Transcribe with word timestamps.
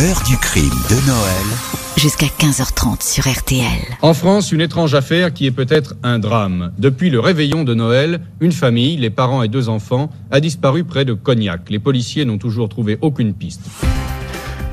L'heure 0.00 0.22
du 0.28 0.36
crime 0.36 0.64
de 0.64 1.06
Noël. 1.08 1.46
Jusqu'à 1.96 2.26
15h30 2.26 3.02
sur 3.02 3.28
RTL. 3.28 3.96
En 4.00 4.14
France, 4.14 4.52
une 4.52 4.60
étrange 4.60 4.94
affaire 4.94 5.32
qui 5.32 5.44
est 5.46 5.50
peut-être 5.50 5.96
un 6.04 6.20
drame. 6.20 6.72
Depuis 6.78 7.10
le 7.10 7.18
réveillon 7.18 7.64
de 7.64 7.74
Noël, 7.74 8.20
une 8.38 8.52
famille, 8.52 8.96
les 8.96 9.10
parents 9.10 9.42
et 9.42 9.48
deux 9.48 9.68
enfants, 9.68 10.08
a 10.30 10.38
disparu 10.38 10.84
près 10.84 11.04
de 11.04 11.14
Cognac. 11.14 11.68
Les 11.68 11.80
policiers 11.80 12.24
n'ont 12.24 12.38
toujours 12.38 12.68
trouvé 12.68 12.96
aucune 13.00 13.34
piste. 13.34 13.62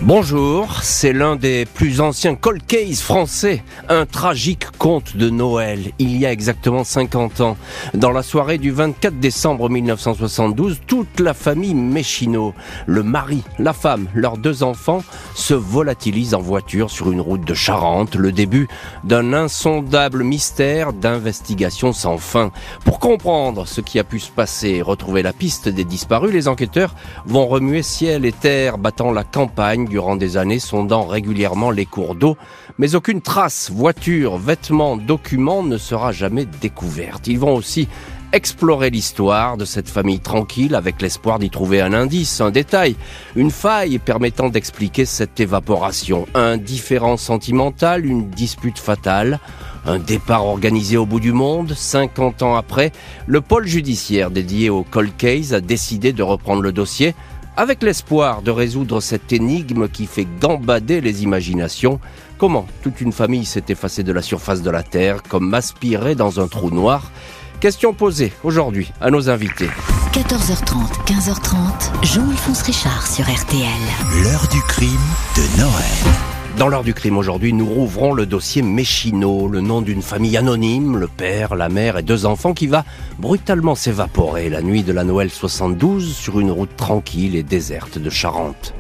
Bonjour, 0.02 0.84
c'est 0.84 1.14
l'un 1.14 1.36
des 1.36 1.66
plus 1.66 2.02
anciens 2.02 2.36
cold 2.36 2.64
case 2.68 3.02
français, 3.02 3.64
un 3.90 4.06
tragique 4.06 4.70
conte 4.78 5.16
de 5.16 5.30
Noël, 5.30 5.94
il 6.00 6.18
y 6.18 6.26
a 6.26 6.32
exactement 6.32 6.84
50 6.84 7.42
ans. 7.42 7.58
Dans 7.94 8.12
la 8.12 8.22
soirée 8.22 8.58
du 8.58 8.72
24 8.72 9.20
décembre 9.20 9.70
1972, 9.70 10.82
toute 10.86 11.20
la 11.20 11.34
famille 11.34 11.74
Méchino, 11.74 12.54
le 12.86 13.04
mari, 13.04 13.44
la 13.58 13.74
femme, 13.74 14.08
leurs 14.14 14.38
deux 14.38 14.64
enfants, 14.64 15.02
se 15.34 15.54
volatilisent 15.54 16.36
en 16.36 16.42
voiture 16.42 16.92
sur 16.92 17.12
une 17.12 17.22
route 17.22 17.46
de 17.46 17.54
Charente, 17.54 18.16
le 18.16 18.32
début 18.32 18.68
d'un 19.06 19.34
insondable 19.34 20.24
mystère 20.24 20.94
d'investigation 20.94 21.94
sans 21.94 22.18
fin. 22.18 22.52
Pour 22.84 23.00
comprendre 23.00 23.66
ce 23.66 23.82
qui 23.82 23.98
a 23.98 24.04
pu 24.04 24.20
se 24.20 24.30
passer 24.30 24.70
et 24.70 24.82
retrouver 24.82 25.24
la 25.24 25.34
piste 25.34 25.70
des 25.70 25.86
disparus, 25.86 26.34
les 26.34 26.48
enquêteurs 26.48 26.94
vont 27.26 27.48
remuer 27.48 27.82
ciel 27.82 28.26
et 28.26 28.34
terre, 28.34 28.78
battant 28.78 29.12
la 29.12 29.24
campagne 29.24 29.85
durant 29.88 30.16
des 30.16 30.38
années, 30.38 30.60
sondant 30.60 31.06
régulièrement 31.06 31.72
les 31.72 31.86
cours 31.86 32.16
d'eau, 32.16 32.38
mais 32.78 32.96
aucune 32.96 33.22
trace, 33.22 33.72
voiture, 33.72 34.38
vêtements, 34.38 34.98
documents 34.98 35.64
ne 35.64 35.78
sera 35.78 36.12
jamais 36.12 36.46
découverte. 36.62 37.28
Ils 37.28 37.40
vont 37.40 37.56
aussi 37.56 37.88
explorer 38.36 38.90
l'histoire 38.90 39.56
de 39.56 39.64
cette 39.64 39.88
famille 39.90 40.20
tranquille 40.20 40.76
avec 40.76 41.02
l'espoir 41.02 41.40
d'y 41.40 41.50
trouver 41.50 41.80
un 41.80 41.94
indice, 41.94 42.42
un 42.42 42.52
détail, 42.52 42.98
une 43.36 43.50
faille 43.50 43.98
permettant 43.98 44.50
d'expliquer 44.50 45.06
cette 45.06 45.40
évaporation, 45.40 46.26
un 46.34 46.58
différent 46.58 47.16
sentimental, 47.16 48.06
une 48.06 48.30
dispute 48.30 48.78
fatale, 48.78 49.40
un 49.86 50.00
départ 50.00 50.46
organisé 50.46 50.98
au 50.98 51.06
bout 51.06 51.22
du 51.22 51.32
monde. 51.32 51.74
50 51.74 52.42
ans 52.42 52.56
après, 52.56 52.92
le 53.26 53.40
pôle 53.40 53.68
judiciaire 53.68 54.32
dédié 54.32 54.70
au 54.70 54.84
cold 54.84 55.16
case 55.18 55.54
a 55.54 55.62
décidé 55.62 56.12
de 56.12 56.24
reprendre 56.24 56.62
le 56.62 56.74
dossier 56.74 57.16
avec 57.58 57.84
l'espoir 57.84 58.42
de 58.42 58.52
résoudre 58.52 59.02
cette 59.02 59.32
énigme 59.34 59.88
qui 59.88 60.06
fait 60.06 60.28
gambader 60.40 61.02
les 61.02 61.24
imaginations. 61.24 62.00
Comment 62.38 62.68
toute 62.84 63.02
une 63.02 63.12
famille 63.12 63.46
s'est 63.46 63.66
effacée 63.70 64.04
de 64.04 64.12
la 64.12 64.22
surface 64.22 64.62
de 64.62 64.70
la 64.70 64.84
Terre 64.84 65.24
comme 65.24 65.54
aspirée 65.54 66.16
dans 66.16 66.40
un 66.40 66.48
trou 66.48 66.70
noir 66.70 67.12
Question 67.60 67.94
posée 67.94 68.34
aujourd'hui 68.44 68.92
à 69.00 69.10
nos 69.10 69.30
invités. 69.30 69.70
14h30, 70.14 71.06
15h30, 71.08 72.06
Jean-Alphonse 72.06 72.62
Richard 72.64 73.08
sur 73.08 73.26
RTL. 73.26 74.24
L'heure 74.24 74.48
du 74.52 74.62
crime 74.62 74.90
de 75.36 75.60
Noël. 75.60 76.35
Dans 76.58 76.70
l'heure 76.70 76.84
du 76.84 76.94
crime 76.94 77.18
aujourd'hui, 77.18 77.52
nous 77.52 77.66
rouvrons 77.66 78.14
le 78.14 78.26
dossier 78.26 78.62
Méchino, 78.62 79.50
le 79.50 79.60
nom 79.60 79.82
d'une 79.82 80.02
famille 80.02 80.38
anonyme, 80.38 80.96
le 80.96 81.08
père, 81.08 81.54
la 81.54 81.68
mère 81.68 81.98
et 81.98 82.02
deux 82.02 82.26
enfants 82.26 82.54
qui 82.54 82.68
va 82.68 82.86
brutalement 83.20 83.76
s'évaporer 83.76 84.50
la 84.50 84.62
nuit 84.62 84.84
de 84.84 84.94
la 84.94 85.04
Noël 85.04 85.30
72 85.30 86.16
sur 86.16 86.40
une 86.40 86.52
route 86.52 86.74
tranquille 86.78 87.36
et 87.36 87.44
déserte 87.44 87.98
de 87.98 88.10
Charente. 88.10 88.74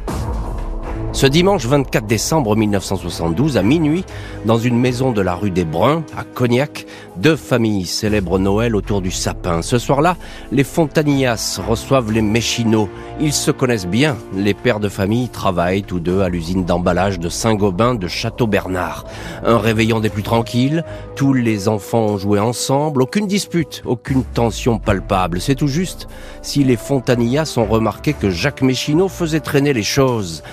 Ce 1.15 1.27
dimanche 1.27 1.65
24 1.65 2.05
décembre 2.05 2.57
1972, 2.57 3.55
à 3.55 3.63
minuit, 3.63 4.03
dans 4.43 4.57
une 4.57 4.77
maison 4.77 5.13
de 5.13 5.21
la 5.21 5.33
rue 5.33 5.49
des 5.49 5.63
Bruns, 5.63 6.03
à 6.17 6.25
Cognac, 6.25 6.85
deux 7.15 7.37
familles 7.37 7.85
célèbrent 7.85 8.37
Noël 8.37 8.75
autour 8.75 9.01
du 9.01 9.11
sapin. 9.11 9.61
Ce 9.61 9.77
soir-là, 9.77 10.17
les 10.51 10.65
Fontanillas 10.65 11.61
reçoivent 11.65 12.11
les 12.11 12.21
Méchino. 12.21 12.89
Ils 13.21 13.31
se 13.31 13.49
connaissent 13.49 13.87
bien. 13.87 14.17
Les 14.35 14.53
pères 14.53 14.81
de 14.81 14.89
famille 14.89 15.29
travaillent 15.29 15.83
tous 15.83 16.01
deux 16.01 16.19
à 16.19 16.27
l'usine 16.27 16.65
d'emballage 16.65 17.17
de 17.17 17.29
Saint-Gobain 17.29 17.95
de 17.95 18.09
Château-Bernard. 18.09 19.05
Un 19.45 19.57
réveillon 19.57 20.01
des 20.01 20.09
plus 20.09 20.21
tranquilles. 20.21 20.83
Tous 21.15 21.31
les 21.31 21.69
enfants 21.69 22.07
ont 22.07 22.17
joué 22.17 22.41
ensemble. 22.41 23.01
Aucune 23.01 23.27
dispute, 23.27 23.83
aucune 23.85 24.25
tension 24.25 24.79
palpable. 24.79 25.39
C'est 25.39 25.55
tout 25.55 25.67
juste 25.67 26.09
si 26.41 26.65
les 26.65 26.75
Fontanillas 26.75 27.53
ont 27.55 27.65
remarqué 27.65 28.11
que 28.11 28.29
Jacques 28.29 28.61
Méchino 28.61 29.07
faisait 29.07 29.39
traîner 29.39 29.71
les 29.71 29.81
choses, 29.81 30.43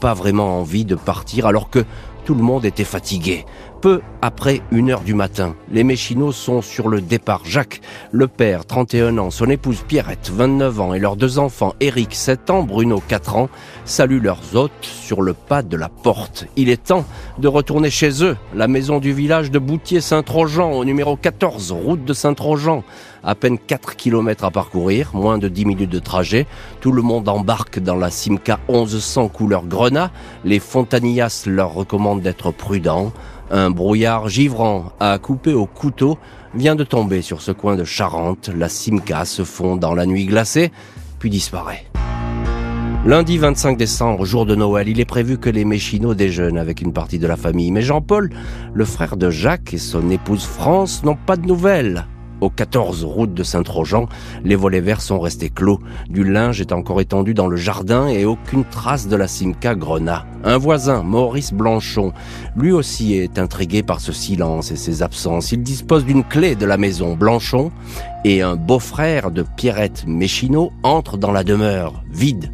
pas 0.00 0.14
vraiment 0.14 0.60
envie 0.60 0.84
de 0.84 0.94
partir 0.94 1.46
alors 1.46 1.70
que 1.70 1.84
tout 2.24 2.34
le 2.34 2.42
monde 2.42 2.64
était 2.64 2.84
fatigué. 2.84 3.44
Peu 3.84 4.00
après 4.22 4.62
une 4.70 4.88
heure 4.88 5.02
du 5.02 5.12
matin, 5.12 5.54
les 5.70 5.84
Méchinos 5.84 6.34
sont 6.34 6.62
sur 6.62 6.88
le 6.88 7.02
départ. 7.02 7.42
Jacques, 7.44 7.82
le 8.12 8.28
père, 8.28 8.64
31 8.64 9.18
ans, 9.18 9.30
son 9.30 9.50
épouse 9.50 9.84
Pierrette, 9.86 10.30
29 10.34 10.80
ans, 10.80 10.94
et 10.94 10.98
leurs 10.98 11.16
deux 11.16 11.38
enfants, 11.38 11.74
Eric, 11.80 12.14
7 12.14 12.48
ans, 12.48 12.62
Bruno, 12.62 13.02
4 13.06 13.36
ans, 13.36 13.50
saluent 13.84 14.22
leurs 14.22 14.56
hôtes 14.56 14.72
sur 14.80 15.20
le 15.20 15.34
pas 15.34 15.60
de 15.60 15.76
la 15.76 15.90
porte. 15.90 16.46
Il 16.56 16.70
est 16.70 16.82
temps 16.82 17.04
de 17.36 17.46
retourner 17.46 17.90
chez 17.90 18.24
eux, 18.24 18.38
la 18.54 18.68
maison 18.68 19.00
du 19.00 19.12
village 19.12 19.50
de 19.50 19.58
Boutier-Saint-Trojan, 19.58 20.72
au 20.72 20.86
numéro 20.86 21.16
14, 21.16 21.72
route 21.72 22.06
de 22.06 22.14
Saint-Trojan. 22.14 22.84
À 23.26 23.34
peine 23.34 23.58
4 23.58 23.96
km 23.96 24.44
à 24.44 24.50
parcourir, 24.50 25.10
moins 25.14 25.38
de 25.38 25.48
10 25.48 25.64
minutes 25.64 25.90
de 25.90 25.98
trajet. 25.98 26.46
Tout 26.80 26.92
le 26.92 27.00
monde 27.00 27.26
embarque 27.28 27.78
dans 27.78 27.96
la 27.96 28.10
Simca 28.10 28.60
1100 28.68 29.28
couleur 29.28 29.64
grenat. 29.64 30.10
Les 30.44 30.58
Fontanillas 30.58 31.44
leur 31.46 31.72
recommandent 31.72 32.20
d'être 32.20 32.50
prudents. 32.50 33.12
Un 33.50 33.70
brouillard 33.70 34.28
givrant 34.28 34.92
à 35.00 35.18
couper 35.18 35.52
au 35.52 35.66
couteau 35.66 36.18
vient 36.54 36.76
de 36.76 36.84
tomber 36.84 37.22
sur 37.22 37.42
ce 37.42 37.52
coin 37.52 37.76
de 37.76 37.84
Charente. 37.84 38.50
La 38.56 38.68
Simca 38.68 39.24
se 39.24 39.44
fond 39.44 39.76
dans 39.76 39.94
la 39.94 40.06
nuit 40.06 40.26
glacée, 40.26 40.72
puis 41.18 41.30
disparaît. 41.30 41.84
Lundi 43.06 43.36
25 43.36 43.76
décembre, 43.76 44.24
jour 44.24 44.46
de 44.46 44.54
Noël, 44.54 44.88
il 44.88 44.98
est 44.98 45.04
prévu 45.04 45.36
que 45.36 45.50
les 45.50 45.66
Méchino 45.66 46.14
déjeunent 46.14 46.56
avec 46.56 46.80
une 46.80 46.94
partie 46.94 47.18
de 47.18 47.26
la 47.26 47.36
famille. 47.36 47.70
Mais 47.70 47.82
Jean-Paul, 47.82 48.30
le 48.72 48.84
frère 48.86 49.18
de 49.18 49.28
Jacques 49.28 49.74
et 49.74 49.78
son 49.78 50.08
épouse 50.10 50.44
France 50.44 51.04
n'ont 51.04 51.18
pas 51.26 51.36
de 51.36 51.46
nouvelles. 51.46 52.06
Au 52.44 52.50
14 52.50 53.04
route 53.04 53.32
de 53.32 53.42
Saint-Trojan, 53.42 54.06
les 54.44 54.54
volets 54.54 54.82
verts 54.82 55.00
sont 55.00 55.18
restés 55.18 55.48
clos. 55.48 55.80
Du 56.10 56.24
linge 56.24 56.60
est 56.60 56.72
encore 56.72 57.00
étendu 57.00 57.32
dans 57.32 57.46
le 57.46 57.56
jardin 57.56 58.06
et 58.06 58.26
aucune 58.26 58.66
trace 58.66 59.08
de 59.08 59.16
la 59.16 59.28
Simca 59.28 59.74
Grenat. 59.74 60.26
Un 60.44 60.58
voisin, 60.58 61.02
Maurice 61.02 61.54
Blanchon, 61.54 62.12
lui 62.54 62.70
aussi 62.70 63.14
est 63.14 63.38
intrigué 63.38 63.82
par 63.82 63.98
ce 63.98 64.12
silence 64.12 64.72
et 64.72 64.76
ses 64.76 65.02
absences. 65.02 65.52
Il 65.52 65.62
dispose 65.62 66.04
d'une 66.04 66.22
clé 66.22 66.54
de 66.54 66.66
la 66.66 66.76
maison 66.76 67.16
Blanchon 67.16 67.72
et 68.26 68.42
un 68.42 68.56
beau-frère 68.56 69.30
de 69.30 69.42
Pierrette 69.56 70.04
Méchino 70.06 70.70
entre 70.82 71.16
dans 71.16 71.32
la 71.32 71.44
demeure, 71.44 72.04
vide. 72.12 72.52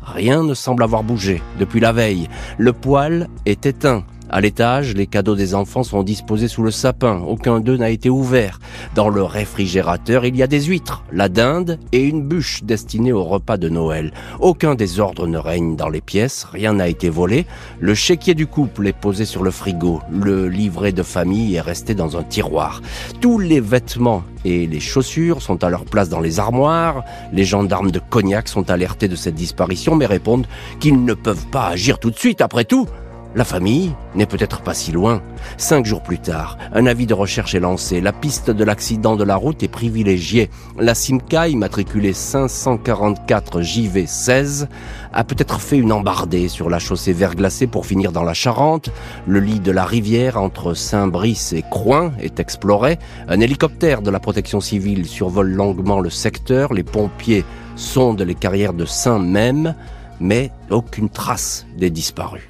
Rien 0.00 0.44
ne 0.44 0.54
semble 0.54 0.82
avoir 0.82 1.02
bougé 1.02 1.42
depuis 1.58 1.80
la 1.80 1.92
veille. 1.92 2.30
Le 2.56 2.72
poêle 2.72 3.28
est 3.44 3.66
éteint. 3.66 4.02
À 4.28 4.40
l'étage, 4.40 4.94
les 4.94 5.06
cadeaux 5.06 5.36
des 5.36 5.54
enfants 5.54 5.84
sont 5.84 6.02
disposés 6.02 6.48
sous 6.48 6.64
le 6.64 6.72
sapin. 6.72 7.20
Aucun 7.20 7.60
d'eux 7.60 7.76
n'a 7.76 7.90
été 7.90 8.10
ouvert. 8.10 8.58
Dans 8.96 9.08
le 9.08 9.22
réfrigérateur, 9.22 10.24
il 10.24 10.36
y 10.36 10.42
a 10.42 10.48
des 10.48 10.62
huîtres, 10.62 11.04
la 11.12 11.28
dinde 11.28 11.78
et 11.92 12.02
une 12.02 12.22
bûche 12.22 12.64
destinée 12.64 13.12
au 13.12 13.22
repas 13.22 13.56
de 13.56 13.68
Noël. 13.68 14.12
Aucun 14.40 14.74
désordre 14.74 15.28
ne 15.28 15.38
règne 15.38 15.76
dans 15.76 15.88
les 15.88 16.00
pièces, 16.00 16.44
rien 16.44 16.72
n'a 16.74 16.88
été 16.88 17.08
volé. 17.08 17.46
Le 17.78 17.94
chéquier 17.94 18.34
du 18.34 18.48
couple 18.48 18.88
est 18.88 18.92
posé 18.92 19.24
sur 19.24 19.44
le 19.44 19.52
frigo. 19.52 20.00
Le 20.10 20.48
livret 20.48 20.92
de 20.92 21.04
famille 21.04 21.54
est 21.54 21.60
resté 21.60 21.94
dans 21.94 22.16
un 22.16 22.24
tiroir. 22.24 22.82
Tous 23.20 23.38
les 23.38 23.60
vêtements 23.60 24.24
et 24.44 24.66
les 24.66 24.80
chaussures 24.80 25.40
sont 25.40 25.62
à 25.62 25.70
leur 25.70 25.84
place 25.84 26.08
dans 26.08 26.20
les 26.20 26.40
armoires. 26.40 27.04
Les 27.32 27.44
gendarmes 27.44 27.92
de 27.92 28.00
Cognac 28.00 28.48
sont 28.48 28.70
alertés 28.70 29.08
de 29.08 29.16
cette 29.16 29.34
disparition 29.34 29.94
mais 29.94 30.06
répondent 30.06 30.46
qu'ils 30.80 31.04
ne 31.04 31.14
peuvent 31.14 31.46
pas 31.46 31.68
agir 31.68 32.00
tout 32.00 32.10
de 32.10 32.18
suite 32.18 32.40
après 32.40 32.64
tout. 32.64 32.88
La 33.36 33.44
famille 33.44 33.92
n'est 34.14 34.24
peut-être 34.24 34.62
pas 34.62 34.72
si 34.72 34.92
loin. 34.92 35.20
Cinq 35.58 35.84
jours 35.84 36.02
plus 36.02 36.18
tard, 36.18 36.56
un 36.72 36.86
avis 36.86 37.06
de 37.06 37.12
recherche 37.12 37.54
est 37.54 37.60
lancé. 37.60 38.00
La 38.00 38.14
piste 38.14 38.50
de 38.50 38.64
l'accident 38.64 39.14
de 39.14 39.24
la 39.24 39.36
route 39.36 39.62
est 39.62 39.68
privilégiée. 39.68 40.48
La 40.78 40.94
Simca, 40.94 41.46
immatriculée 41.46 42.14
544 42.14 43.60
JV16, 43.60 44.68
a 45.12 45.22
peut-être 45.22 45.60
fait 45.60 45.76
une 45.76 45.92
embardée 45.92 46.48
sur 46.48 46.70
la 46.70 46.78
chaussée 46.78 47.12
verglacée 47.12 47.66
pour 47.66 47.84
finir 47.84 48.10
dans 48.10 48.24
la 48.24 48.32
Charente. 48.32 48.88
Le 49.26 49.40
lit 49.40 49.60
de 49.60 49.70
la 49.70 49.84
rivière 49.84 50.40
entre 50.40 50.72
Saint-Brice 50.72 51.52
et 51.52 51.62
Croin 51.70 52.12
est 52.18 52.40
exploré. 52.40 52.98
Un 53.28 53.40
hélicoptère 53.40 54.00
de 54.00 54.10
la 54.10 54.18
protection 54.18 54.62
civile 54.62 55.04
survole 55.04 55.50
longuement 55.50 56.00
le 56.00 56.08
secteur. 56.08 56.72
Les 56.72 56.84
pompiers 56.84 57.44
sondent 57.74 58.22
les 58.22 58.34
carrières 58.34 58.72
de 58.72 58.86
Saint-Même, 58.86 59.74
mais 60.20 60.52
aucune 60.70 61.10
trace 61.10 61.66
des 61.76 61.90
disparus. 61.90 62.48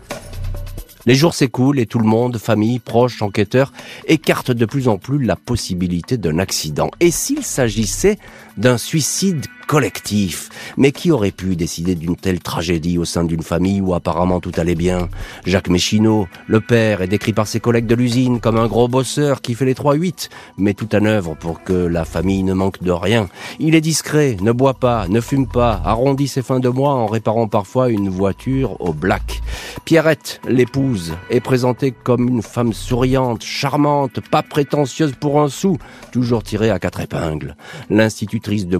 Les 1.06 1.14
jours 1.14 1.34
s'écoulent 1.34 1.78
et 1.78 1.86
tout 1.86 2.00
le 2.00 2.06
monde, 2.06 2.36
famille, 2.36 2.80
proches, 2.80 3.22
enquêteurs, 3.22 3.72
écarte 4.06 4.50
de 4.50 4.66
plus 4.66 4.88
en 4.88 4.98
plus 4.98 5.22
la 5.22 5.36
possibilité 5.36 6.16
d'un 6.18 6.38
accident. 6.38 6.90
Et 7.00 7.12
s'il 7.12 7.44
s'agissait 7.44 8.18
d'un 8.56 8.76
suicide 8.76 9.46
collectif. 9.66 10.48
Mais 10.76 10.92
qui 10.92 11.10
aurait 11.10 11.30
pu 11.30 11.56
décider 11.56 11.94
d'une 11.94 12.16
telle 12.16 12.40
tragédie 12.40 12.98
au 12.98 13.04
sein 13.04 13.24
d'une 13.24 13.42
famille 13.42 13.80
où 13.80 13.94
apparemment 13.94 14.40
tout 14.40 14.52
allait 14.56 14.74
bien? 14.74 15.08
Jacques 15.44 15.68
Méchineau, 15.68 16.28
le 16.46 16.60
père, 16.60 17.02
est 17.02 17.08
décrit 17.08 17.32
par 17.32 17.46
ses 17.46 17.60
collègues 17.60 17.86
de 17.86 17.94
l'usine 17.94 18.40
comme 18.40 18.58
un 18.58 18.66
gros 18.66 18.88
bosseur 18.88 19.40
qui 19.40 19.54
fait 19.54 19.64
les 19.64 19.74
3-8, 19.74 20.28
met 20.58 20.74
tout 20.74 20.94
en 20.94 21.04
œuvre 21.04 21.34
pour 21.34 21.62
que 21.62 21.72
la 21.72 22.04
famille 22.04 22.42
ne 22.42 22.54
manque 22.54 22.82
de 22.82 22.92
rien. 22.92 23.28
Il 23.58 23.74
est 23.74 23.80
discret, 23.80 24.36
ne 24.40 24.52
boit 24.52 24.74
pas, 24.74 25.08
ne 25.08 25.20
fume 25.20 25.46
pas, 25.46 25.80
arrondit 25.84 26.28
ses 26.28 26.42
fins 26.42 26.60
de 26.60 26.68
mois 26.68 26.94
en 26.94 27.06
réparant 27.06 27.48
parfois 27.48 27.90
une 27.90 28.08
voiture 28.08 28.80
au 28.80 28.92
black. 28.92 29.42
Pierrette, 29.84 30.40
l'épouse, 30.48 31.14
est 31.30 31.40
présentée 31.40 31.92
comme 31.92 32.28
une 32.28 32.42
femme 32.42 32.72
souriante, 32.72 33.42
charmante, 33.42 34.20
pas 34.20 34.42
prétentieuse 34.42 35.14
pour 35.18 35.40
un 35.40 35.48
sou, 35.48 35.78
toujours 36.12 36.42
tirée 36.42 36.70
à 36.70 36.78
quatre 36.78 37.00
épingles. 37.00 37.56
L'institutrice 37.90 38.66
de 38.66 38.78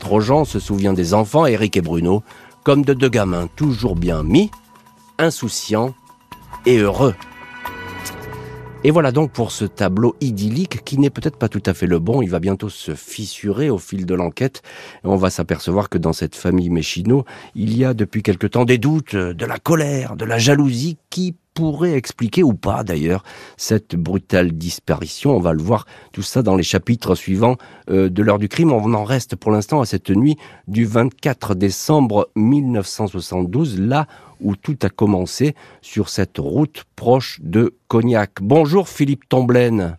Boutier-Saint-Trojan 0.00 0.44
se 0.44 0.58
souvient 0.58 0.92
des 0.94 1.14
enfants, 1.14 1.46
Eric 1.46 1.76
et 1.76 1.82
Bruno, 1.82 2.22
comme 2.64 2.84
de 2.84 2.94
deux 2.94 3.08
gamins 3.08 3.48
toujours 3.54 3.96
bien 3.96 4.22
mis, 4.22 4.50
insouciants 5.18 5.94
et 6.64 6.78
heureux. 6.78 7.14
Et 8.82 8.90
voilà 8.90 9.12
donc 9.12 9.30
pour 9.30 9.52
ce 9.52 9.66
tableau 9.66 10.16
idyllique 10.22 10.84
qui 10.84 10.98
n'est 10.98 11.10
peut-être 11.10 11.36
pas 11.36 11.50
tout 11.50 11.62
à 11.66 11.74
fait 11.74 11.86
le 11.86 11.98
bon. 11.98 12.22
Il 12.22 12.30
va 12.30 12.40
bientôt 12.40 12.70
se 12.70 12.94
fissurer 12.94 13.68
au 13.68 13.76
fil 13.76 14.06
de 14.06 14.14
l'enquête. 14.14 14.62
On 15.04 15.16
va 15.16 15.28
s'apercevoir 15.28 15.90
que 15.90 15.98
dans 15.98 16.14
cette 16.14 16.34
famille 16.34 16.70
Méchino, 16.70 17.26
il 17.54 17.76
y 17.76 17.84
a 17.84 17.92
depuis 17.92 18.22
quelque 18.22 18.46
temps 18.46 18.64
des 18.64 18.78
doutes, 18.78 19.14
de 19.14 19.46
la 19.46 19.58
colère, 19.58 20.16
de 20.16 20.24
la 20.24 20.38
jalousie 20.38 20.96
qui 21.10 21.36
pourrait 21.54 21.94
expliquer 21.94 22.42
ou 22.42 22.54
pas 22.54 22.84
d'ailleurs 22.84 23.24
cette 23.56 23.96
brutale 23.96 24.52
disparition. 24.52 25.36
On 25.36 25.40
va 25.40 25.52
le 25.52 25.62
voir 25.62 25.86
tout 26.12 26.22
ça 26.22 26.42
dans 26.42 26.56
les 26.56 26.62
chapitres 26.62 27.14
suivants 27.14 27.56
euh, 27.90 28.08
de 28.08 28.22
l'heure 28.22 28.38
du 28.38 28.48
crime. 28.48 28.72
On 28.72 28.94
en 28.94 29.04
reste 29.04 29.36
pour 29.36 29.50
l'instant 29.50 29.80
à 29.80 29.86
cette 29.86 30.10
nuit 30.10 30.36
du 30.68 30.84
24 30.84 31.54
décembre 31.54 32.30
1972, 32.36 33.80
là 33.80 34.06
où 34.40 34.56
tout 34.56 34.78
a 34.82 34.88
commencé 34.88 35.54
sur 35.82 36.08
cette 36.08 36.38
route 36.38 36.84
proche 36.96 37.40
de 37.42 37.74
Cognac. 37.88 38.32
Bonjour 38.40 38.88
Philippe 38.88 39.28
Tomblaine. 39.28 39.98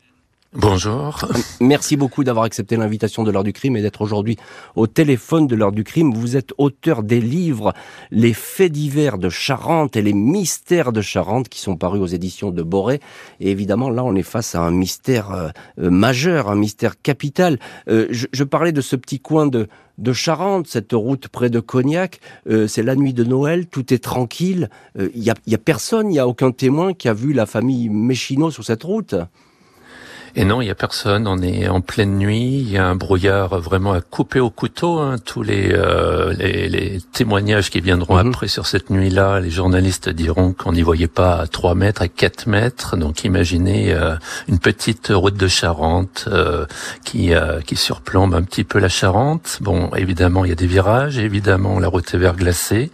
Bonjour. 0.53 1.29
Merci 1.61 1.95
beaucoup 1.95 2.25
d'avoir 2.25 2.43
accepté 2.43 2.75
l'invitation 2.75 3.23
de 3.23 3.31
l'heure 3.31 3.45
du 3.45 3.53
crime 3.53 3.77
et 3.77 3.81
d'être 3.81 4.01
aujourd'hui 4.01 4.35
au 4.75 4.85
téléphone 4.85 5.47
de 5.47 5.55
l'heure 5.55 5.71
du 5.71 5.85
crime. 5.85 6.13
Vous 6.13 6.35
êtes 6.35 6.51
auteur 6.57 7.03
des 7.03 7.21
livres 7.21 7.71
Les 8.11 8.33
faits 8.33 8.73
divers 8.73 9.17
de 9.17 9.29
Charente 9.29 9.95
et 9.95 10.01
les 10.01 10.11
mystères 10.11 10.91
de 10.91 10.99
Charente 10.99 11.47
qui 11.47 11.61
sont 11.61 11.77
parus 11.77 12.01
aux 12.01 12.07
éditions 12.07 12.51
de 12.51 12.63
Boré. 12.63 12.99
Et 13.39 13.49
évidemment, 13.49 13.89
là, 13.89 14.03
on 14.03 14.13
est 14.13 14.23
face 14.23 14.53
à 14.53 14.59
un 14.59 14.71
mystère 14.71 15.31
euh, 15.31 15.49
euh, 15.79 15.89
majeur, 15.89 16.49
un 16.49 16.57
mystère 16.57 17.01
capital. 17.01 17.57
Euh, 17.87 18.07
je, 18.09 18.43
parlais 18.43 18.73
de 18.73 18.81
ce 18.81 18.97
petit 18.97 19.21
coin 19.21 19.47
de, 19.47 19.69
de 19.99 20.11
Charente, 20.11 20.67
cette 20.67 20.91
route 20.91 21.29
près 21.29 21.49
de 21.49 21.61
Cognac. 21.61 22.19
c'est 22.67 22.83
la 22.83 22.97
nuit 22.97 23.13
de 23.13 23.23
Noël, 23.23 23.67
tout 23.67 23.93
est 23.93 24.03
tranquille. 24.03 24.69
Il 24.99 25.21
n'y 25.21 25.29
a, 25.29 25.35
y 25.47 25.55
a 25.55 25.57
personne, 25.57 26.07
il 26.07 26.13
n'y 26.13 26.19
a 26.19 26.27
aucun 26.27 26.51
témoin 26.51 26.93
qui 26.93 27.07
a 27.07 27.13
vu 27.13 27.31
la 27.31 27.45
famille 27.45 27.87
Méchino 27.87 28.51
sur 28.51 28.65
cette 28.65 28.83
route? 28.83 29.15
Et 30.35 30.45
non, 30.45 30.61
il 30.61 30.67
y 30.67 30.69
a 30.69 30.75
personne. 30.75 31.27
On 31.27 31.41
est 31.41 31.67
en 31.67 31.81
pleine 31.81 32.17
nuit. 32.17 32.59
Il 32.59 32.71
y 32.71 32.77
a 32.77 32.85
un 32.87 32.95
brouillard 32.95 33.59
vraiment 33.59 33.91
à 33.93 34.01
couper 34.01 34.39
au 34.39 34.49
couteau. 34.49 34.99
Hein. 34.99 35.17
Tous 35.23 35.43
les, 35.43 35.71
euh, 35.73 36.33
les, 36.33 36.69
les, 36.69 36.99
témoignages 37.11 37.69
qui 37.69 37.81
viendront 37.81 38.17
Mhm. 38.17 38.29
après 38.29 38.47
sur 38.47 38.65
cette 38.67 38.89
nuit-là, 38.89 39.39
les 39.39 39.49
journalistes 39.49 40.09
diront 40.09 40.53
qu'on 40.53 40.71
n'y 40.73 40.81
voyait 40.81 41.07
pas 41.07 41.35
à 41.41 41.47
3 41.47 41.75
mètres, 41.75 42.01
à 42.01 42.07
4 42.07 42.47
mètres. 42.47 42.95
Donc 42.97 43.23
imaginez 43.25 43.93
euh, 43.93 44.15
une 44.47 44.59
petite 44.59 45.09
route 45.13 45.35
de 45.35 45.47
Charente 45.47 46.25
euh, 46.27 46.65
qui, 47.03 47.33
euh, 47.33 47.59
qui 47.61 47.75
surplombe 47.75 48.33
un 48.33 48.43
petit 48.43 48.63
peu 48.63 48.79
la 48.79 48.89
Charente. 48.89 49.57
Bon, 49.61 49.89
évidemment, 49.95 50.45
il 50.45 50.49
y 50.49 50.53
a 50.53 50.55
des 50.55 50.67
virages. 50.67 51.17
Évidemment, 51.17 51.79
la 51.79 51.87
route 51.89 52.13
est 52.13 52.17
verglacée. 52.17 52.89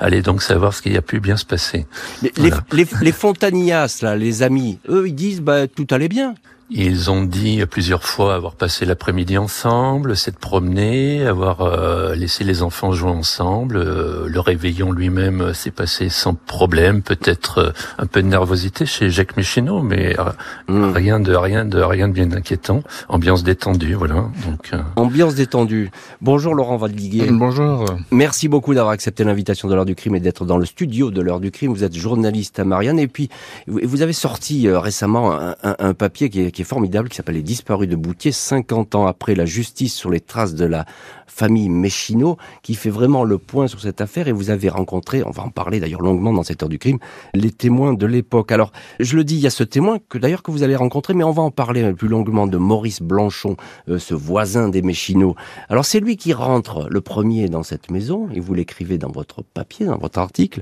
Allez 0.00 0.22
donc 0.22 0.42
savoir 0.42 0.74
ce 0.74 0.82
qui 0.82 0.96
a 0.96 1.02
pu 1.02 1.20
bien 1.20 1.36
se 1.36 1.46
passer. 1.46 1.86
Les, 2.22 2.32
Voilà. 2.36 2.64
les, 2.72 2.84
les, 2.84 2.88
les 3.00 3.12
Fontanillas, 3.12 3.98
là, 4.02 4.16
les 4.16 4.42
amis, 4.42 4.78
eux, 4.88 5.06
ils 5.08 5.14
disent 5.14 5.40
bah 5.40 5.66
tout 5.68 5.86
allait 5.90 6.08
bien. 6.08 6.34
Ils 6.72 7.10
ont 7.10 7.24
dit 7.24 7.64
plusieurs 7.68 8.04
fois 8.04 8.34
avoir 8.36 8.54
passé 8.54 8.84
l'après-midi 8.84 9.36
ensemble, 9.38 10.16
s'être 10.16 10.38
promenés, 10.38 11.26
avoir 11.26 11.62
euh, 11.62 12.14
laissé 12.14 12.44
les 12.44 12.62
enfants 12.62 12.92
jouer 12.92 13.10
ensemble. 13.10 13.76
Euh, 13.76 14.26
le 14.28 14.38
réveillon 14.40 14.92
lui-même 14.92 15.40
euh, 15.40 15.52
s'est 15.52 15.72
passé 15.72 16.08
sans 16.08 16.34
problème. 16.34 17.02
Peut-être 17.02 17.58
euh, 17.58 17.70
un 17.98 18.06
peu 18.06 18.22
de 18.22 18.28
nervosité 18.28 18.86
chez 18.86 19.10
Jacques 19.10 19.36
Michino, 19.36 19.82
mais 19.82 20.18
euh, 20.18 20.24
Mm. 20.68 20.92
rien 20.94 21.18
de 21.20 21.34
rien 21.34 21.64
de 21.64 21.80
rien 21.80 22.06
de 22.06 22.12
bien 22.12 22.30
inquiétant. 22.32 22.82
Ambiance 23.08 23.42
détendue, 23.42 23.94
voilà. 23.94 24.28
Donc 24.46 24.70
euh, 24.72 24.78
Ambiance 24.96 25.34
détendue. 25.34 25.90
Bonjour 26.20 26.54
Laurent 26.54 26.76
Valdiguier. 26.76 27.26
Bonjour. 27.32 27.84
Merci 28.12 28.46
beaucoup 28.48 28.74
d'avoir 28.74 28.92
accepté 28.92 29.24
l'invitation 29.24 29.66
de 29.68 29.74
l'heure 29.74 29.84
du 29.86 29.96
crime 29.96 30.14
et 30.14 30.20
d'être 30.20 30.44
dans 30.44 30.58
le 30.58 30.66
studio 30.66 31.10
de 31.10 31.20
l'heure 31.20 31.40
du 31.40 31.50
crime. 31.50 31.72
Vous 31.72 31.82
êtes 31.82 31.96
journaliste 31.96 32.60
à 32.60 32.64
Marianne 32.64 33.00
et 33.00 33.08
puis 33.08 33.28
vous 33.66 33.80
vous 33.82 34.02
avez 34.02 34.12
sorti 34.12 34.68
euh, 34.68 34.78
récemment 34.78 35.32
un, 35.32 35.56
un- 35.64 35.76
un 35.80 35.94
papier 35.94 36.30
qui 36.30 36.42
est, 36.42 36.59
qui 36.60 36.62
est 36.62 36.68
formidable 36.68 37.08
qui 37.08 37.16
s'appelle 37.16 37.36
Les 37.36 37.42
disparus 37.42 37.88
de 37.88 37.96
Boutier, 37.96 38.32
50 38.32 38.94
ans 38.94 39.06
après 39.06 39.34
la 39.34 39.46
justice 39.46 39.94
sur 39.94 40.10
les 40.10 40.20
traces 40.20 40.54
de 40.54 40.66
la 40.66 40.84
famille 41.26 41.70
Méchino, 41.70 42.36
qui 42.60 42.74
fait 42.74 42.90
vraiment 42.90 43.24
le 43.24 43.38
point 43.38 43.66
sur 43.66 43.80
cette 43.80 44.02
affaire 44.02 44.28
et 44.28 44.32
vous 44.32 44.50
avez 44.50 44.68
rencontré, 44.68 45.22
on 45.24 45.30
va 45.30 45.42
en 45.42 45.48
parler 45.48 45.80
d'ailleurs 45.80 46.02
longuement 46.02 46.34
dans 46.34 46.42
cette 46.42 46.62
heure 46.62 46.68
du 46.68 46.78
crime, 46.78 46.98
les 47.32 47.50
témoins 47.50 47.94
de 47.94 48.04
l'époque. 48.04 48.52
Alors, 48.52 48.72
je 48.98 49.16
le 49.16 49.24
dis, 49.24 49.36
il 49.36 49.40
y 49.40 49.46
a 49.46 49.50
ce 49.50 49.64
témoin 49.64 50.00
que 50.10 50.18
d'ailleurs 50.18 50.42
que 50.42 50.50
vous 50.50 50.62
allez 50.62 50.76
rencontrer, 50.76 51.14
mais 51.14 51.24
on 51.24 51.30
va 51.30 51.40
en 51.40 51.50
parler 51.50 51.94
plus 51.94 52.08
longuement 52.08 52.46
de 52.46 52.58
Maurice 52.58 53.00
Blanchon, 53.00 53.56
euh, 53.88 53.98
ce 53.98 54.12
voisin 54.12 54.68
des 54.68 54.82
Méchino. 54.82 55.36
Alors 55.70 55.86
c'est 55.86 56.00
lui 56.00 56.18
qui 56.18 56.34
rentre 56.34 56.88
le 56.90 57.00
premier 57.00 57.48
dans 57.48 57.62
cette 57.62 57.90
maison, 57.90 58.28
et 58.34 58.40
vous 58.40 58.52
l'écrivez 58.52 58.98
dans 58.98 59.10
votre 59.10 59.42
papier, 59.42 59.86
dans 59.86 59.96
votre 59.96 60.18
article. 60.18 60.60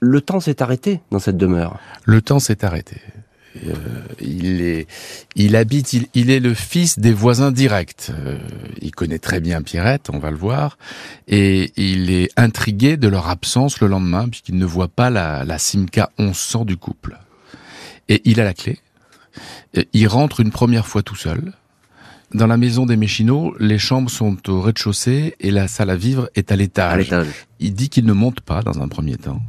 Le 0.00 0.22
temps 0.22 0.40
s'est 0.40 0.62
arrêté 0.62 1.02
dans 1.10 1.18
cette 1.18 1.36
demeure. 1.36 1.78
Le 2.06 2.22
temps 2.22 2.38
s'est 2.38 2.64
arrêté. 2.64 2.96
Euh, 3.56 3.74
il 4.20 4.62
est, 4.62 4.86
il 5.36 5.56
habite, 5.56 5.92
il, 5.92 6.06
il 6.14 6.30
est 6.30 6.40
le 6.40 6.54
fils 6.54 6.98
des 6.98 7.12
voisins 7.12 7.52
directs. 7.52 8.10
Euh, 8.10 8.38
il 8.80 8.92
connaît 8.92 9.18
très 9.18 9.40
bien 9.40 9.62
Pierrette, 9.62 10.08
on 10.10 10.18
va 10.18 10.30
le 10.30 10.36
voir, 10.36 10.78
et 11.28 11.72
il 11.76 12.10
est 12.10 12.30
intrigué 12.36 12.96
de 12.96 13.08
leur 13.08 13.28
absence 13.28 13.80
le 13.80 13.88
lendemain 13.88 14.28
puisqu'il 14.28 14.56
ne 14.56 14.64
voit 14.64 14.88
pas 14.88 15.10
la, 15.10 15.44
la 15.44 15.58
Simca 15.58 16.10
1100 16.18 16.64
du 16.64 16.76
couple. 16.76 17.18
Et 18.08 18.22
il 18.24 18.40
a 18.40 18.44
la 18.44 18.54
clé. 18.54 18.78
Et 19.74 19.88
il 19.92 20.08
rentre 20.08 20.40
une 20.40 20.50
première 20.50 20.86
fois 20.86 21.02
tout 21.02 21.16
seul. 21.16 21.52
Dans 22.34 22.46
la 22.46 22.56
maison 22.56 22.86
des 22.86 22.96
Méchino, 22.96 23.54
les 23.58 23.78
chambres 23.78 24.10
sont 24.10 24.36
au 24.48 24.62
rez-de-chaussée 24.62 25.34
et 25.38 25.50
la 25.50 25.68
salle 25.68 25.90
à 25.90 25.96
vivre 25.96 26.30
est 26.34 26.50
à 26.50 26.56
l'étage. 26.56 27.14
Il 27.60 27.74
dit 27.74 27.90
qu'il 27.90 28.06
ne 28.06 28.14
monte 28.14 28.40
pas 28.40 28.62
dans 28.62 28.80
un 28.80 28.88
premier 28.88 29.16
temps, 29.16 29.42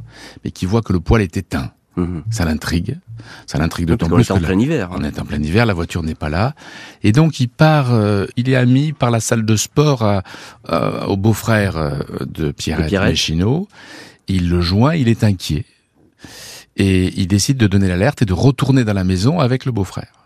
mais 0.44 0.50
qu'il 0.50 0.68
voit 0.68 0.82
que 0.82 0.92
le 0.92 1.00
poêle 1.00 1.22
est 1.22 1.36
éteint. 1.36 1.72
Mhm. 1.96 2.24
Ça 2.30 2.44
l'intrigue. 2.44 2.98
Ça 3.46 3.58
l'intrigue 3.58 3.86
d'autant 3.86 4.08
plus 4.08 4.22
est 4.28 4.30
en 4.32 4.40
la- 4.40 4.48
plein 4.48 4.58
hiver. 4.58 4.90
hein. 4.92 4.96
on 4.98 5.04
est 5.04 5.18
en 5.20 5.24
plein 5.24 5.40
hiver, 5.42 5.64
la 5.66 5.74
voiture 5.74 6.02
n'est 6.02 6.14
pas 6.16 6.28
là. 6.28 6.54
Et 7.02 7.12
donc 7.12 7.38
il 7.40 7.48
part, 7.48 7.94
euh, 7.94 8.26
il 8.36 8.48
est 8.50 8.56
ami 8.56 8.92
par 8.92 9.10
la 9.10 9.20
salle 9.20 9.44
de 9.44 9.56
sport 9.56 10.02
à- 10.02 10.22
à- 10.68 11.08
au 11.08 11.16
beau-frère 11.16 11.76
euh, 11.76 11.98
de 12.26 12.50
Pierrette, 12.50 12.88
Pierrette. 12.88 13.10
Méchino. 13.10 13.68
Il 14.26 14.48
le 14.50 14.60
joint, 14.60 14.94
il 14.94 15.08
est 15.08 15.22
inquiet. 15.22 15.64
Et 16.76 17.12
il 17.20 17.28
décide 17.28 17.56
de 17.58 17.66
donner 17.68 17.86
l'alerte 17.88 18.22
et 18.22 18.24
de 18.24 18.32
retourner 18.32 18.84
dans 18.84 18.92
la 18.94 19.04
maison 19.04 19.38
avec 19.38 19.64
le 19.64 19.70
beau-frère. 19.70 20.23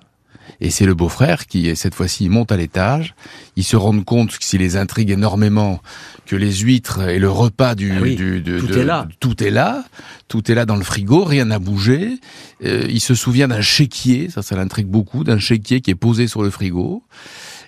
Et 0.61 0.71
c'est 0.71 0.87
le 0.87 0.95
beau-frère 0.95 1.47
qui, 1.47 1.75
cette 1.77 1.95
fois-ci, 1.95 2.29
monte 2.29 2.51
à 2.53 2.57
l'étage. 2.57 3.15
Il 3.57 3.65
se 3.65 3.77
rend 3.77 4.01
compte, 4.03 4.37
s'il 4.41 4.61
les 4.61 4.77
intrigue 4.77 5.11
énormément, 5.11 5.81
que 6.27 6.37
les 6.37 6.53
huîtres 6.57 7.09
et 7.09 7.19
le 7.19 7.31
repas 7.31 7.75
du... 7.75 7.93
Ah 7.97 8.01
oui, 8.03 8.17
du- 8.17 8.41
de- 8.41 8.59
tout 8.59 8.67
de- 8.67 8.79
est 8.79 8.85
là. 8.85 9.07
Tout 9.21 9.43
est 9.43 9.51
là. 9.51 9.85
Tout 10.29 10.51
est 10.51 10.55
là 10.55 10.67
dans 10.67 10.77
le 10.77 10.85
frigo, 10.85 11.25
rien 11.25 11.47
n'a 11.47 11.59
bougé. 11.59 12.19
Euh, 12.65 12.87
il 12.89 13.01
se 13.01 13.15
souvient 13.15 13.49
d'un 13.49 13.61
chéquier, 13.63 14.29
ça, 14.31 14.43
ça 14.43 14.57
l'intrigue 14.57 14.89
beaucoup, 14.89 15.25
d'un 15.25 15.39
chéquier 15.39 15.81
qui 15.81 15.91
est 15.91 15.95
posé 15.95 16.27
sur 16.29 16.43
le 16.43 16.51
frigo. 16.51 17.03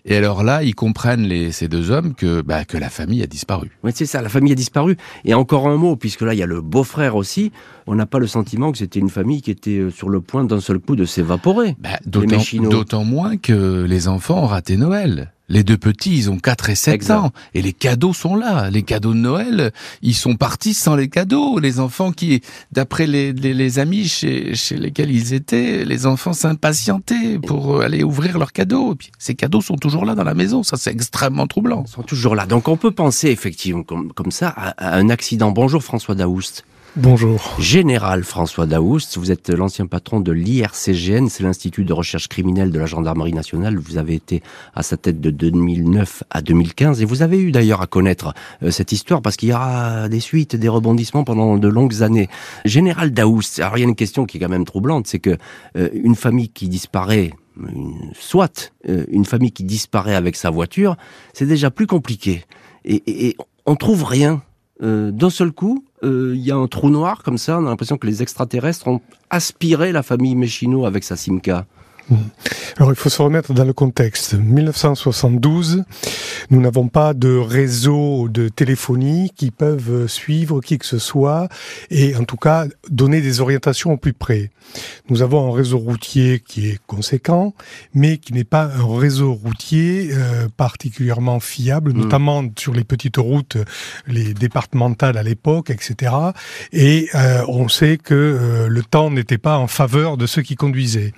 Et 0.04 0.16
alors 0.16 0.42
là, 0.42 0.62
ils 0.62 0.74
comprennent, 0.74 1.22
les, 1.22 1.52
ces 1.52 1.68
deux 1.68 1.90
hommes, 1.90 2.14
que, 2.14 2.42
bah, 2.42 2.64
que 2.64 2.76
la 2.76 2.88
famille 2.88 3.22
a 3.22 3.26
disparu. 3.26 3.70
Oui, 3.82 3.92
c'est 3.94 4.06
ça, 4.06 4.22
la 4.22 4.28
famille 4.28 4.52
a 4.52 4.56
disparu. 4.56 4.96
Et 5.24 5.34
encore 5.34 5.68
un 5.68 5.76
mot, 5.76 5.96
puisque 5.96 6.22
là, 6.22 6.34
il 6.34 6.38
y 6.38 6.42
a 6.42 6.46
le 6.46 6.60
beau-frère 6.60 7.16
aussi. 7.16 7.52
On 7.86 7.94
n'a 7.94 8.06
pas 8.06 8.18
le 8.18 8.26
sentiment 8.26 8.72
que 8.72 8.78
c'était 8.78 9.00
une 9.00 9.10
famille 9.10 9.42
qui 9.42 9.50
était 9.50 9.78
euh, 9.78 9.90
sur 9.90 10.08
le 10.08 10.20
point 10.20 10.44
d'un 10.44 10.60
seul 10.60 10.78
coup 10.78 10.96
de 10.96 11.04
s'évaporer. 11.04 11.76
Bah, 11.78 11.90
d'autant, 12.06 13.04
moins 13.04 13.36
que 13.36 13.84
les 13.84 14.08
enfants 14.08 14.42
ont 14.42 14.46
raté 14.46 14.76
Noël. 14.76 15.32
Les 15.50 15.64
deux 15.64 15.76
petits, 15.76 16.16
ils 16.16 16.30
ont 16.30 16.38
4 16.38 16.70
et 16.70 16.74
7 16.76 16.94
Exact. 16.94 17.14
ans. 17.16 17.32
Et 17.54 17.60
les 17.60 17.72
cadeaux 17.72 18.12
sont 18.14 18.36
là. 18.36 18.70
Les 18.70 18.84
cadeaux 18.84 19.12
de 19.12 19.18
Noël, 19.18 19.72
ils 20.00 20.14
sont 20.14 20.36
partis 20.36 20.74
sans 20.74 20.94
les 20.94 21.08
cadeaux. 21.08 21.58
Les 21.58 21.80
enfants 21.80 22.12
qui, 22.12 22.40
d'après 22.70 23.08
les, 23.08 23.32
les, 23.32 23.52
les 23.52 23.78
amis 23.80 24.06
chez, 24.06 24.54
chez 24.54 24.76
lesquels 24.76 25.10
ils 25.10 25.34
étaient, 25.34 25.84
les 25.84 26.06
enfants 26.06 26.32
s'impatientaient 26.32 27.40
pour 27.44 27.82
aller 27.82 28.04
ouvrir 28.04 28.38
leurs 28.38 28.52
cadeaux. 28.52 28.92
Et 28.92 28.96
puis, 28.96 29.10
ces 29.18 29.34
cadeaux 29.34 29.60
sont 29.60 29.76
toujours 29.76 30.04
là 30.04 30.14
dans 30.14 30.24
la 30.24 30.34
maison. 30.34 30.62
Ça, 30.62 30.76
c'est 30.76 30.92
extrêmement 30.92 31.48
troublant. 31.48 31.84
Ils 31.86 31.90
sont 31.90 32.02
toujours 32.04 32.36
là. 32.36 32.46
Donc 32.46 32.68
on 32.68 32.76
peut 32.76 32.92
penser 32.92 33.28
effectivement 33.30 33.82
comme, 33.82 34.12
comme 34.12 34.30
ça 34.30 34.48
à, 34.56 34.68
à 34.78 34.96
un 34.98 35.10
accident. 35.10 35.50
Bonjour 35.50 35.82
François 35.82 36.14
Daoust. 36.14 36.64
Bonjour. 36.96 37.54
Général 37.60 38.24
François 38.24 38.66
Daoust, 38.66 39.16
vous 39.16 39.30
êtes 39.30 39.48
l'ancien 39.48 39.86
patron 39.86 40.18
de 40.18 40.32
l'IRCGN, 40.32 41.28
c'est 41.28 41.44
l'Institut 41.44 41.84
de 41.84 41.92
recherche 41.92 42.26
criminelle 42.26 42.72
de 42.72 42.80
la 42.80 42.86
gendarmerie 42.86 43.32
nationale. 43.32 43.78
Vous 43.78 43.96
avez 43.96 44.14
été 44.14 44.42
à 44.74 44.82
sa 44.82 44.96
tête 44.96 45.20
de 45.20 45.30
2009 45.30 46.24
à 46.30 46.42
2015 46.42 47.00
et 47.00 47.04
vous 47.04 47.22
avez 47.22 47.38
eu 47.40 47.52
d'ailleurs 47.52 47.80
à 47.80 47.86
connaître 47.86 48.34
euh, 48.64 48.72
cette 48.72 48.90
histoire 48.90 49.22
parce 49.22 49.36
qu'il 49.36 49.50
y 49.50 49.52
aura 49.52 50.08
des 50.08 50.18
suites, 50.18 50.56
des 50.56 50.68
rebondissements 50.68 51.22
pendant 51.22 51.56
de 51.58 51.68
longues 51.68 52.02
années. 52.02 52.28
Général 52.64 53.12
Daoust, 53.12 53.60
alors 53.60 53.78
il 53.78 53.82
y 53.82 53.84
a 53.84 53.88
une 53.88 53.94
question 53.94 54.26
qui 54.26 54.38
est 54.38 54.40
quand 54.40 54.48
même 54.48 54.64
troublante, 54.64 55.06
c'est 55.06 55.20
que 55.20 55.36
euh, 55.76 55.88
une 55.94 56.16
famille 56.16 56.48
qui 56.48 56.68
disparaît 56.68 57.30
soit 58.18 58.72
euh, 58.88 59.04
une 59.10 59.24
famille 59.26 59.52
qui 59.52 59.62
disparaît 59.64 60.14
avec 60.16 60.34
sa 60.34 60.50
voiture, 60.50 60.96
c'est 61.34 61.46
déjà 61.46 61.70
plus 61.70 61.86
compliqué. 61.86 62.44
Et, 62.84 62.96
et- 63.06 63.26
et 63.28 63.36
on 63.66 63.76
trouve 63.76 64.02
rien. 64.02 64.42
Euh, 64.82 65.10
D'un 65.10 65.28
seul 65.28 65.52
coup, 65.52 65.84
euh, 66.02 66.32
il 66.34 66.40
y 66.40 66.50
a 66.50 66.56
un 66.56 66.66
trou 66.66 66.90
noir 66.90 67.22
comme 67.22 67.38
ça. 67.38 67.58
On 67.58 67.66
a 67.66 67.70
l'impression 67.70 67.98
que 67.98 68.06
les 68.06 68.22
extraterrestres 68.22 68.88
ont 68.88 69.00
aspiré 69.28 69.92
la 69.92 70.02
famille 70.02 70.34
Méchino 70.34 70.86
avec 70.86 71.04
sa 71.04 71.16
Simca. 71.16 71.66
Alors 72.76 72.90
il 72.90 72.96
faut 72.96 73.08
se 73.08 73.22
remettre 73.22 73.52
dans 73.52 73.64
le 73.64 73.72
contexte. 73.72 74.34
1972, 74.34 75.84
nous 76.50 76.60
n'avons 76.60 76.88
pas 76.88 77.14
de 77.14 77.36
réseau 77.36 78.28
de 78.28 78.48
téléphonie 78.48 79.30
qui 79.36 79.50
peuvent 79.50 80.06
suivre 80.06 80.60
qui 80.60 80.78
que 80.78 80.86
ce 80.86 80.98
soit 80.98 81.48
et 81.90 82.16
en 82.16 82.24
tout 82.24 82.36
cas 82.36 82.66
donner 82.88 83.20
des 83.20 83.40
orientations 83.40 83.92
au 83.92 83.96
plus 83.96 84.12
près. 84.12 84.50
Nous 85.08 85.22
avons 85.22 85.52
un 85.52 85.56
réseau 85.56 85.78
routier 85.78 86.40
qui 86.40 86.68
est 86.68 86.78
conséquent, 86.86 87.54
mais 87.94 88.18
qui 88.18 88.32
n'est 88.32 88.44
pas 88.44 88.64
un 88.64 88.98
réseau 88.98 89.32
routier 89.32 90.10
euh, 90.12 90.48
particulièrement 90.56 91.40
fiable, 91.40 91.92
hmm. 91.92 91.98
notamment 91.98 92.44
sur 92.58 92.72
les 92.72 92.84
petites 92.84 93.16
routes, 93.16 93.56
les 94.06 94.34
départementales 94.34 95.16
à 95.16 95.22
l'époque, 95.22 95.70
etc. 95.70 96.12
Et 96.72 97.08
euh, 97.14 97.44
on 97.48 97.68
sait 97.68 97.98
que 97.98 98.14
euh, 98.14 98.68
le 98.68 98.82
temps 98.82 99.10
n'était 99.10 99.38
pas 99.38 99.58
en 99.58 99.66
faveur 99.66 100.16
de 100.16 100.26
ceux 100.26 100.42
qui 100.42 100.54
conduisaient. 100.54 101.12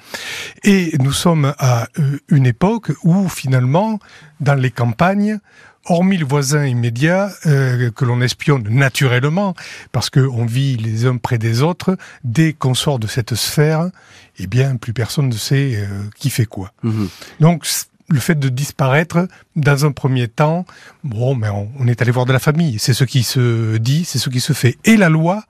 Et 0.65 0.82
nous 1.01 1.12
sommes 1.12 1.55
à 1.59 1.89
euh, 1.99 2.19
une 2.29 2.47
époque 2.47 2.93
où 3.05 3.29
finalement, 3.29 3.99
dans 4.41 4.55
les 4.55 4.71
campagnes, 4.71 5.39
hormis 5.87 6.17
le 6.17 6.27
voisin 6.27 6.65
immédiat 6.65 7.31
euh, 7.47 7.91
que 7.91 8.05
l'on 8.05 8.21
espionne 8.21 8.69
naturellement, 8.69 9.55
parce 9.91 10.11
qu'on 10.11 10.45
vit 10.45 10.77
les 10.77 11.07
uns 11.07 11.17
près 11.17 11.39
des 11.39 11.62
autres, 11.62 11.97
dès 12.25 12.53
qu'on 12.53 12.75
sort 12.75 12.99
de 12.99 13.07
cette 13.07 13.35
sphère, 13.35 13.91
eh 14.39 14.47
bien, 14.47 14.77
plus 14.77 14.93
personne 14.93 15.29
ne 15.29 15.37
sait 15.37 15.75
euh, 15.77 15.87
qui 16.17 16.31
fait 16.31 16.47
quoi. 16.47 16.73
Mhm. 16.83 17.09
Donc, 17.41 17.67
le 18.09 18.21
fait 18.21 18.39
de 18.39 18.49
disparaître, 18.49 19.27
dans 19.57 19.87
un 19.87 19.93
premier 19.93 20.29
temps, 20.29 20.67
bon, 21.03 21.35
mais 21.35 21.49
on 21.49 21.87
est 21.87 22.03
allé 22.03 22.11
voir 22.11 22.27
de 22.27 22.33
la 22.33 22.39
famille. 22.39 22.79
C'est 22.79 22.93
ce 22.93 23.05
qui 23.05 23.23
se 23.23 23.79
dit, 23.79 24.05
c'est 24.05 24.19
ce 24.19 24.29
qui 24.29 24.41
se 24.41 24.53
fait. 24.53 24.77
Et 24.85 24.97
la 24.97 25.09
loi 25.09 25.45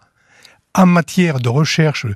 en 0.74 0.86
matière 0.86 1.40
de 1.40 1.48
recherche 1.48 2.06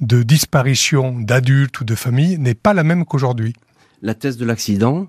de 0.00 0.22
disparition 0.22 1.18
d'adultes 1.18 1.80
ou 1.80 1.84
de 1.84 1.94
familles 1.94 2.38
n'est 2.38 2.54
pas 2.54 2.74
la 2.74 2.84
même 2.84 3.04
qu'aujourd'hui. 3.04 3.54
La 4.02 4.14
thèse 4.14 4.36
de 4.36 4.44
l'accident, 4.44 5.08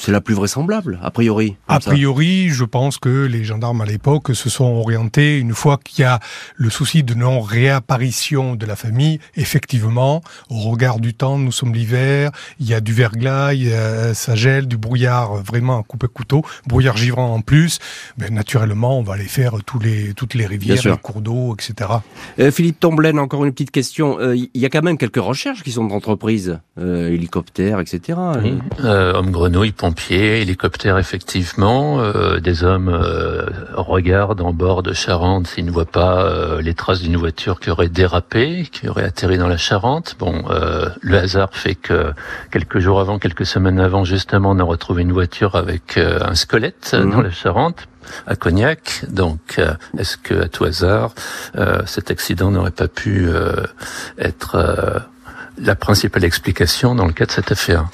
c'est 0.00 0.12
la 0.12 0.22
plus 0.22 0.34
vraisemblable, 0.34 0.98
a 1.02 1.10
priori. 1.10 1.56
A 1.68 1.78
priori, 1.78 2.48
je 2.48 2.64
pense 2.64 2.96
que 2.96 3.26
les 3.26 3.44
gendarmes 3.44 3.82
à 3.82 3.84
l'époque 3.84 4.34
se 4.34 4.48
sont 4.48 4.64
orientés, 4.64 5.38
une 5.38 5.52
fois 5.52 5.78
qu'il 5.82 6.02
y 6.02 6.04
a 6.06 6.20
le 6.56 6.70
souci 6.70 7.02
de 7.02 7.12
non-réapparition 7.12 8.54
de 8.54 8.64
la 8.64 8.76
famille, 8.76 9.20
effectivement, 9.36 10.22
au 10.48 10.58
regard 10.70 11.00
du 11.00 11.12
temps, 11.12 11.38
nous 11.38 11.52
sommes 11.52 11.74
l'hiver, 11.74 12.30
il 12.60 12.66
y 12.66 12.72
a 12.72 12.80
du 12.80 12.94
verglas, 12.94 13.52
il 13.52 13.68
y 13.68 13.74
a, 13.74 14.14
ça 14.14 14.34
gèle, 14.34 14.66
du 14.66 14.78
brouillard 14.78 15.34
vraiment 15.34 15.78
à 15.78 15.82
couper 15.82 16.08
couteau, 16.08 16.42
brouillard 16.66 16.96
givrant 16.96 17.34
en 17.34 17.42
plus, 17.42 17.78
ben, 18.16 18.32
naturellement, 18.32 18.98
on 18.98 19.02
va 19.02 19.14
aller 19.14 19.24
faire 19.24 19.52
tous 19.66 19.78
les, 19.78 20.14
toutes 20.14 20.32
les 20.32 20.46
rivières, 20.46 20.80
les 20.82 20.96
cours 20.96 21.20
d'eau, 21.20 21.54
etc. 21.54 21.90
Euh, 22.38 22.50
Philippe 22.50 22.80
Tomblaine, 22.80 23.18
encore 23.18 23.44
une 23.44 23.52
petite 23.52 23.70
question. 23.70 24.18
Euh, 24.18 24.34
il 24.34 24.60
y 24.60 24.64
a 24.64 24.70
quand 24.70 24.82
même 24.82 24.96
quelques 24.96 25.16
recherches 25.16 25.62
qui 25.62 25.72
sont 25.72 25.84
d'entreprise, 25.84 26.58
euh, 26.78 27.12
hélicoptères, 27.12 27.80
etc. 27.80 28.18
Oui. 28.42 28.54
Euh, 28.82 29.12
homme 29.12 29.30
grenouille, 29.30 29.72
pompiers, 29.90 30.42
hélicoptères 30.42 30.98
effectivement. 30.98 31.98
Euh, 31.98 32.38
des 32.38 32.62
hommes 32.62 32.88
euh, 32.88 33.44
regardent 33.74 34.40
en 34.40 34.52
bord 34.52 34.84
de 34.84 34.92
Charente 34.92 35.48
s'ils 35.48 35.64
ne 35.64 35.72
voient 35.72 35.84
pas 35.84 36.22
euh, 36.22 36.62
les 36.62 36.74
traces 36.74 37.00
d'une 37.00 37.16
voiture 37.16 37.58
qui 37.58 37.70
aurait 37.70 37.88
dérapé, 37.88 38.68
qui 38.70 38.88
aurait 38.88 39.02
atterri 39.02 39.36
dans 39.36 39.48
la 39.48 39.56
Charente. 39.56 40.14
Bon, 40.20 40.44
le 41.00 41.18
hasard 41.18 41.50
fait 41.52 41.74
que 41.74 42.12
quelques 42.52 42.78
jours 42.78 43.00
avant, 43.00 43.18
quelques 43.18 43.46
semaines 43.46 43.80
avant, 43.80 44.04
justement, 44.04 44.52
on 44.52 44.60
a 44.60 44.62
retrouvé 44.62 45.02
une 45.02 45.12
voiture 45.12 45.56
avec 45.56 45.98
un 45.98 46.36
squelette 46.36 46.94
mhm. 46.96 47.10
dans 47.10 47.22
la 47.22 47.32
Charente 47.32 47.88
à 48.28 48.36
Cognac. 48.36 49.02
Donc, 49.08 49.60
est-ce 49.98 50.16
que 50.16 50.42
à 50.42 50.48
tout 50.48 50.64
hasard, 50.64 51.14
cet 51.86 52.12
accident 52.12 52.52
n'aurait 52.52 52.70
pas 52.70 52.88
pu 52.88 53.28
être 54.18 55.02
la 55.58 55.74
principale 55.74 56.24
explication 56.24 56.94
dans 56.94 57.06
le 57.06 57.12
cas 57.12 57.26
de 57.26 57.32
cette 57.32 57.50
affaire? 57.50 57.86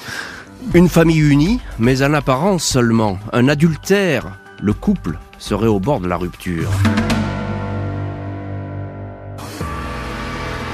Une 0.74 0.88
famille 0.88 1.20
unie, 1.20 1.60
mais 1.78 2.02
en 2.02 2.14
apparence 2.14 2.64
seulement. 2.64 3.18
Un 3.32 3.48
adultère. 3.48 4.38
Le 4.60 4.72
couple 4.72 5.18
serait 5.38 5.66
au 5.66 5.80
bord 5.80 6.00
de 6.00 6.08
la 6.08 6.16
rupture. 6.16 6.70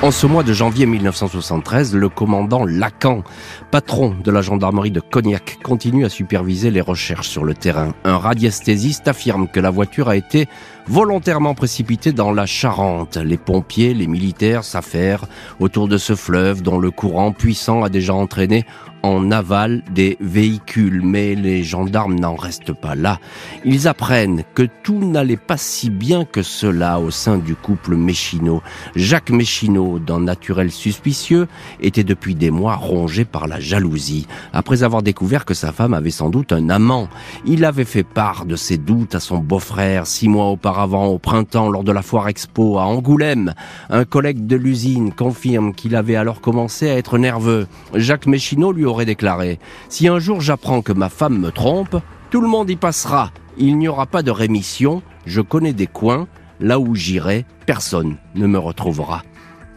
En 0.03 0.11
ce 0.11 0.27
mois 0.27 0.43
de 0.43 0.53
janvier 0.53 0.85
1973, 0.85 1.95
le 1.95 2.09
commandant 2.09 2.65
Lacan, 2.65 3.23
patron 3.71 4.17
de 4.25 4.33
la 4.33 4.43
gendarmerie 4.43 4.91
de 4.91 4.99
Cognac, 4.99 5.61
continue 5.63 6.05
à 6.05 6.09
superviser 6.09 6.73
les 6.73 6.81
recherches 6.81 7.29
sur 7.29 7.45
le 7.45 7.55
terrain. 7.55 7.95
Un 8.05 8.19
radiesthésiste 8.19 9.07
affirme 9.07 9.47
que 9.47 9.61
la 9.61 9.71
voiture 9.71 10.09
a 10.09 10.17
été 10.17 10.49
volontairement 10.89 11.55
précipitée 11.55 12.13
dans 12.13 12.33
la 12.33 12.47
Charente. 12.47 13.17
Les 13.17 13.37
pompiers, 13.39 13.95
les 13.95 14.07
militaires 14.07 14.65
s'affairent 14.65 15.27
autour 15.61 15.89
de 15.89 15.99
ce 15.99 16.15
fleuve 16.15 16.63
dont 16.63 16.79
le 16.79 16.91
courant 16.91 17.33
puissant 17.33 17.83
a 17.83 17.89
déjà 17.89 18.15
entraîné 18.15 18.65
en 19.03 19.33
aval 19.33 19.83
des 19.91 20.17
véhicules. 20.21 21.03
Mais 21.03 21.35
les 21.35 21.63
gendarmes 21.63 22.19
n'en 22.19 22.37
restent 22.37 22.73
pas 22.73 22.95
là. 22.95 23.19
Ils 23.65 23.89
apprennent 23.89 24.45
que 24.55 24.69
tout 24.83 24.99
n'allait 24.99 25.37
pas 25.37 25.57
si 25.57 25.91
bien 25.91 26.25
que 26.25 26.43
cela 26.43 27.01
au 27.01 27.11
sein 27.11 27.39
du 27.39 27.55
couple 27.55 27.97
Méchineau. 27.97 28.63
Jacques 28.95 29.31
Méchineau, 29.31 29.99
d'un 29.99 30.21
naturel 30.21 30.71
suspicieux, 30.71 31.49
était 31.81 32.05
depuis 32.05 32.35
des 32.35 32.51
mois 32.51 32.77
rongé 32.77 33.25
par 33.25 33.49
la 33.49 33.59
jalousie. 33.59 34.27
Après 34.53 34.85
avoir 34.85 35.03
découvert 35.03 35.45
que 35.45 35.55
sa 35.55 35.73
femme 35.73 35.95
avait 35.95 36.11
sans 36.11 36.31
doute 36.31 36.53
un 36.53 36.69
amant, 36.69 37.09
il 37.45 37.65
avait 37.65 37.85
fait 37.85 38.05
part 38.05 38.47
de 38.47 38.57
ses 38.57 38.79
doutes 38.79 39.15
à 39.15 39.21
son 39.21 39.39
beau-frère 39.39 40.07
six 40.07 40.29
mois 40.29 40.47
auparavant 40.47 40.72
au 40.73 41.19
printemps 41.19 41.69
lors 41.69 41.85
de 41.85 41.93
la 41.93 42.03
foire 42.03 42.29
expo 42.29 42.79
à 42.79 42.83
Angoulême. 42.83 43.55
Un 43.91 44.05
collègue 44.05 44.47
de 44.47 44.57
l'usine 44.57 45.13
confirme 45.13 45.75
qu'il 45.75 45.95
avait 45.95 46.17
alors 46.17 46.41
commencé 46.41 46.91
à 46.91 46.97
être 46.97 47.19
nerveux. 47.19 47.67
Jacques 47.95 48.27
Méchineau 48.27 48.73
lui 48.73 48.85
aurait 48.85 49.05
déclaré 49.05 49.59
Si 49.89 50.09
un 50.09 50.19
jour 50.19 50.41
j'apprends 50.41 50.83
que 50.83 50.93
ma 50.93 51.09
femme 51.09 51.39
me 51.39 51.51
trompe, 51.51 51.97
tout 52.31 52.41
le 52.41 52.49
monde 52.49 52.71
y 52.71 52.77
passera. 52.77 53.31
Il 53.59 53.77
n'y 53.79 53.89
aura 53.89 54.07
pas 54.07 54.23
de 54.23 54.31
rémission. 54.31 55.03
Je 55.27 55.41
connais 55.41 55.73
des 55.75 55.87
coins. 55.87 56.27
Là 56.61 56.79
où 56.79 56.95
j'irai, 56.95 57.45
personne 57.67 58.17
ne 58.35 58.47
me 58.47 58.59
retrouvera. 58.59 59.23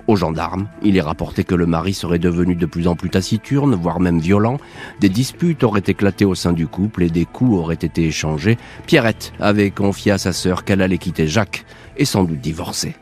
Aux 0.07 0.15
gendarmes, 0.15 0.67
il 0.83 0.97
est 0.97 1.01
rapporté 1.01 1.43
que 1.43 1.55
le 1.55 1.65
mari 1.65 1.93
serait 1.93 2.19
devenu 2.19 2.55
de 2.55 2.65
plus 2.65 2.87
en 2.87 2.95
plus 2.95 3.09
taciturne, 3.09 3.73
voire 3.73 3.99
même 3.99 4.19
violent. 4.19 4.57
Des 4.99 5.09
disputes 5.09 5.63
auraient 5.63 5.83
éclaté 5.85 6.25
au 6.25 6.35
sein 6.35 6.53
du 6.53 6.67
couple 6.67 7.03
et 7.03 7.09
des 7.09 7.25
coups 7.25 7.57
auraient 7.57 7.73
été 7.73 8.05
échangés. 8.05 8.57
Pierrette 8.85 9.33
avait 9.39 9.71
confié 9.71 10.11
à 10.11 10.17
sa 10.17 10.31
sœur 10.31 10.63
qu'elle 10.63 10.81
allait 10.81 10.99
quitter 10.99 11.27
Jacques 11.27 11.65
et 11.97 12.05
sans 12.05 12.23
doute 12.23 12.39
divorcer. 12.39 12.95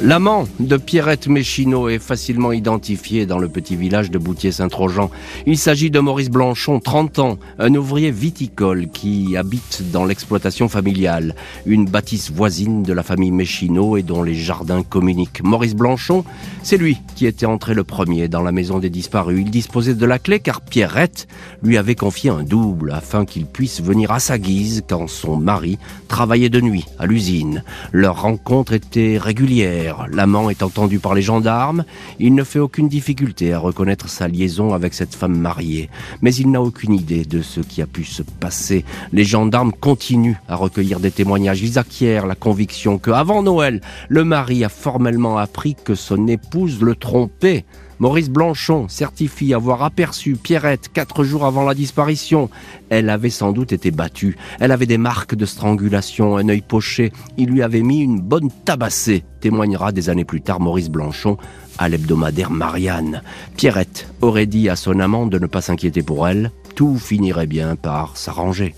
L'amant 0.00 0.46
de 0.60 0.76
Pierrette 0.76 1.26
Méchineau 1.26 1.88
est 1.88 1.98
facilement 1.98 2.52
identifié 2.52 3.26
dans 3.26 3.40
le 3.40 3.48
petit 3.48 3.74
village 3.74 4.12
de 4.12 4.18
Boutier-Saint-Trojan. 4.18 5.10
Il 5.44 5.58
s'agit 5.58 5.90
de 5.90 5.98
Maurice 5.98 6.30
Blanchon, 6.30 6.78
30 6.78 7.18
ans, 7.18 7.38
un 7.58 7.74
ouvrier 7.74 8.12
viticole 8.12 8.90
qui 8.90 9.36
habite 9.36 9.90
dans 9.90 10.04
l'exploitation 10.04 10.68
familiale, 10.68 11.34
une 11.66 11.86
bâtisse 11.86 12.30
voisine 12.30 12.84
de 12.84 12.92
la 12.92 13.02
famille 13.02 13.32
Méchineau 13.32 13.96
et 13.96 14.04
dont 14.04 14.22
les 14.22 14.36
jardins 14.36 14.84
communiquent. 14.84 15.42
Maurice 15.42 15.74
Blanchon, 15.74 16.24
c'est 16.62 16.76
lui 16.76 16.98
qui 17.16 17.26
était 17.26 17.46
entré 17.46 17.74
le 17.74 17.82
premier 17.82 18.28
dans 18.28 18.42
la 18.42 18.52
maison 18.52 18.78
des 18.78 18.90
disparus. 18.90 19.40
Il 19.40 19.50
disposait 19.50 19.94
de 19.96 20.06
la 20.06 20.20
clé 20.20 20.38
car 20.38 20.60
Pierrette 20.60 21.26
lui 21.64 21.76
avait 21.76 21.96
confié 21.96 22.30
un 22.30 22.44
double 22.44 22.92
afin 22.92 23.24
qu'il 23.24 23.46
puisse 23.46 23.82
venir 23.82 24.12
à 24.12 24.20
sa 24.20 24.38
guise 24.38 24.84
quand 24.88 25.08
son 25.08 25.36
mari 25.36 25.76
travaillait 26.06 26.50
de 26.50 26.60
nuit 26.60 26.84
à 27.00 27.06
l'usine. 27.06 27.64
Leur 27.90 28.22
rencontre 28.22 28.74
était 28.74 29.18
régulière 29.18 29.87
L'amant 30.12 30.50
est 30.50 30.62
entendu 30.62 30.98
par 30.98 31.14
les 31.14 31.22
gendarmes. 31.22 31.84
Il 32.18 32.34
ne 32.34 32.44
fait 32.44 32.58
aucune 32.58 32.88
difficulté 32.88 33.52
à 33.52 33.58
reconnaître 33.58 34.08
sa 34.08 34.28
liaison 34.28 34.74
avec 34.74 34.94
cette 34.94 35.14
femme 35.14 35.38
mariée. 35.38 35.88
Mais 36.22 36.34
il 36.34 36.50
n'a 36.50 36.62
aucune 36.62 36.94
idée 36.94 37.24
de 37.24 37.42
ce 37.42 37.60
qui 37.60 37.82
a 37.82 37.86
pu 37.86 38.04
se 38.04 38.22
passer. 38.22 38.84
Les 39.12 39.24
gendarmes 39.24 39.72
continuent 39.72 40.38
à 40.48 40.56
recueillir 40.56 41.00
des 41.00 41.10
témoignages. 41.10 41.62
Ils 41.62 41.78
acquièrent 41.78 42.26
la 42.26 42.34
conviction 42.34 42.98
que, 42.98 43.10
avant 43.10 43.42
Noël, 43.42 43.80
le 44.08 44.24
mari 44.24 44.64
a 44.64 44.68
formellement 44.68 45.38
appris 45.38 45.74
que 45.74 45.94
son 45.94 46.26
épouse 46.26 46.80
le 46.82 46.94
trompait. 46.94 47.64
Maurice 48.00 48.30
Blanchon 48.30 48.86
certifie 48.88 49.54
avoir 49.54 49.82
aperçu 49.82 50.36
Pierrette 50.36 50.88
quatre 50.92 51.24
jours 51.24 51.44
avant 51.44 51.64
la 51.64 51.74
disparition. 51.74 52.48
Elle 52.90 53.10
avait 53.10 53.28
sans 53.28 53.52
doute 53.52 53.72
été 53.72 53.90
battue. 53.90 54.36
Elle 54.60 54.70
avait 54.70 54.86
des 54.86 54.98
marques 54.98 55.34
de 55.34 55.44
strangulation, 55.44 56.36
un 56.36 56.48
œil 56.48 56.62
poché. 56.62 57.12
Il 57.36 57.50
lui 57.50 57.62
avait 57.62 57.82
mis 57.82 58.00
une 58.00 58.20
bonne 58.20 58.50
tabassée, 58.64 59.24
témoignera 59.40 59.90
des 59.90 60.10
années 60.10 60.24
plus 60.24 60.40
tard 60.40 60.60
Maurice 60.60 60.90
Blanchon 60.90 61.38
à 61.76 61.88
l'hebdomadaire 61.88 62.50
Marianne. 62.50 63.22
Pierrette 63.56 64.08
aurait 64.20 64.46
dit 64.46 64.68
à 64.68 64.76
son 64.76 65.00
amant 65.00 65.26
de 65.26 65.38
ne 65.38 65.46
pas 65.46 65.60
s'inquiéter 65.60 66.02
pour 66.02 66.28
elle. 66.28 66.52
Tout 66.76 66.96
finirait 66.98 67.46
bien 67.46 67.74
par 67.74 68.16
s'arranger. 68.16 68.74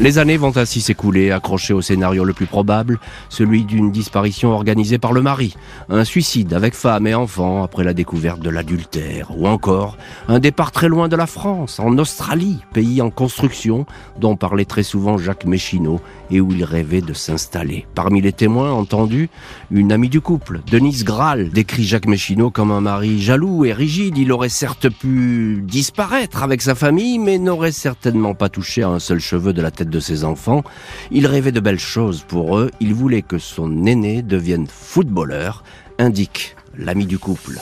Les 0.00 0.18
années 0.18 0.36
vont 0.36 0.56
ainsi 0.56 0.80
s'écouler, 0.80 1.32
accrochées 1.32 1.72
au 1.72 1.82
scénario 1.82 2.22
le 2.22 2.32
plus 2.32 2.46
probable, 2.46 3.00
celui 3.28 3.64
d'une 3.64 3.90
disparition 3.90 4.52
organisée 4.52 4.98
par 4.98 5.12
le 5.12 5.22
mari, 5.22 5.56
un 5.88 6.04
suicide 6.04 6.54
avec 6.54 6.74
femme 6.74 7.08
et 7.08 7.16
enfant 7.16 7.64
après 7.64 7.82
la 7.82 7.94
découverte 7.94 8.38
de 8.38 8.48
l'adultère, 8.48 9.36
ou 9.36 9.48
encore 9.48 9.98
un 10.28 10.38
départ 10.38 10.70
très 10.70 10.86
loin 10.86 11.08
de 11.08 11.16
la 11.16 11.26
France, 11.26 11.80
en 11.80 11.98
Australie, 11.98 12.60
pays 12.72 13.02
en 13.02 13.10
construction, 13.10 13.86
dont 14.20 14.36
parlait 14.36 14.64
très 14.64 14.84
souvent 14.84 15.18
Jacques 15.18 15.46
Méchineau 15.46 16.00
et 16.30 16.40
où 16.40 16.52
il 16.52 16.62
rêvait 16.62 17.00
de 17.00 17.12
s'installer. 17.12 17.84
Parmi 17.96 18.20
les 18.20 18.32
témoins 18.32 18.70
entendus, 18.70 19.28
une 19.72 19.90
amie 19.90 20.08
du 20.08 20.20
couple, 20.20 20.60
Denise 20.70 21.02
Graal, 21.02 21.50
décrit 21.50 21.82
Jacques 21.82 22.06
Méchineau 22.06 22.50
comme 22.50 22.70
un 22.70 22.82
mari 22.82 23.20
jaloux 23.20 23.64
et 23.64 23.72
rigide. 23.72 24.16
Il 24.16 24.30
aurait 24.30 24.48
certes 24.48 24.88
pu 24.88 25.60
disparaître 25.66 26.44
avec 26.44 26.62
sa 26.62 26.76
famille, 26.76 27.18
mais 27.18 27.38
n'aurait 27.38 27.72
certainement 27.72 28.34
pas 28.34 28.48
touché 28.48 28.84
à 28.84 28.90
un 28.90 29.00
seul 29.00 29.18
cheveu 29.18 29.52
de 29.52 29.62
la 29.62 29.72
tête 29.72 29.87
de 29.88 30.00
ses 30.00 30.24
enfants. 30.24 30.62
Il 31.10 31.26
rêvait 31.26 31.52
de 31.52 31.60
belles 31.60 31.78
choses 31.78 32.24
pour 32.26 32.58
eux. 32.58 32.70
Il 32.80 32.94
voulait 32.94 33.22
que 33.22 33.38
son 33.38 33.86
aîné 33.86 34.22
devienne 34.22 34.66
footballeur, 34.66 35.64
indique 35.98 36.56
l'ami 36.76 37.06
du 37.06 37.18
couple. 37.18 37.60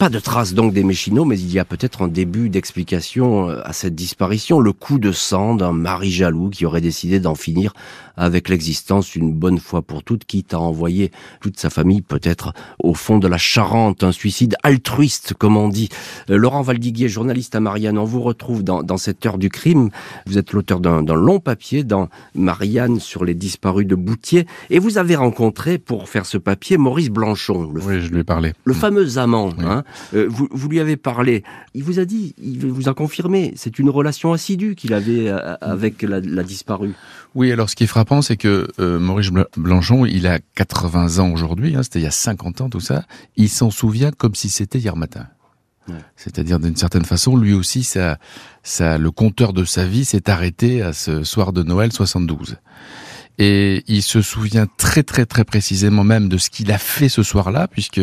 Pas 0.00 0.08
de 0.08 0.18
traces 0.18 0.54
donc 0.54 0.72
des 0.72 0.82
Méchinots, 0.82 1.26
mais 1.26 1.38
il 1.38 1.52
y 1.52 1.58
a 1.58 1.66
peut-être 1.66 2.00
un 2.00 2.08
début 2.08 2.48
d'explication 2.48 3.50
euh, 3.50 3.60
à 3.64 3.74
cette 3.74 3.94
disparition, 3.94 4.58
le 4.58 4.72
coup 4.72 4.98
de 4.98 5.12
sang 5.12 5.54
d'un 5.54 5.72
mari 5.72 6.10
jaloux 6.10 6.48
qui 6.48 6.64
aurait 6.64 6.80
décidé 6.80 7.20
d'en 7.20 7.34
finir 7.34 7.74
avec 8.20 8.48
l'existence 8.48 9.16
une 9.16 9.32
bonne 9.32 9.58
fois 9.58 9.82
pour 9.82 10.02
toutes, 10.02 10.24
quitte 10.24 10.54
à 10.54 10.60
envoyer 10.60 11.10
toute 11.40 11.58
sa 11.58 11.70
famille 11.70 12.02
peut-être 12.02 12.52
au 12.78 12.94
fond 12.94 13.18
de 13.18 13.26
la 13.26 13.38
Charente, 13.38 14.04
un 14.04 14.12
suicide 14.12 14.56
altruiste 14.62 15.34
comme 15.34 15.56
on 15.56 15.68
dit. 15.68 15.88
Euh, 16.28 16.36
Laurent 16.36 16.62
Valdiguier, 16.62 17.08
journaliste 17.08 17.54
à 17.54 17.60
Marianne, 17.60 17.98
on 17.98 18.04
vous 18.04 18.20
retrouve 18.20 18.62
dans, 18.62 18.82
dans 18.82 18.98
cette 18.98 19.24
heure 19.24 19.38
du 19.38 19.48
crime. 19.48 19.90
Vous 20.26 20.38
êtes 20.38 20.52
l'auteur 20.52 20.80
d'un 20.80 21.02
long 21.14 21.40
papier 21.40 21.82
dans 21.82 22.08
Marianne 22.34 23.00
sur 23.00 23.24
les 23.24 23.34
disparus 23.34 23.86
de 23.86 23.94
Boutier 23.94 24.46
et 24.68 24.78
vous 24.78 24.98
avez 24.98 25.16
rencontré 25.16 25.78
pour 25.78 26.08
faire 26.08 26.26
ce 26.26 26.38
papier 26.38 26.76
Maurice 26.76 27.10
Blanchon. 27.10 27.70
Le, 27.72 27.80
oui, 27.82 28.00
je 28.00 28.10
lui 28.10 28.20
ai 28.20 28.24
parlé. 28.24 28.52
Le 28.64 28.74
fameux 28.74 29.18
amant. 29.18 29.50
Hein, 29.58 29.84
euh, 30.14 30.26
vous, 30.28 30.48
vous, 30.50 30.68
lui 30.68 30.80
avez 30.80 30.96
parlé. 30.96 31.42
Il 31.74 31.84
vous 31.84 31.98
a 31.98 32.04
dit, 32.04 32.34
il 32.42 32.66
vous 32.66 32.88
a 32.88 32.94
confirmé, 32.94 33.52
c'est 33.56 33.78
une 33.78 33.90
relation 33.90 34.32
assidue 34.32 34.74
qu'il 34.74 34.92
avait 34.92 35.28
euh, 35.28 35.54
avec 35.60 36.02
la, 36.02 36.20
la 36.20 36.42
disparue. 36.42 36.94
Oui, 37.34 37.52
alors 37.52 37.70
ce 37.70 37.76
qui 37.76 37.84
est 37.84 37.88
frappant, 38.10 38.22
c'est 38.22 38.36
que 38.36 38.66
euh, 38.80 38.98
Maurice 38.98 39.30
Blanchon, 39.56 40.04
il 40.04 40.26
a 40.26 40.40
80 40.56 41.20
ans 41.20 41.30
aujourd'hui, 41.30 41.76
hein, 41.76 41.84
c'était 41.84 42.00
il 42.00 42.02
y 42.02 42.08
a 42.08 42.10
50 42.10 42.60
ans 42.60 42.68
tout 42.68 42.80
ça, 42.80 43.04
il 43.36 43.48
s'en 43.48 43.70
souvient 43.70 44.10
comme 44.10 44.34
si 44.34 44.50
c'était 44.50 44.80
hier 44.80 44.96
matin. 44.96 45.28
Ouais. 45.88 45.94
C'est-à-dire 46.16 46.58
d'une 46.58 46.74
certaine 46.74 47.04
façon, 47.04 47.36
lui 47.36 47.52
aussi, 47.52 47.84
ça, 47.84 48.18
ça, 48.64 48.98
le 48.98 49.12
compteur 49.12 49.52
de 49.52 49.64
sa 49.64 49.86
vie 49.86 50.04
s'est 50.04 50.28
arrêté 50.28 50.82
à 50.82 50.92
ce 50.92 51.22
soir 51.22 51.52
de 51.52 51.62
Noël 51.62 51.92
72. 51.92 52.56
Et 53.38 53.84
il 53.86 54.02
se 54.02 54.22
souvient 54.22 54.66
très 54.76 55.04
très 55.04 55.24
très 55.24 55.44
précisément 55.44 56.02
même 56.02 56.28
de 56.28 56.36
ce 56.36 56.50
qu'il 56.50 56.72
a 56.72 56.78
fait 56.78 57.08
ce 57.08 57.22
soir-là, 57.22 57.68
puisque 57.68 58.00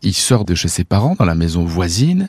il 0.00 0.14
sort 0.14 0.46
de 0.46 0.54
chez 0.54 0.68
ses 0.68 0.84
parents 0.84 1.14
dans 1.18 1.26
la 1.26 1.34
maison 1.34 1.64
voisine, 1.66 2.28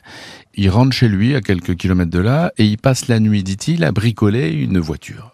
il 0.54 0.68
rentre 0.68 0.92
chez 0.92 1.08
lui 1.08 1.34
à 1.34 1.40
quelques 1.40 1.74
kilomètres 1.74 2.10
de 2.10 2.20
là, 2.20 2.52
et 2.58 2.66
il 2.66 2.76
passe 2.76 3.08
la 3.08 3.18
nuit, 3.18 3.42
dit-il, 3.42 3.82
à 3.82 3.92
bricoler 3.92 4.50
une 4.50 4.78
voiture. 4.78 5.33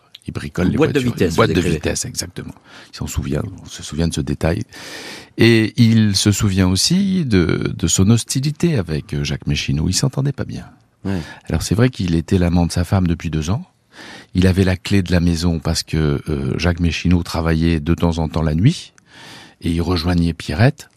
Une 0.64 0.72
les 0.72 0.76
boîte 0.76 0.92
voitures. 0.92 1.10
de 1.10 1.14
vitesse. 1.14 1.36
Boîte 1.36 1.52
de 1.52 1.60
vitesse, 1.60 2.04
exactement. 2.04 2.54
Il 2.92 2.96
s'en 2.96 3.06
souvient, 3.06 3.42
on 3.62 3.66
se 3.66 3.82
souvient 3.82 4.08
de 4.08 4.14
ce 4.14 4.20
détail. 4.20 4.62
Et 5.38 5.72
il 5.76 6.16
se 6.16 6.32
souvient 6.32 6.68
aussi 6.68 7.24
de, 7.24 7.72
de 7.76 7.86
son 7.86 8.10
hostilité 8.10 8.76
avec 8.76 9.22
Jacques 9.22 9.46
Méchineau. 9.46 9.88
Il 9.88 9.94
s'entendait 9.94 10.32
pas 10.32 10.44
bien. 10.44 10.66
Ouais. 11.04 11.20
Alors 11.48 11.62
c'est 11.62 11.74
vrai 11.74 11.88
qu'il 11.88 12.14
était 12.14 12.38
l'amant 12.38 12.66
de 12.66 12.72
sa 12.72 12.84
femme 12.84 13.06
depuis 13.06 13.30
deux 13.30 13.50
ans. 13.50 13.64
Il 14.34 14.46
avait 14.46 14.64
la 14.64 14.76
clé 14.76 15.02
de 15.02 15.12
la 15.12 15.20
maison 15.20 15.58
parce 15.58 15.82
que 15.82 16.20
euh, 16.28 16.58
Jacques 16.58 16.80
Méchineau 16.80 17.22
travaillait 17.22 17.80
de 17.80 17.94
temps 17.94 18.18
en 18.18 18.28
temps 18.28 18.42
la 18.42 18.54
nuit 18.54 18.92
et 19.60 19.70
il 19.70 19.82
rejoignait 19.82 20.32
Pierrette. 20.32 20.88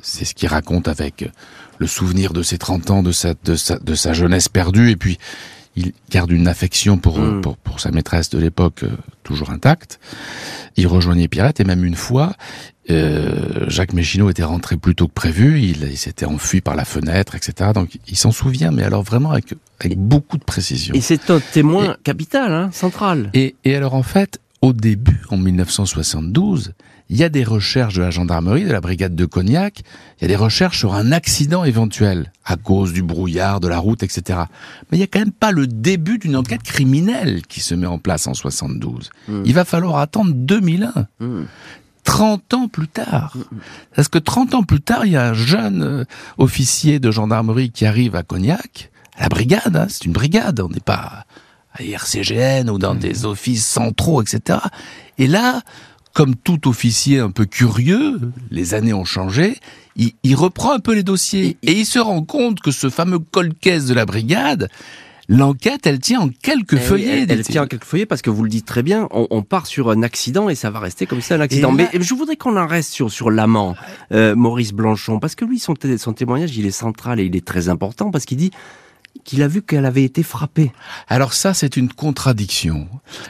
C'est 0.00 0.24
ce 0.24 0.34
qu'il 0.34 0.48
raconte 0.48 0.88
avec 0.88 1.30
le 1.78 1.86
souvenir 1.86 2.32
de 2.32 2.42
ses 2.42 2.58
30 2.58 2.90
ans, 2.90 3.02
de 3.02 3.12
sa, 3.12 3.34
de 3.44 3.54
sa, 3.54 3.78
de 3.78 3.94
sa 3.94 4.12
jeunesse 4.12 4.48
perdue 4.48 4.90
et 4.90 4.96
puis 4.96 5.18
il 5.76 5.92
garde 6.10 6.30
une 6.30 6.46
affection 6.48 6.98
pour, 6.98 7.18
Mm. 7.18 7.40
pour, 7.40 7.56
pour 7.56 7.80
sa 7.80 7.90
maîtresse 7.90 8.30
de 8.30 8.38
l'époque 8.38 8.82
euh, 8.84 8.90
toujours 9.22 9.50
intacte. 9.50 9.98
Il 10.76 10.86
rejoignait 10.86 11.28
Pierrette 11.28 11.60
et 11.60 11.64
même 11.64 11.84
une 11.84 11.94
fois, 11.96 12.34
euh, 12.90 13.64
Jacques 13.68 13.92
Méchineau 13.92 14.28
était 14.30 14.42
rentré 14.44 14.76
plus 14.76 14.94
tôt 14.94 15.08
que 15.08 15.12
prévu, 15.12 15.60
il, 15.60 15.82
il 15.84 15.96
s'était 15.96 16.26
enfui 16.26 16.60
par 16.60 16.76
la 16.76 16.84
fenêtre, 16.84 17.34
etc. 17.34 17.70
Donc 17.74 17.98
il 18.06 18.16
s'en 18.16 18.30
souvient, 18.32 18.70
mais 18.70 18.82
alors 18.82 19.02
vraiment 19.02 19.30
avec, 19.30 19.46
avec 19.80 19.96
beaucoup 19.98 20.36
de 20.38 20.44
précision. 20.44 20.94
Et 20.94 21.00
c'est 21.00 21.30
un 21.30 21.40
témoin 21.40 21.96
capital, 22.04 22.52
hein, 22.52 22.70
central. 22.72 23.30
Et, 23.34 23.54
et 23.64 23.74
alors 23.74 23.94
en 23.94 24.02
fait, 24.02 24.40
au 24.64 24.72
début, 24.72 25.20
en 25.28 25.36
1972, 25.36 26.72
il 27.10 27.18
y 27.18 27.22
a 27.22 27.28
des 27.28 27.44
recherches 27.44 27.92
de 27.96 28.00
la 28.00 28.10
gendarmerie, 28.10 28.64
de 28.64 28.72
la 28.72 28.80
brigade 28.80 29.14
de 29.14 29.26
Cognac, 29.26 29.82
il 30.18 30.22
y 30.22 30.24
a 30.24 30.28
des 30.28 30.36
recherches 30.36 30.78
sur 30.78 30.94
un 30.94 31.12
accident 31.12 31.64
éventuel, 31.64 32.32
à 32.46 32.56
cause 32.56 32.94
du 32.94 33.02
brouillard, 33.02 33.60
de 33.60 33.68
la 33.68 33.78
route, 33.78 34.02
etc. 34.02 34.38
Mais 34.90 34.96
il 34.96 35.00
n'y 35.00 35.04
a 35.04 35.06
quand 35.06 35.18
même 35.18 35.32
pas 35.32 35.52
le 35.52 35.66
début 35.66 36.16
d'une 36.16 36.34
enquête 36.34 36.62
criminelle 36.62 37.42
qui 37.46 37.60
se 37.60 37.74
met 37.74 37.86
en 37.86 37.98
place 37.98 38.26
en 38.26 38.32
72. 38.32 39.10
Mm. 39.28 39.42
Il 39.44 39.52
va 39.52 39.66
falloir 39.66 39.98
attendre 39.98 40.32
2001. 40.34 41.08
Mm. 41.20 41.42
30 42.04 42.54
ans 42.54 42.68
plus 42.68 42.88
tard. 42.88 43.36
Parce 43.94 44.08
que 44.08 44.18
30 44.18 44.54
ans 44.54 44.62
plus 44.62 44.80
tard, 44.80 45.04
il 45.04 45.12
y 45.12 45.16
a 45.16 45.28
un 45.28 45.34
jeune 45.34 45.82
euh, 45.82 46.04
officier 46.38 47.00
de 47.00 47.10
gendarmerie 47.10 47.70
qui 47.70 47.84
arrive 47.84 48.16
à 48.16 48.22
Cognac, 48.22 48.90
à 49.18 49.24
la 49.24 49.28
brigade, 49.28 49.76
hein, 49.76 49.86
c'est 49.90 50.06
une 50.06 50.12
brigade, 50.12 50.58
on 50.60 50.70
n'est 50.70 50.80
pas 50.80 51.26
à 51.74 51.82
IRCGN 51.82 52.70
ou 52.70 52.78
dans 52.78 52.94
des 52.94 53.24
offices 53.24 53.66
centraux, 53.66 54.22
etc. 54.22 54.58
Et 55.18 55.26
là, 55.26 55.60
comme 56.12 56.36
tout 56.36 56.68
officier 56.68 57.18
un 57.18 57.30
peu 57.30 57.44
curieux, 57.44 58.20
les 58.50 58.74
années 58.74 58.94
ont 58.94 59.04
changé, 59.04 59.58
il, 59.96 60.12
il 60.22 60.34
reprend 60.36 60.72
un 60.72 60.78
peu 60.78 60.94
les 60.94 61.02
dossiers 61.02 61.56
et 61.62 61.72
il 61.72 61.84
se 61.86 61.98
rend 61.98 62.22
compte 62.22 62.60
que 62.60 62.70
ce 62.70 62.88
fameux 62.88 63.18
colcaisse 63.18 63.86
de 63.86 63.94
la 63.94 64.06
brigade, 64.06 64.68
l'enquête, 65.28 65.86
elle 65.86 65.98
tient 65.98 66.20
en 66.20 66.28
quelques 66.28 66.74
Eh 66.74 66.78
feuillets. 66.78 67.22
Elle, 67.22 67.30
elle 67.32 67.42
tient 67.44 67.62
en 67.62 67.66
quelques 67.66 67.84
feuillets 67.84 68.06
parce 68.06 68.22
que 68.22 68.30
vous 68.30 68.44
le 68.44 68.48
dites 68.50 68.66
très 68.66 68.82
bien, 68.84 69.08
on, 69.10 69.26
on 69.30 69.42
part 69.42 69.66
sur 69.66 69.90
un 69.90 70.02
accident 70.04 70.48
et 70.48 70.54
ça 70.54 70.70
va 70.70 70.78
rester 70.80 71.06
comme 71.06 71.20
ça 71.22 71.34
un 71.36 71.40
accident. 71.40 71.72
Là- 71.72 71.88
Mais 71.94 72.00
je 72.04 72.14
voudrais 72.14 72.36
qu'on 72.36 72.56
en 72.56 72.66
reste 72.66 72.92
sur, 72.92 73.10
sur 73.10 73.30
l'amant, 73.32 73.74
euh, 74.12 74.36
Maurice 74.36 74.72
Blanchon, 74.72 75.18
parce 75.18 75.34
que 75.34 75.44
lui, 75.44 75.58
son, 75.58 75.74
son 75.98 76.12
témoignage, 76.12 76.56
il 76.56 76.66
est 76.66 76.70
central 76.70 77.18
et 77.18 77.24
il 77.24 77.34
est 77.34 77.44
très 77.44 77.68
important 77.68 78.10
parce 78.12 78.24
qu'il 78.26 78.36
dit 78.36 78.50
qu'il 79.22 79.42
a 79.42 79.48
vu 79.48 79.62
qu'elle 79.62 79.86
avait 79.86 80.02
été 80.04 80.22
frappée. 80.22 80.72
Alors 81.08 81.32
ça, 81.32 81.54
c'est 81.54 81.76
une 81.76 81.90
contradiction. 81.92 82.88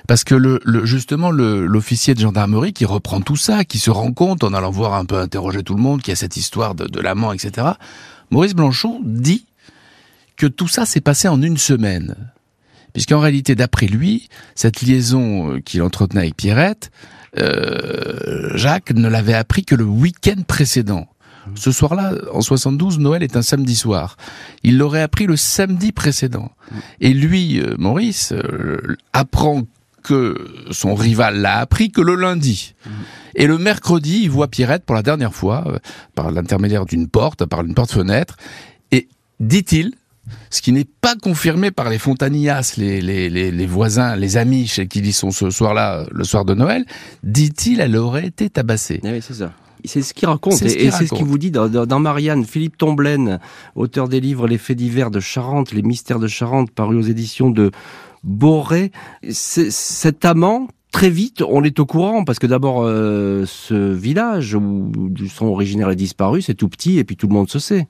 Parce 0.09 0.25
que 0.25 0.35
le, 0.35 0.61
le- 0.65 0.85
justement, 0.87 1.31
l'officier 1.31 2.15
de 2.15 2.21
gendarmerie 2.21 2.73
qui 2.73 2.85
reprend 2.85 3.21
tout 3.21 3.37
ça, 3.37 3.65
qui 3.65 3.79
se 3.79 3.91
rend 3.91 4.13
compte 4.13 4.43
en 4.43 4.55
allant 4.55 4.71
voir 4.71 4.95
un 4.95 5.05
peu 5.05 5.19
interroger 5.19 5.63
tout 5.63 5.75
le 5.75 5.83
monde, 5.83 6.03
qui 6.03 6.11
a 6.11 6.17
cette 6.17 6.37
histoire 6.37 6.75
de, 6.75 6.87
de 6.87 7.01
l'amant, 7.01 7.33
etc. 7.33 7.69
Maurice 8.31 8.55
Blanchon 8.55 9.01
dit 9.05 9.47
que 10.37 10.47
tout 10.47 10.67
ça 10.69 10.85
s'est 10.87 11.01
passé 11.01 11.29
en 11.29 11.41
une 11.43 11.59
semaine. 11.59 12.17
Puisqu'en 12.93 13.21
réalité, 13.21 13.55
d'après 13.55 13.87
lui, 13.87 14.29
cette 14.55 14.81
liaison 14.83 15.53
euh, 15.55 15.61
qu'il 15.61 15.83
entretenait 15.83 16.23
avec 16.23 16.37
Pierrette, 16.37 16.91
euh, 17.39 18.57
Jacques 18.57 18.93
ne 18.93 19.09
l'avait 19.09 19.35
appris 19.35 19.65
que 19.65 19.75
le 19.75 19.85
week-end 19.85 20.43
précédent. 20.47 21.09
Ce 21.55 21.73
soir-là, 21.73 22.15
en 22.33 22.41
72, 22.41 22.99
Noël 22.99 23.23
est 23.23 23.37
un 23.37 23.43
samedi 23.43 23.77
soir. 23.77 24.17
Il 24.63 24.79
l'aurait 24.79 25.03
appris 25.03 25.27
le 25.27 25.37
samedi 25.37 25.93
précédent. 25.93 26.51
Et 27.01 27.13
lui, 27.13 27.61
euh, 27.61 27.75
Maurice, 27.79 28.33
euh, 28.33 28.97
apprend 29.13 29.63
que 30.03 30.37
son 30.71 30.95
rival 30.95 31.41
l'a 31.41 31.59
appris 31.59 31.91
que 31.91 32.01
le 32.01 32.15
lundi. 32.15 32.75
Et 33.35 33.47
le 33.47 33.59
mercredi, 33.59 34.21
il 34.23 34.31
voit 34.31 34.49
Pierrette 34.49 34.85
pour 34.85 34.95
la 34.95 35.03
dernière 35.03 35.35
fois, 35.35 35.65
euh, 35.67 35.79
par 36.15 36.31
l'intermédiaire 36.31 36.85
d'une 36.85 37.09
porte, 37.09 37.47
par 37.47 37.63
une 37.63 37.75
porte-fenêtre. 37.75 38.37
Et 38.93 39.09
dit-il, 39.41 39.93
ce 40.51 40.63
qui 40.63 40.73
n'est 40.73 40.87
pas 41.01 41.17
confirmé 41.17 41.71
par 41.71 41.89
les 41.89 41.99
Fontanillas, 41.99 42.75
les, 42.77 43.01
les, 43.01 43.31
les, 43.31 43.51
les 43.51 43.67
voisins, 43.67 44.15
les 44.17 44.37
amis 44.37 44.67
chez 44.67 44.87
qui 44.87 45.01
ils 45.01 45.13
sont 45.13 45.31
ce 45.31 45.51
soir-là, 45.51 46.07
le 46.11 46.25
soir 46.25 46.45
de 46.45 46.55
Noël, 46.55 46.85
dit-il, 47.23 47.81
elle 47.81 47.97
aurait 47.97 48.27
été 48.27 48.51
tabassée. 48.51 49.01
Eh 49.03 49.11
oui, 49.11 49.21
c'est 49.23 49.35
ça. 49.35 49.53
C'est 49.85 50.03
ce 50.03 50.15
qu'il 50.15 50.29
raconte 50.29 50.63
et, 50.63 50.91
c'est 50.91 51.07
ce 51.07 51.15
qu'il 51.15 51.25
vous 51.25 51.39
dit 51.39 51.51
dans, 51.51 52.01
Marianne. 52.01 52.45
Philippe 52.45 52.79
Tomblaine, 52.79 53.41
auteur 53.75 54.09
des 54.09 54.21
livres 54.21 54.47
Les 54.47 54.59
faits 54.59 54.77
divers 54.77 55.11
de 55.11 55.21
Charente, 55.21 55.73
Les 55.73 55.83
mystères 55.83 56.19
de 56.19 56.29
Charente, 56.29 56.71
paru 56.71 56.97
aux 56.97 57.03
éditions 57.03 57.51
de 57.51 57.71
Boré. 58.23 58.93
Cet 59.31 60.25
amant, 60.25 60.69
très 60.91 61.11
vite, 61.11 61.43
on 61.43 61.63
est 61.65 61.79
au 61.79 61.87
courant 61.87 62.25
parce 62.25 62.39
que 62.39 62.47
d'abord, 62.47 62.83
euh, 62.83 63.45
ce 63.47 63.93
village 63.93 64.55
où 64.55 64.91
son 65.29 65.47
originaire 65.47 65.91
est 65.91 65.97
disparu, 65.97 66.41
c'est 66.41 66.55
tout 66.55 66.69
petit 66.69 66.99
et 66.99 67.05
puis 67.05 67.17
tout 67.17 67.29
le 67.29 67.35
monde 67.35 67.51
se 67.51 67.59
sait. 67.59 67.87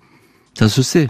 Ça 0.59 0.69
se 0.69 0.83
sait. 0.83 1.09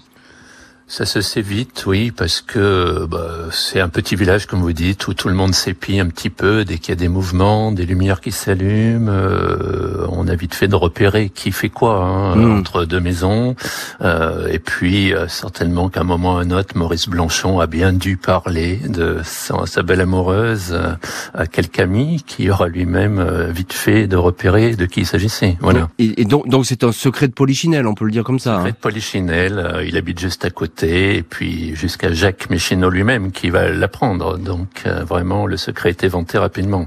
Ça 0.87 1.07
se 1.07 1.23
sait 1.23 1.41
vite, 1.41 1.85
oui, 1.87 2.11
parce 2.11 2.43
que 2.43 3.07
bah, 3.07 3.47
c'est 3.51 3.81
un 3.81 3.89
petit 3.89 4.17
village, 4.17 4.47
comme 4.47 4.61
vous 4.61 4.75
dites, 4.75 5.09
où 5.09 5.15
tout 5.15 5.29
le 5.29 5.35
monde 5.35 5.55
s'épie 5.55 5.99
un 5.99 6.07
petit 6.09 6.29
peu 6.29 6.65
dès 6.65 6.77
qu'il 6.77 6.91
y 6.91 6.93
a 6.93 6.97
des 6.97 7.09
mouvements, 7.09 7.73
des 7.73 7.87
lumières 7.87 8.21
qui 8.21 8.31
s'allument. 8.31 9.09
Euh, 9.11 10.07
on 10.11 10.29
a 10.29 10.35
vite 10.37 10.55
fait 10.55 10.69
de 10.69 10.77
repérer 10.77 11.31
qui 11.31 11.53
fait 11.53 11.71
quoi 11.71 12.05
hein, 12.05 12.37
Mm. 12.37 12.59
entre 12.61 12.85
deux 12.85 13.01
maisons. 13.01 13.57
Euh, 14.03 14.47
et 14.49 14.59
puis, 14.59 15.15
euh, 15.15 15.27
certainement 15.27 15.89
qu'à 15.89 16.01
un 16.03 16.05
moment 16.05 16.35
ou 16.35 16.37
à 16.37 16.43
un 16.43 16.51
autre, 16.51 16.77
Maurice 16.77 17.09
Blanchon 17.09 17.61
a 17.61 17.67
bien 17.67 17.93
dû 17.95 18.17
parler 18.19 18.77
de 18.87 19.21
sa, 19.25 19.65
sa 19.67 19.83
belle 19.83 20.03
amoureuse 20.03 20.73
euh, 20.73 20.93
à 21.33 21.47
quelques 21.47 21.81
amis, 21.81 22.23
qui 22.27 22.51
aura 22.51 22.69
lui-même 22.69 23.19
euh, 23.19 23.51
vite 23.51 23.73
fait 23.73 24.07
de 24.07 24.17
repérer 24.17 24.77
de 24.77 24.85
qui 24.85 25.01
il 25.01 25.07
s'agissait. 25.07 25.57
Voilà. 25.61 25.89
Et, 25.99 26.21
et 26.21 26.25
donc, 26.27 26.47
donc 26.49 26.67
c'est 26.67 26.85
un 26.85 26.93
secret 26.93 27.27
de 27.27 27.33
polichinelle, 27.33 27.87
on 27.87 27.95
peut 27.95 28.05
le 28.05 28.13
dire 28.13 28.23
comme 28.23 28.39
ça. 28.39 28.57
hein. 28.57 28.61
Fred 28.61 28.77
Polichinelle, 28.77 29.59
euh, 29.59 29.85
il 29.85 29.97
habite 29.97 30.21
juste 30.21 30.45
à 30.45 30.51
côté, 30.51 30.74
et 30.83 31.23
puis 31.23 31.75
jusqu'à 31.77 32.13
Jacques 32.13 32.51
Méchineau 32.51 32.91
lui-même 32.91 33.33
qui 33.33 33.51
va 33.51 33.71
l'apprendre. 33.71 34.39
Donc 34.39 34.83
euh, 34.87 35.05
vraiment, 35.05 35.47
le 35.47 35.57
secret 35.57 35.91
est 35.91 36.05
éventé 36.05 36.39
rapidement. 36.39 36.87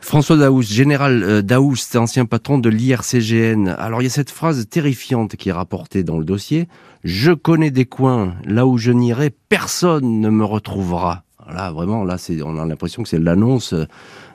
François 0.00 0.36
Daoust, 0.36 0.70
général 0.70 1.22
euh, 1.24 1.42
Daoust, 1.42 1.96
ancien 1.96 2.26
patron 2.26 2.58
de 2.58 2.68
l'IRCGN. 2.68 3.74
Alors 3.78 4.02
il 4.02 4.04
y 4.04 4.06
a 4.06 4.10
cette 4.10 4.30
phrase 4.30 4.68
terrifiante 4.68 5.36
qui 5.36 5.48
est 5.48 5.52
rapportée 5.52 6.04
dans 6.04 6.18
le 6.18 6.24
dossier. 6.24 6.68
Je 7.02 7.32
connais 7.32 7.70
des 7.70 7.86
coins, 7.86 8.34
là 8.44 8.66
où 8.66 8.78
je 8.78 8.92
n'irai, 8.92 9.30
personne 9.30 10.20
ne 10.20 10.28
me 10.28 10.44
retrouvera. 10.44 11.24
Là, 11.52 11.70
vraiment, 11.70 12.04
là, 12.04 12.18
c'est, 12.18 12.42
on 12.42 12.58
a 12.58 12.66
l'impression 12.66 13.02
que 13.02 13.08
c'est 13.08 13.18
l'annonce 13.18 13.72
euh, 13.72 13.86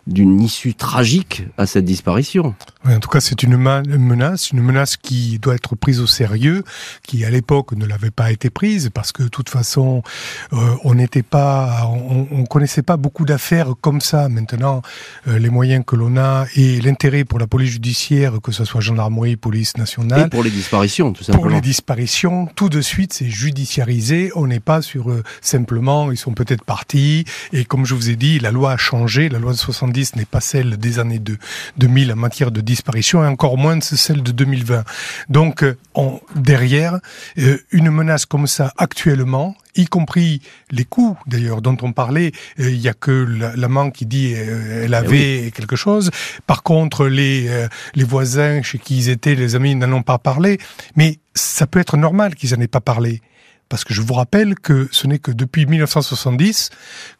d'une 0.08 0.42
issue 0.42 0.74
tragique 0.74 1.44
à 1.58 1.66
cette 1.66 1.86
disparition. 1.86 2.56
Oui, 2.86 2.96
en 2.96 3.00
tout 3.00 3.10
cas, 3.10 3.20
c'est 3.20 3.44
une 3.44 3.58
menace, 3.58 4.52
une 4.52 4.62
menace 4.62 4.98
qui 4.98 5.38
doit 5.40 5.54
être 5.56 5.76
prise 5.76 6.00
au 6.00 6.08
sérieux, 6.08 6.64
qui 7.04 7.24
à 7.26 7.30
l'époque 7.30 7.74
ne 7.74 7.86
l'avait 7.86 8.10
pas 8.12 8.32
été 8.32 8.50
prise 8.50 8.90
parce 8.94 9.12
que 9.12 9.24
de 9.24 9.28
toute 9.28 9.50
façon, 9.50 10.02
euh, 10.54 10.58
on 10.84 10.96
n'était 10.96 11.22
pas, 11.22 11.88
on, 11.92 12.28
on 12.32 12.46
connaissait 12.46 12.82
pas 12.82 12.98
beaucoup 12.98 13.26
d'affaires 13.26 13.74
comme 13.82 14.02
ça. 14.02 14.30
Maintenant, 14.30 14.82
euh, 15.28 15.38
les 15.38 15.50
moyens 15.50 15.84
que 15.86 15.96
l'on 15.96 16.18
a 16.18 16.46
et 16.56 16.82
l'intérêt 16.82 17.24
pour 17.24 17.38
la 17.38 17.48
police 17.48 17.72
judiciaire, 17.72 18.42
que 18.42 18.52
ce 18.52 18.66
soit 18.66 18.82
gendarmerie, 18.82 19.36
police 19.36 19.74
Et 19.76 19.80
nationale, 19.80 20.30
pour 20.30 20.44
les 20.44 20.50
disparitions, 20.50 21.14
tout 21.14 21.24
pour 21.24 21.34
simplement. 21.34 21.56
les 21.56 21.62
disparitions, 21.62 22.48
tout 22.56 22.70
de 22.70 22.82
suite, 22.82 23.14
c'est 23.14 23.30
judiciarisé. 23.30 24.32
On 24.36 24.48
n'est 24.48 24.60
pas 24.60 24.82
sur 24.82 25.12
euh, 25.12 25.24
simplement, 25.42 26.12
ils 26.12 26.18
sont 26.18 26.34
peut-être 26.34 26.64
partis. 26.64 27.26
Et 27.54 27.66
comme 27.66 27.86
je 27.86 27.94
vous 27.94 28.10
ai 28.10 28.16
dit, 28.16 28.40
la 28.40 28.52
loi 28.52 28.72
a 28.72 28.78
changé. 28.78 29.30
La 29.30 29.38
loi 29.38 29.52
de 29.52 29.58
70 29.58 29.90
n'est 30.15 30.25
pas 30.25 30.41
celle 30.41 30.77
des 30.77 30.99
années 30.99 31.19
de 31.19 31.38
2000 31.77 32.12
en 32.13 32.15
matière 32.15 32.51
de 32.51 32.62
disparition, 32.62 33.23
et 33.23 33.27
encore 33.27 33.58
moins 33.58 33.80
celle 33.82 34.23
de 34.23 34.32
2020. 34.32 34.84
Donc, 35.30 35.63
euh, 35.63 35.77
on, 35.95 36.19
derrière, 36.36 36.99
euh, 37.38 37.58
une 37.71 37.89
menace 37.91 38.25
comme 38.25 38.47
ça 38.47 38.73
actuellement, 38.77 39.56
y 39.75 39.86
compris 39.86 40.41
les 40.69 40.84
coups 40.86 41.17
d'ailleurs 41.27 41.62
dont 41.62 41.77
on 41.82 41.93
parlait, 41.93 42.32
euh, 42.60 42.69
il 42.69 42.80
y 42.80 42.89
a 42.89 42.93
que 42.93 43.12
la- 43.12 43.56
l'amant 43.56 43.89
qui 43.91 44.06
dit 44.06 44.34
euh, 44.36 44.84
elle 44.86 44.93
avait 44.93 45.51
quelque 45.56 45.75
chose. 45.77 46.12
Par 46.47 46.62
contre, 46.63 47.08
les 47.08 47.47
euh, 47.47 47.67
les 47.95 48.04
voisins 48.04 48.62
chez 48.62 48.80
qui 48.80 48.97
ils 48.97 49.10
étaient, 49.10 49.36
les 49.36 49.56
amis 49.56 49.75
n'en 49.75 49.91
ont 49.93 50.04
pas 50.04 50.17
parlé. 50.17 50.58
Mais 50.95 51.19
ça 51.36 51.67
peut 51.67 51.80
être 51.80 51.95
normal 51.97 52.36
qu'ils 52.36 52.51
n'en 52.54 52.62
aient 52.62 52.67
pas 52.67 52.82
parlé. 52.82 53.21
Parce 53.69 53.86
que 53.86 53.93
je 53.93 54.01
vous 54.01 54.13
rappelle 54.15 54.56
que 54.56 54.89
ce 54.91 55.08
n'est 55.08 55.19
que 55.19 55.32
depuis 55.32 55.65
1970 55.65 56.69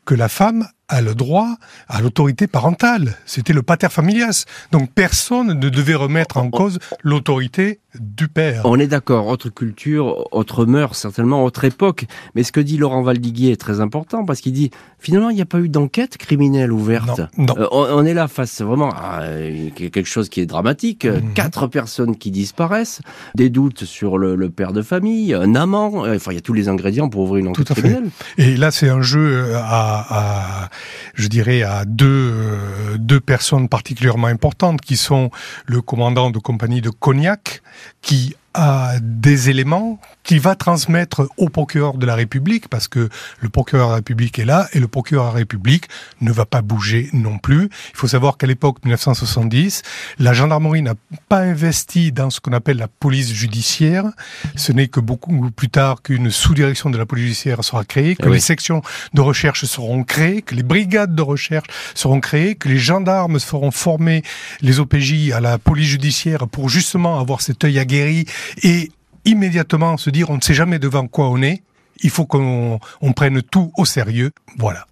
que 0.05 0.15
la 0.15 0.27
femme 0.27 0.67
a 0.91 1.01
le 1.01 1.15
droit 1.15 1.56
à 1.88 2.01
l'autorité 2.01 2.47
parentale. 2.47 3.15
C'était 3.25 3.54
le 3.54 3.62
pater 3.63 3.89
familias. 3.89 4.45
Donc 4.71 4.91
personne 4.93 5.54
ne 5.60 5.69
devait 5.69 5.95
remettre 5.95 6.38
en 6.38 6.49
cause 6.49 6.80
l'autorité 7.04 7.80
du 7.99 8.27
père. 8.30 8.62
On 8.65 8.80
est 8.80 8.88
d'accord, 8.88 9.27
autre 9.27 9.49
culture, 9.49 10.27
autre 10.34 10.65
mœurs, 10.65 10.95
certainement, 10.95 11.43
autre 11.43 11.65
époque. 11.65 12.06
Mais 12.36 12.43
ce 12.43 12.51
que 12.51 12.60
dit 12.62 12.77
Laurent 12.77 13.01
Valdiguier 13.01 13.51
est 13.51 13.60
très 13.60 13.82
important 13.82 14.23
parce 14.23 14.39
qu'il 14.39 14.54
dit 14.54 14.71
finalement 14.99 15.30
il 15.30 15.36
n'y 15.36 15.41
a 15.41 15.45
pas 15.45 15.60
eu 15.60 15.67
d'enquête 15.67 16.17
criminelle 16.17 16.71
ouverte. 16.71 17.19
Non, 17.38 17.47
non. 17.47 17.56
Euh, 17.58 17.67
on, 17.71 18.06
est 18.06 18.13
là 18.13 18.27
face 18.30 18.62
vraiment 18.62 18.91
à 18.91 19.23
euh, 19.23 19.69
quelque 19.71 20.06
chose 20.06 20.30
qui 20.30 20.39
est 20.41 20.45
dramatique. 20.45 21.06
Mhm. 21.06 21.34
Quatre 21.34 21.67
personnes 21.67 22.15
qui 22.15 22.32
disparaissent, 22.32 23.01
des 23.36 23.49
doutes 23.49 23.84
sur 23.84 24.17
le, 24.17 24.36
le 24.36 24.49
père 24.49 24.71
de 24.73 24.82
famille, 24.82 25.34
un 25.34 25.56
amant. 25.56 26.06
euh, 26.06 26.15
Enfin, 26.15 26.32
il 26.32 26.36
y 26.36 26.38
a 26.38 26.41
tous 26.41 26.54
les 26.54 26.69
ingrédients 26.69 27.10
pour 27.10 27.21
ouvrir 27.23 27.39
une 27.41 27.47
enquête 27.49 27.65
Tout 27.65 27.73
à 27.73 27.75
fait. 27.75 27.82
criminelle. 27.82 28.10
Et 28.38 28.56
là, 28.58 28.71
c'est 28.71 28.89
un 28.89 29.01
jeu 29.01 29.54
à, 29.56 30.63
à, 30.65 30.69
je 31.15 31.28
dirais, 31.28 31.63
à 31.63 31.86
deux, 31.86 32.32
euh, 32.34 32.98
deux 32.98 33.20
personnes 33.20 33.70
particulièrement 33.70 34.28
importantes 34.28 34.82
qui 34.82 34.98
sont 34.98 35.30
le 35.65 35.82
commandant 35.82 36.30
de 36.32 36.39
compagnie 36.39 36.82
de 36.82 36.89
Cognac, 36.89 37.62
qui 38.02 38.36
a 38.54 38.96
des 39.02 39.50
éléments 39.50 40.00
qu'il 40.23 40.39
va 40.39 40.55
transmettre 40.55 41.27
au 41.38 41.49
procureur 41.49 41.97
de 41.97 42.05
la 42.05 42.15
République, 42.15 42.67
parce 42.69 42.88
que 42.88 43.10
le 43.39 43.49
procureur 43.49 43.88
de 43.88 43.91
la 43.91 43.95
République 43.97 44.38
est 44.39 44.45
là, 44.45 44.67
et 44.73 44.79
le 44.79 44.88
procureur 44.88 45.25
de 45.25 45.29
la 45.31 45.36
République 45.38 45.86
ne 46.21 46.31
va 46.31 46.45
pas 46.45 46.62
bouger 46.62 47.10
non 47.13 47.38
plus. 47.38 47.65
Il 47.93 47.97
faut 47.97 48.07
savoir 48.07 48.38
qu'à 48.38 48.47
l'époque 48.47 48.77
1970, 48.84 49.81
la 50.19 50.34
gendarmerie 50.34 50.81
n'a 50.81 50.93
pas 51.29 51.39
investi 51.39 52.12
dans 52.12 52.29
ce 52.29 52.39
qu'on 52.39 52.53
appelle 52.53 52.77
la 52.77 52.88
police 52.88 53.31
judiciaire. 53.34 54.05
Ce 54.55 54.71
n'est 54.71 54.88
que 54.88 54.99
beaucoup 54.99 55.49
plus 55.51 55.69
tard 55.69 56.01
qu'une 56.01 56.29
sous-direction 56.29 56.89
de 56.89 56.97
la 56.97 57.05
police 57.05 57.25
judiciaire 57.25 57.63
sera 57.63 57.84
créée, 57.84 58.15
que 58.15 58.23
Eh 58.25 58.27
oui. 58.27 58.34
les 58.36 58.39
sections 58.39 58.81
de 59.13 59.21
recherche 59.21 59.65
seront 59.65 60.03
créées, 60.03 60.41
que 60.41 60.55
les 60.55 60.63
brigades 60.63 61.15
de 61.15 61.21
recherche 61.21 61.67
seront 61.95 62.19
créées, 62.19 62.55
que 62.55 62.69
les 62.69 62.77
gendarmes 62.77 63.39
feront 63.39 63.71
former 63.71 64.23
les 64.62 64.79
OPJ 64.79 65.31
à 65.34 65.39
la 65.39 65.57
police 65.57 65.88
judiciaire 65.88 66.47
pour 66.47 66.69
justement 66.69 67.19
avoir 67.19 67.41
cet 67.41 67.63
œil 67.63 67.79
aguerri 67.79 68.25
et 68.63 68.91
immédiatement 69.25 69.97
se 69.97 70.10
dire 70.10 70.29
on 70.29 70.38
ne 70.38 70.41
sait 70.41 70.53
jamais 70.53 70.79
devant 70.79 71.07
quoi 71.07 71.29
on 71.29 71.41
est. 71.41 71.63
Il 72.03 72.10
faut 72.10 72.25
qu'on 72.25 72.79
on 73.01 73.13
prenne 73.13 73.41
tout 73.41 73.71
au 73.77 73.86
sérieux. 73.86 74.31
Voilà. 74.57 74.88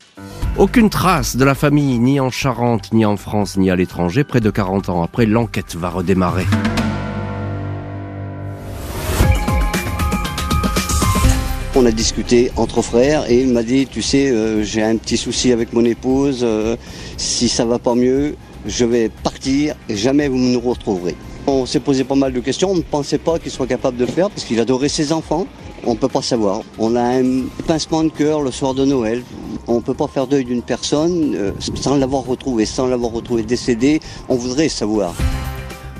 Aucune 0.58 0.90
trace 0.90 1.38
de 1.38 1.46
la 1.46 1.56
famille, 1.56 1.98
ni 2.00 2.20
en 2.20 2.30
Charente, 2.30 2.92
ni 2.92 3.06
en 3.06 3.18
France, 3.18 3.58
ni 3.58 3.72
à 3.72 3.76
l'étranger. 3.76 4.24
Près 4.24 4.42
de 4.42 4.50
40 4.50 4.90
ans 4.90 5.04
après, 5.04 5.26
l'enquête 5.26 5.76
va 5.76 5.90
redémarrer. 5.90 6.46
On 11.76 11.86
a 11.86 11.92
discuté 11.92 12.52
entre 12.58 12.82
frères 12.82 13.30
et 13.30 13.42
il 13.42 13.54
m'a 13.54 13.64
dit, 13.64 13.88
tu 13.88 14.02
sais, 14.02 14.30
euh, 14.30 14.64
j'ai 14.64 14.84
un 14.84 14.98
petit 14.98 15.18
souci 15.18 15.54
avec 15.54 15.72
mon 15.72 15.86
épouse, 15.86 16.42
euh, 16.44 16.76
si 17.16 17.48
ça 17.48 17.64
va 17.64 17.80
pas 17.80 17.96
mieux, 17.96 18.36
je 18.66 18.86
vais 18.86 19.08
partir 19.08 19.76
et 19.88 19.96
jamais 19.96 20.28
vous 20.28 20.38
nous 20.38 20.60
retrouverez. 20.60 21.16
On 21.48 21.66
s'est 21.66 21.80
posé 21.80 22.04
pas 22.04 22.16
mal 22.16 22.34
de 22.34 22.40
questions, 22.40 22.72
on 22.72 22.76
ne 22.76 22.82
pensait 22.82 23.18
pas 23.18 23.40
qu'il 23.40 23.52
soit 23.52 23.68
capable 23.68 23.98
de 23.98 24.06
le 24.06 24.12
faire 24.12 24.30
parce 24.30 24.44
qu'il 24.44 24.60
adorait 24.60 24.90
ses 24.90 25.12
enfants. 25.12 25.48
On 25.86 25.96
peut 25.96 26.08
pas 26.08 26.22
savoir. 26.22 26.62
On 26.78 26.96
a 26.96 27.02
un 27.02 27.44
pincement 27.66 28.04
de 28.04 28.10
cœur 28.10 28.42
le 28.42 28.52
soir 28.52 28.74
de 28.74 28.86
Noël. 28.86 29.24
On 29.68 29.82
peut 29.82 29.94
pas 29.94 30.08
faire 30.08 30.28
deuil 30.28 30.46
d'une 30.46 30.62
personne 30.62 31.36
euh, 31.36 31.52
sans 31.76 31.96
l'avoir 31.96 32.24
retrouvé, 32.24 32.66
sans 32.66 32.88
l'avoir 32.88 33.12
retrouvé 33.12 33.44
décédé. 33.44 34.00
On 34.28 34.36
voudrait 34.36 34.70
savoir. 34.70 35.14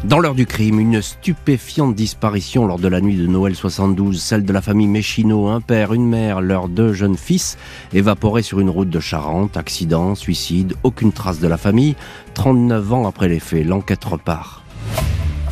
Dans 0.06 0.20
l'heure 0.20 0.34
du 0.34 0.46
crime, 0.46 0.80
une 0.80 1.02
stupéfiante 1.02 1.94
disparition 1.94 2.66
lors 2.66 2.80
de 2.80 2.88
la 2.88 3.02
nuit 3.02 3.18
de 3.18 3.28
Noël 3.28 3.54
72, 3.54 4.22
celle 4.22 4.46
de 4.46 4.54
la 4.54 4.62
famille 4.62 4.88
Méchineau, 4.88 5.48
un 5.48 5.60
père, 5.60 5.94
une 5.94 6.08
mère, 6.08 6.40
leurs 6.40 6.70
deux 6.70 6.94
jeunes 6.94 7.18
fils, 7.18 7.58
évaporés 7.92 8.42
sur 8.42 8.62
une 8.62 8.70
route 8.70 8.90
de 8.90 9.02
Charente, 9.02 9.58
accident, 9.58 10.16
suicide, 10.16 10.74
aucune 10.84 11.12
trace 11.12 11.40
de 11.40 11.50
la 11.50 11.58
famille. 11.58 11.96
39 12.34 12.94
ans 12.94 13.08
après 13.08 13.28
les 13.28 13.40
faits, 13.40 13.66
l'enquête 13.66 14.06
repart. 14.06 14.64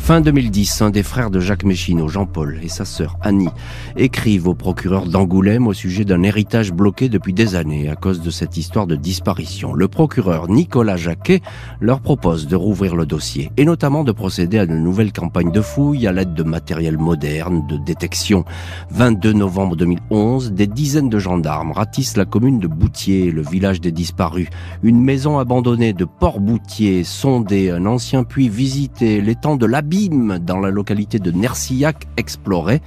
Fin 0.08 0.22
2010, 0.22 0.80
un 0.80 0.88
des 0.88 1.02
frères 1.02 1.30
de 1.30 1.38
Jacques 1.38 1.64
Méchineau, 1.64 2.08
Jean-Paul, 2.08 2.60
et 2.62 2.68
sa 2.68 2.86
sœur 2.86 3.18
Annie 3.20 3.50
écrivent 3.98 4.48
au 4.48 4.54
procureur 4.54 5.04
d'Angoulême 5.04 5.66
au 5.66 5.74
sujet 5.74 6.06
d'un 6.06 6.22
héritage 6.22 6.72
bloqué 6.72 7.10
depuis 7.10 7.34
des 7.34 7.56
années 7.56 7.90
à 7.90 7.94
cause 7.94 8.22
de 8.22 8.30
cette 8.30 8.56
histoire 8.56 8.86
de 8.86 8.96
disparition. 8.96 9.74
Le 9.74 9.86
procureur 9.86 10.48
Nicolas 10.48 10.96
Jacquet 10.96 11.42
leur 11.82 12.00
propose 12.00 12.46
de 12.46 12.56
rouvrir 12.56 12.96
le 12.96 13.04
dossier 13.04 13.52
et 13.58 13.66
notamment 13.66 14.02
de 14.02 14.12
procéder 14.12 14.58
à 14.58 14.64
de 14.64 14.72
nouvelles 14.72 15.12
campagnes 15.12 15.52
de 15.52 15.60
fouilles 15.60 16.06
à 16.06 16.12
l'aide 16.12 16.32
de 16.32 16.42
matériel 16.42 16.96
moderne 16.96 17.66
de 17.66 17.76
détection. 17.76 18.46
22 18.92 19.34
novembre 19.34 19.76
2011, 19.76 20.52
des 20.52 20.66
dizaines 20.66 21.10
de 21.10 21.18
gendarmes 21.18 21.72
ratissent 21.72 22.16
la 22.16 22.24
commune 22.24 22.60
de 22.60 22.66
Boutier, 22.66 23.30
le 23.30 23.42
village 23.42 23.82
des 23.82 23.92
disparus. 23.92 24.48
Une 24.82 25.02
maison 25.02 25.38
abandonnée 25.38 25.92
de 25.92 26.06
Port-Boutier, 26.06 27.04
sondée, 27.04 27.70
un 27.70 27.84
ancien 27.84 28.24
puits 28.24 28.48
visité, 28.48 29.20
l'étang 29.20 29.56
de 29.56 29.66
dans 30.06 30.60
la 30.60 30.70
localité 30.70 31.18
de 31.18 31.32
Nercillac 31.32 32.06
exploré. 32.16 32.80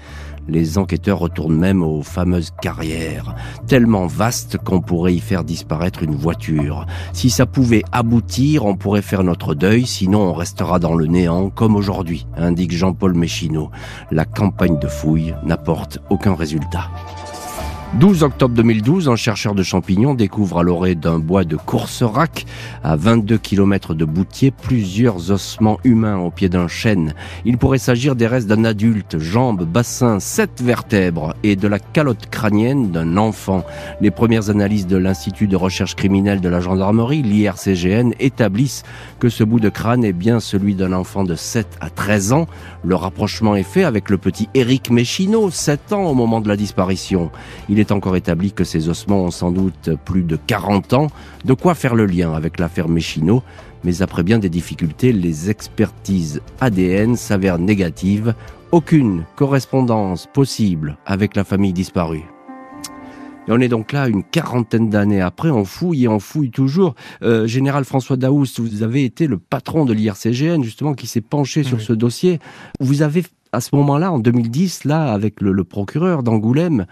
Les 0.47 0.78
enquêteurs 0.78 1.19
retournent 1.19 1.58
même 1.58 1.84
aux 1.84 2.02
fameuses 2.02 2.52
carrières, 2.62 3.36
tellement 3.67 4.08
vastes 4.08 4.58
qu'on 4.58 4.82
pourrait 4.82 5.13
y 5.13 5.19
faire 5.19 5.43
disparaître 5.43 6.04
une 6.04 6.15
voiture. 6.15 6.88
Si 7.13 7.30
ça 7.30 7.45
pouvait 7.45 7.84
aboutir, 7.91 8.65
on 8.65 8.76
pourrait 8.76 9.04
faire 9.04 9.24
notre 9.24 9.54
deuil, 9.54 9.86
sinon 9.86 10.21
on 10.21 10.34
restera 10.34 10.80
dans 10.80 10.95
le 10.95 11.06
néant 11.06 11.50
comme 11.50 11.76
aujourd'hui, 11.76 12.26
indique 12.36 12.71
Jean-Paul 12.71 13.13
Méchineau. 13.13 13.69
La 14.10 14.26
campagne 14.26 14.80
de 14.80 14.88
fouilles 14.88 15.36
n'apporte 15.43 16.00
aucun 16.10 16.34
résultat. 16.34 16.89
12 17.99 18.23
octobre 18.23 18.56
2012, 18.56 19.10
un 19.10 19.17
chercheur 19.17 19.54
de 19.54 19.63
champignons 19.63 20.13
découvre 20.13 20.60
à 20.60 20.63
l'orée 20.63 20.95
d'un 20.95 21.19
bois 21.19 21.43
de 21.43 21.58
Courserac, 21.58 22.45
à 22.86 22.95
22 22.95 23.38
km 23.38 23.93
de 23.93 24.06
Boutier, 24.06 24.51
plusieurs 24.51 25.30
ossements 25.30 25.77
humains 25.84 26.17
au 26.17 26.32
pied 26.32 26.47
d'un 26.47 26.69
chêne. 26.69 27.13
Il 27.43 27.58
pourrait 27.58 27.80
s'agir 27.80 28.15
des 28.15 28.27
restes 28.27 28.47
d'un 28.47 28.63
adulte, 28.63 29.19
jambes, 29.19 29.65
bassin, 29.65 30.21
sept 30.21 30.62
vertèbres 30.62 31.36
et 31.43 31.58
de 31.58 31.67
la 31.67 31.80
calotte 31.80 32.30
crânienne 32.32 32.91
d'un 32.91 33.17
enfant. 33.17 33.65
Les 33.99 34.10
premières 34.10 34.49
analyses 34.49 34.88
de 34.88 34.95
l'Institut 34.95 35.47
de 35.47 35.58
recherche 35.58 35.95
criminelle 35.95 36.39
de 36.39 36.47
la 36.47 36.62
gendarmerie, 36.62 37.23
l'IRCGN, 37.23 38.13
établissent 38.21 38.84
que 39.19 39.27
ce 39.27 39.43
bout 39.43 39.60
de 39.60 39.69
crâne 39.69 40.06
est 40.06 40.13
bien 40.13 40.39
celui 40.39 40.75
d'un 40.75 40.93
enfant 40.93 41.25
de 41.25 41.36
7 41.36 41.67
à 41.82 41.89
13 41.89 42.32
ans. 42.32 42.47
Le 42.86 42.95
rapprochement 42.95 43.58
est 43.58 43.63
fait 43.63 43.84
avec 43.84 44.10
le 44.10 44.17
petit 44.17 44.47
Éric 44.54 44.91
Méchineau, 44.91 45.51
7 45.51 45.91
ans 45.91 46.06
au 46.06 46.13
moment 46.13 46.39
de 46.39 46.47
la 46.47 46.56
disparition. 46.56 47.32
Est 47.82 47.91
encore 47.91 48.15
établi 48.15 48.54
que 48.54 48.63
ces 48.63 48.88
ossements 48.88 49.24
ont 49.24 49.32
sans 49.32 49.52
doute 49.52 49.89
plus 50.06 50.24
de 50.24 50.38
40 50.38 50.94
ans, 50.94 51.08
de 51.44 51.54
quoi 51.54 51.76
faire 51.76 51.96
le 51.96 52.06
lien 52.06 52.34
avec 52.34 52.60
l'affaire 52.60 52.88
Méchineau, 52.88 53.44
mais 53.84 54.02
après 54.02 54.24
bien 54.24 54.39
des 54.39 54.50
difficultés, 54.50 55.12
les 55.12 55.50
expertises 55.50 56.41
ADN 56.60 57.15
s'avèrent 57.15 57.60
négatives, 57.60 58.34
aucune 58.72 59.26
correspondance 59.36 60.28
possible 60.32 60.98
avec 61.06 61.36
la 61.36 61.44
famille 61.44 61.74
disparue. 61.74 62.24
Et 63.48 63.52
on 63.52 63.60
est 63.60 63.67
donc 63.70 63.91
là 63.91 64.08
une 64.08 64.24
quarantaine 64.24 64.89
d'années 64.89 65.22
après, 65.22 65.50
on 65.50 65.65
fouille 65.65 66.04
et 66.04 66.08
on 66.08 66.20
fouille 66.20 66.52
toujours. 66.52 66.94
Euh, 67.24 67.48
Général 67.48 67.86
François 67.86 68.15
Daoust, 68.15 68.60
vous 68.60 68.84
avez 68.84 69.04
été 69.04 69.26
le 69.26 69.39
patron 69.39 69.84
de 69.86 69.94
l'IRCGN, 69.94 70.62
justement, 70.62 70.94
qui 70.94 71.08
s'est 71.08 71.22
penché 71.22 71.63
sur 71.63 71.82
ce 71.82 71.94
dossier. 71.94 72.39
Vous 72.80 73.02
avez, 73.02 73.24
à 73.52 73.60
ce 73.60 73.76
moment-là, 73.76 74.12
en 74.12 74.20
2010, 74.20 74.86
là, 74.86 75.12
avec 75.12 75.41
le, 75.41 75.54
le 75.54 75.63
procureur 75.63 76.22
d'Angoulême, 76.22 76.86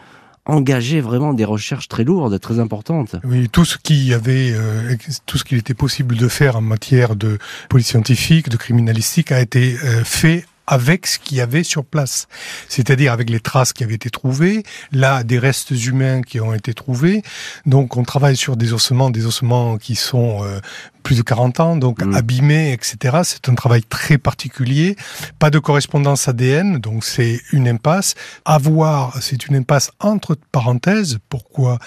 engagé 0.50 1.02
vraiment 1.02 1.34
des 1.34 1.46
recherches 1.46 1.88
très 1.88 2.04
lourdes, 2.04 2.40
très 2.40 2.60
importantes. 2.60 3.16
Oui, 3.24 3.50
tout 3.50 3.66
ce 3.66 3.78
qui 3.78 4.14
avait, 4.14 4.52
euh, 4.52 4.96
tout 5.26 5.38
ce 5.38 5.44
qu'il 5.44 5.58
était 5.58 5.74
possible 5.74 6.16
de 6.16 6.28
faire 6.28 6.58
en 6.58 6.62
matière 6.62 7.16
de 7.16 7.38
police 7.70 7.88
scientifique, 7.88 8.50
de 8.50 8.58
criminalistique, 8.58 9.32
a 9.32 9.40
été 9.40 9.78
euh, 9.84 10.04
fait 10.04 10.46
avec 10.70 11.08
ce 11.08 11.18
qu'il 11.20 11.38
y 11.38 11.42
avait 11.42 11.64
sur 11.64 11.84
place. 11.84 12.28
C'est-à-dire 12.68 13.12
avec 13.12 13.30
les 13.30 13.40
traces 13.40 13.74
qui 13.74 13.84
avaient 13.84 13.96
été 13.96 14.10
trouvées, 14.10 14.64
là, 14.92 15.24
des 15.24 15.40
restes 15.40 15.72
humains 15.72 16.22
qui 16.22 16.40
ont 16.40 16.54
été 16.54 16.74
trouvés. 16.74 17.24
Donc, 17.66 17.98
on 17.98 18.04
travaille 18.04 18.38
sur 18.38 18.56
des 18.56 18.72
ossements, 18.72 19.10
des 19.10 19.26
ossements 19.26 19.78
qui 19.78 19.96
sont 19.96 20.44
euh, 20.44 20.60
plus 21.02 21.18
de 21.18 21.24
40 21.24 21.60
ans, 21.60 21.76
donc 21.76 22.04
Mm. 22.06 22.16
abîmés, 22.16 22.72
etc. 22.72 23.20
C'est 23.24 23.50
un 23.50 23.56
travail 23.56 23.82
très 23.84 24.18
particulier. 24.18 24.96
Pas 25.40 25.50
de 25.50 25.60
correspondance 25.60 26.28
ADN, 26.28 26.78
donc 26.78 27.04
c'est 27.04 27.42
une 27.52 27.68
impasse. 27.68 28.14
Avoir, 28.46 29.18
c'est 29.22 29.48
une 29.48 29.56
impasse 29.56 29.92
entre 30.00 30.38
parenthèses. 30.52 31.18
Pourquoi? 31.30 31.80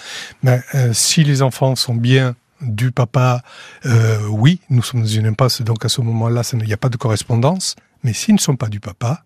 Ben, 0.43 0.61
euh, 0.75 0.91
Si 0.93 1.23
les 1.23 1.41
enfants 1.41 1.75
sont 1.75 1.95
bien 1.95 2.35
du 2.61 2.91
papa, 2.91 3.43
euh, 3.85 4.19
oui, 4.29 4.59
nous 4.69 4.83
sommes 4.83 5.01
dans 5.01 5.07
une 5.07 5.27
impasse, 5.27 5.61
donc 5.61 5.83
à 5.85 5.89
ce 5.89 6.01
moment-là, 6.01 6.41
il 6.53 6.59
n'y 6.65 6.73
a 6.73 6.77
pas 6.77 6.89
de 6.89 6.97
correspondance. 6.97 7.75
Mais 8.03 8.13
s'ils 8.13 8.35
ne 8.35 8.39
sont 8.39 8.55
pas 8.55 8.67
du 8.67 8.79
papa, 8.79 9.23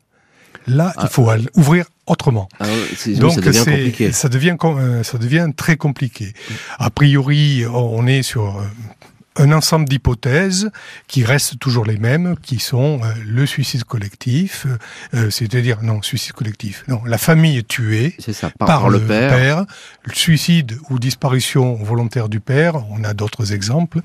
là, 0.67 0.93
Ah, 0.97 1.01
il 1.03 1.09
faut 1.09 1.29
aller- 1.29 1.49
ouvrir 1.55 1.85
autrement. 2.05 2.47
Ah, 2.59 2.65
Donc 3.19 3.31
ça 3.33 3.41
devient 3.41 3.57
c'est- 3.63 3.71
compliqué. 3.71 4.11
ça 4.11 4.29
devient 4.29 4.55
com- 4.57 4.77
euh, 4.79 5.03
ça 5.03 5.17
devient 5.17 5.49
très 5.55 5.77
compliqué. 5.77 6.33
A 6.79 6.89
priori, 6.89 7.63
on 7.71 8.05
est 8.07 8.21
sur 8.23 8.57
euh, 8.59 8.63
un 9.37 9.51
ensemble 9.51 9.87
d'hypothèses 9.87 10.71
qui 11.07 11.23
restent 11.23 11.59
toujours 11.59 11.85
les 11.85 11.97
mêmes, 11.97 12.35
qui 12.41 12.59
sont 12.59 12.99
euh, 13.03 13.13
le 13.25 13.45
suicide 13.45 13.83
collectif, 13.83 14.65
euh, 14.65 14.77
euh, 15.13 15.29
c'est-à-dire 15.29 15.83
non 15.83 16.01
suicide 16.01 16.33
collectif, 16.33 16.83
non 16.87 17.01
la 17.05 17.17
famille 17.17 17.57
est 17.57 17.67
tuée 17.67 18.15
ça, 18.19 18.49
par, 18.49 18.67
par, 18.67 18.89
le, 18.89 18.99
le 18.99 19.05
père. 19.05 19.65
le 20.03 20.13
suicide 20.13 20.77
ou 20.89 20.99
disparition 20.99 21.75
volontaire 21.75 22.29
du 22.29 22.39
père, 22.39 22.75
on 22.89 23.03
a 23.03 23.13
d'autres 23.13 23.53
exemples, 23.53 24.01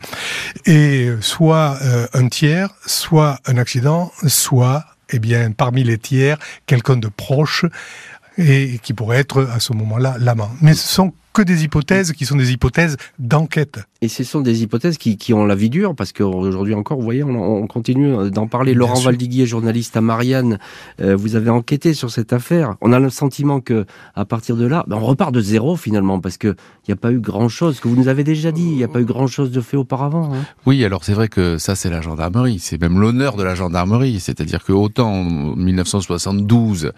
et 0.66 1.10
soit 1.20 1.78
euh, 1.82 2.06
un 2.14 2.28
tiers, 2.28 2.70
soit 2.86 3.38
un 3.46 3.56
accident, 3.56 4.12
soit, 4.26 4.84
eh 5.10 5.18
bien, 5.18 5.52
parmi 5.52 5.84
les 5.84 5.98
tiers, 5.98 6.38
quelqu'un 6.66 6.96
de 6.96 7.08
proche 7.08 7.64
et 8.38 8.78
qui 8.82 8.94
pourrait 8.94 9.18
être 9.18 9.48
à 9.52 9.60
ce 9.60 9.72
moment-là 9.74 10.16
l'amant. 10.18 10.50
Mais 10.60 10.74
ce 10.74 10.88
sont 10.88 11.12
que 11.32 11.42
des 11.42 11.64
hypothèses 11.64 12.12
qui 12.12 12.26
sont 12.26 12.36
des 12.36 12.52
hypothèses 12.52 12.96
d'enquête. 13.18 13.80
Et 14.02 14.08
ce 14.08 14.24
sont 14.24 14.40
des 14.40 14.62
hypothèses 14.64 14.98
qui, 14.98 15.16
qui 15.16 15.32
ont 15.32 15.44
la 15.46 15.54
vie 15.54 15.70
dure, 15.70 15.94
parce 15.94 16.12
qu'aujourd'hui 16.12 16.74
encore, 16.74 16.98
vous 16.98 17.04
voyez, 17.04 17.22
on, 17.22 17.62
on 17.62 17.66
continue 17.68 18.30
d'en 18.30 18.48
parler. 18.48 18.72
Bien 18.72 18.80
Laurent 18.80 18.96
sûr. 18.96 19.10
Valdiguier, 19.10 19.46
journaliste 19.46 19.96
à 19.96 20.00
Marianne, 20.00 20.58
euh, 21.00 21.14
vous 21.14 21.36
avez 21.36 21.50
enquêté 21.50 21.94
sur 21.94 22.10
cette 22.10 22.32
affaire. 22.32 22.74
On 22.80 22.92
a 22.92 22.98
le 22.98 23.10
sentiment 23.10 23.60
que, 23.60 23.86
à 24.16 24.24
partir 24.24 24.56
de 24.56 24.66
là, 24.66 24.84
ben, 24.88 24.96
on 24.96 25.06
repart 25.06 25.32
de 25.32 25.40
zéro 25.40 25.76
finalement, 25.76 26.18
parce 26.20 26.36
que 26.36 26.48
il 26.48 26.90
n'y 26.90 26.94
a 26.94 26.96
pas 26.96 27.12
eu 27.12 27.20
grand-chose, 27.20 27.78
que 27.78 27.86
vous 27.86 27.94
nous 27.94 28.08
avez 28.08 28.24
déjà 28.24 28.50
dit, 28.50 28.64
il 28.64 28.76
n'y 28.76 28.82
a 28.82 28.88
pas 28.88 29.00
eu 29.00 29.04
grand-chose 29.04 29.52
de 29.52 29.60
fait 29.60 29.76
auparavant. 29.76 30.34
hein. 30.34 30.44
Oui, 30.66 30.84
alors 30.84 31.04
c'est 31.04 31.14
vrai 31.14 31.28
que 31.28 31.56
ça 31.58 31.76
c'est 31.76 31.88
la 31.90 32.00
gendarmerie, 32.00 32.58
c'est 32.58 32.80
même 32.80 32.98
l'honneur 32.98 33.36
de 33.36 33.44
la 33.44 33.54
gendarmerie, 33.54 34.18
c'est-à-dire 34.18 34.64
que 34.64 34.72
autant 34.72 35.12
en 35.12 35.24
1972 35.56 36.90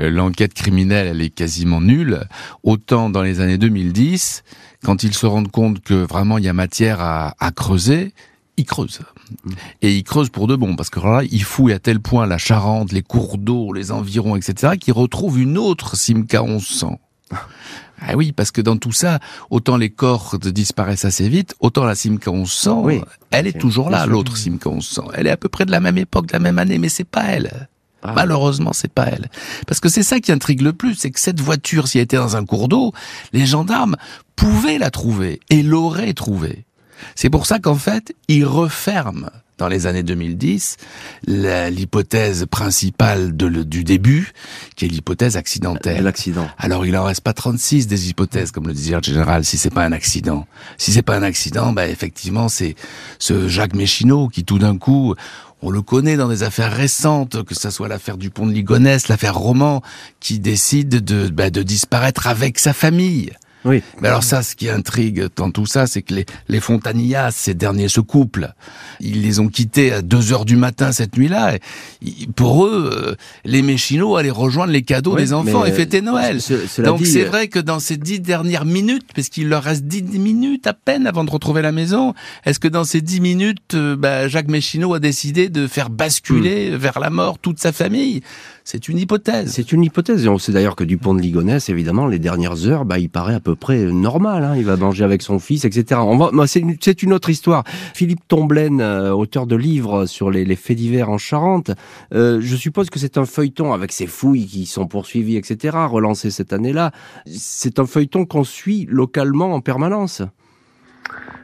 euh, 0.00 0.10
l'enquête 0.10 0.54
criminelle 0.54 1.06
elle 1.08 1.20
est 1.20 1.28
quasiment 1.30 1.82
nulle, 1.82 2.20
autant 2.62 3.10
dans 3.10 3.22
les 3.22 3.40
années 3.40 3.58
2010 3.58 4.42
quand 4.86 5.02
ils 5.02 5.14
se 5.14 5.26
rendent 5.26 5.50
compte 5.50 5.80
que 5.80 5.94
vraiment 5.94 6.38
il 6.38 6.44
y 6.44 6.48
a 6.48 6.52
matière 6.52 7.00
à, 7.00 7.34
à 7.40 7.50
creuser, 7.50 8.14
ils 8.56 8.64
creusent. 8.64 9.00
Et 9.82 9.92
ils 9.96 10.04
creusent 10.04 10.30
pour 10.30 10.46
de 10.46 10.54
bon, 10.54 10.76
parce 10.76 10.90
que 10.90 11.00
là, 11.00 11.22
ils 11.28 11.42
fouillent 11.42 11.72
à 11.72 11.80
tel 11.80 11.98
point 11.98 12.24
la 12.26 12.38
Charente, 12.38 12.92
les 12.92 13.02
cours 13.02 13.36
d'eau, 13.36 13.72
les 13.72 13.90
environs, 13.90 14.36
etc., 14.36 14.74
qu'ils 14.80 14.94
retrouvent 14.94 15.40
une 15.40 15.58
autre 15.58 15.96
Simca 15.96 16.42
1100. 16.42 17.00
Ah 17.98 18.14
oui, 18.14 18.32
parce 18.32 18.50
que 18.50 18.60
dans 18.60 18.76
tout 18.76 18.92
ça, 18.92 19.20
autant 19.48 19.78
les 19.78 19.88
corps 19.88 20.38
disparaissent 20.38 21.06
assez 21.06 21.30
vite, 21.30 21.54
autant 21.60 21.84
la 21.84 21.94
Simca 21.94 22.30
1100, 22.30 22.82
Oui. 22.84 23.00
elle 23.30 23.46
est 23.46 23.58
toujours 23.58 23.88
là, 23.88 24.04
l'autre 24.04 24.36
Simca 24.36 24.68
1100. 24.68 25.12
Elle 25.14 25.26
est 25.26 25.30
à 25.30 25.38
peu 25.38 25.48
près 25.48 25.64
de 25.64 25.70
la 25.70 25.80
même 25.80 25.96
époque, 25.96 26.26
de 26.26 26.34
la 26.34 26.38
même 26.38 26.58
année, 26.58 26.76
mais 26.76 26.90
c'est 26.90 27.04
pas 27.04 27.24
elle. 27.24 27.70
Ah. 28.06 28.12
Malheureusement, 28.14 28.72
c'est 28.72 28.92
pas 28.92 29.06
elle. 29.06 29.30
Parce 29.66 29.80
que 29.80 29.88
c'est 29.88 30.02
ça 30.02 30.20
qui 30.20 30.32
intrigue 30.32 30.62
le 30.62 30.72
plus, 30.72 30.94
c'est 30.94 31.10
que 31.10 31.20
cette 31.20 31.40
voiture, 31.40 31.88
si 31.88 31.98
elle 31.98 32.04
était 32.04 32.16
dans 32.16 32.36
un 32.36 32.44
cours 32.44 32.68
d'eau, 32.68 32.92
les 33.32 33.46
gendarmes 33.46 33.96
pouvaient 34.34 34.78
la 34.78 34.90
trouver 34.90 35.40
et 35.50 35.62
l'auraient 35.62 36.14
trouvée. 36.14 36.64
C'est 37.14 37.30
pour 37.30 37.46
ça 37.46 37.58
qu'en 37.58 37.74
fait, 37.74 38.14
ils 38.28 38.44
referment 38.44 39.30
dans 39.58 39.68
les 39.68 39.86
années 39.86 40.02
2010 40.02 40.76
la- 41.26 41.70
l'hypothèse 41.70 42.46
principale 42.50 43.36
de 43.36 43.46
le- 43.46 43.64
du 43.64 43.84
début, 43.84 44.32
qui 44.76 44.84
est 44.84 44.88
l'hypothèse 44.88 45.36
accidentelle. 45.36 46.02
L'accident. 46.04 46.48
Alors 46.58 46.84
il 46.86 46.96
en 46.96 47.04
reste 47.04 47.22
pas 47.22 47.32
36 47.32 47.86
des 47.86 48.10
hypothèses, 48.10 48.50
comme 48.50 48.66
le 48.66 48.74
disait 48.74 48.94
le 48.96 49.02
général, 49.02 49.44
si 49.44 49.56
c'est 49.58 49.70
pas 49.70 49.84
un 49.84 49.92
accident. 49.92 50.46
Si 50.78 50.92
c'est 50.92 51.02
pas 51.02 51.16
un 51.16 51.22
accident, 51.22 51.72
bah 51.72 51.86
effectivement 51.88 52.48
c'est 52.48 52.74
ce 53.18 53.48
Jacques 53.48 53.74
Méchineau 53.74 54.28
qui 54.28 54.44
tout 54.44 54.58
d'un 54.58 54.76
coup, 54.76 55.14
on 55.62 55.70
le 55.70 55.80
connaît 55.80 56.16
dans 56.16 56.28
des 56.28 56.42
affaires 56.42 56.72
récentes, 56.72 57.42
que 57.44 57.54
ce 57.54 57.70
soit 57.70 57.88
l'affaire 57.88 58.18
du 58.18 58.28
pont 58.30 58.46
de 58.46 58.52
Ligonnès, 58.52 59.08
l'affaire 59.08 59.34
Roman, 59.36 59.80
qui 60.20 60.38
décide 60.38 61.02
de, 61.02 61.28
bah, 61.28 61.48
de 61.48 61.62
disparaître 61.62 62.26
avec 62.26 62.58
sa 62.58 62.74
famille. 62.74 63.32
Oui. 63.64 63.82
Mais 64.00 64.08
alors 64.08 64.22
ça, 64.22 64.42
ce 64.42 64.54
qui 64.54 64.68
intrigue 64.68 65.26
dans 65.34 65.50
tout 65.50 65.66
ça, 65.66 65.86
c'est 65.88 66.02
que 66.02 66.14
les, 66.14 66.26
les 66.48 66.60
Fontanillas, 66.60 67.32
ces 67.32 67.54
derniers 67.54 67.88
ce 67.88 68.00
couple, 68.00 68.52
ils 69.00 69.22
les 69.22 69.40
ont 69.40 69.48
quittés 69.48 69.92
à 69.92 70.02
2 70.02 70.32
heures 70.32 70.44
du 70.44 70.56
matin 70.56 70.92
cette 70.92 71.16
nuit-là. 71.16 71.58
Pour 72.36 72.64
eux, 72.66 72.90
euh, 72.92 73.14
les 73.44 73.62
Méchinots 73.62 74.16
allaient 74.16 74.30
rejoindre 74.30 74.72
les 74.72 74.82
cadeaux 74.82 75.14
Oui, 75.16 75.22
des 75.22 75.32
enfants 75.32 75.64
et 75.64 75.72
fêter 75.72 76.00
Noël. 76.00 76.40
ce- 76.40 76.82
Donc 76.82 76.98
dit, 76.98 77.06
c'est 77.06 77.24
euh, 77.24 77.28
vrai 77.28 77.48
que 77.48 77.58
dans 77.58 77.80
ces 77.80 77.96
dix 77.96 78.20
dernières 78.20 78.64
minutes, 78.64 79.06
parce 79.14 79.28
qu'il 79.28 79.48
leur 79.48 79.64
reste 79.64 79.84
dix 79.84 80.02
minutes 80.02 80.66
à 80.66 80.72
peine 80.74 81.06
avant 81.06 81.24
de 81.24 81.30
retrouver 81.30 81.62
la 81.62 81.72
maison, 81.72 82.14
est-ce 82.44 82.60
que 82.60 82.68
dans 82.68 82.84
ces 82.84 83.00
dix 83.00 83.20
minutes, 83.20 83.74
euh, 83.74 83.96
bah, 83.96 84.28
Jacques 84.28 84.48
Méchineau 84.48 84.94
a 84.94 85.00
décidé 85.00 85.48
de 85.48 85.66
faire 85.66 85.90
basculer 85.90 86.76
vers 86.76 87.00
la 87.00 87.10
mort 87.10 87.38
toute 87.38 87.58
sa 87.58 87.72
famille? 87.72 88.22
C'est 88.68 88.88
une 88.88 88.98
hypothèse. 88.98 89.52
C'est 89.52 89.70
une 89.70 89.84
hypothèse. 89.84 90.24
Et 90.24 90.28
on 90.28 90.38
sait 90.38 90.50
d'ailleurs 90.50 90.74
que 90.74 90.82
du 90.82 90.98
pont 90.98 91.14
de 91.14 91.20
Ligonnès, 91.20 91.68
évidemment, 91.68 92.08
les 92.08 92.18
dernières 92.18 92.66
heures, 92.66 92.84
bah, 92.84 92.98
il 92.98 93.08
paraît 93.08 93.36
à 93.36 93.38
peu 93.38 93.54
près 93.54 93.84
normal. 93.84 94.42
Hein. 94.42 94.56
Il 94.56 94.64
va 94.64 94.76
manger 94.76 95.04
avec 95.04 95.22
son 95.22 95.38
fils, 95.38 95.64
etc. 95.64 96.00
On 96.02 96.16
va, 96.16 96.46
c'est, 96.48 96.58
une, 96.58 96.76
une 97.02 97.12
autre 97.12 97.30
histoire. 97.30 97.62
Philippe 97.94 98.26
Tomblaine, 98.26 98.80
euh, 98.80 99.12
auteur 99.12 99.46
de 99.46 99.54
livres 99.54 100.06
sur 100.06 100.32
les, 100.32 100.44
les 100.44 100.56
faits 100.56 100.76
divers 100.76 101.10
en 101.10 101.16
Charente, 101.16 101.70
euh, 102.12 102.40
je 102.40 102.56
suppose 102.56 102.90
que 102.90 102.98
c'est 102.98 103.18
un 103.18 103.24
feuilleton 103.24 103.72
avec 103.72 103.92
ces 103.92 104.08
fouilles 104.08 104.46
qui 104.46 104.66
sont 104.66 104.88
poursuivies, 104.88 105.36
etc., 105.36 105.76
relancées 105.88 106.32
cette 106.32 106.52
année-là. 106.52 106.90
C'est 107.24 107.78
un 107.78 107.86
feuilleton 107.86 108.26
qu'on 108.26 108.42
suit 108.42 108.88
localement 108.90 109.54
en 109.54 109.60
permanence. 109.60 110.22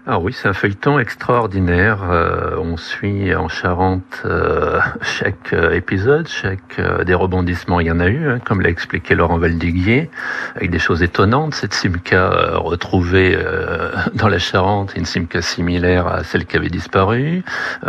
Ah 0.05 0.19
oui, 0.19 0.33
c'est 0.33 0.49
un 0.49 0.53
feuilleton 0.53 0.99
extraordinaire. 0.99 2.01
Euh, 2.11 2.57
on 2.59 2.77
suit 2.77 3.33
en 3.37 3.49
Charente 3.49 4.23
euh, 4.25 4.81
chaque 5.01 5.53
euh, 5.53 5.71
épisode, 5.75 6.27
chaque 6.27 6.81
des 7.07 7.15
rebondissements, 7.15 7.79
il 7.79 7.87
y 7.87 7.91
en 7.93 8.01
a 8.01 8.09
eu, 8.09 8.29
hein, 8.29 8.41
comme 8.45 8.63
l'a 8.63 8.69
expliqué 8.69 9.15
Laurent 9.15 9.39
Valdiguier, 9.39 10.11
avec 10.57 10.73
des 10.73 10.81
choses 10.81 11.05
étonnantes. 11.05 11.55
Cette 11.55 11.73
Simca 11.73 12.57
retrouvée 12.57 13.39
dans 14.15 14.27
la 14.27 14.41
Charente, 14.41 14.93
une 14.97 15.05
Simca 15.05 15.41
similaire 15.41 16.09
à 16.09 16.25
celle 16.25 16.47
qui 16.47 16.57
avait 16.57 16.69
disparu. 16.69 17.45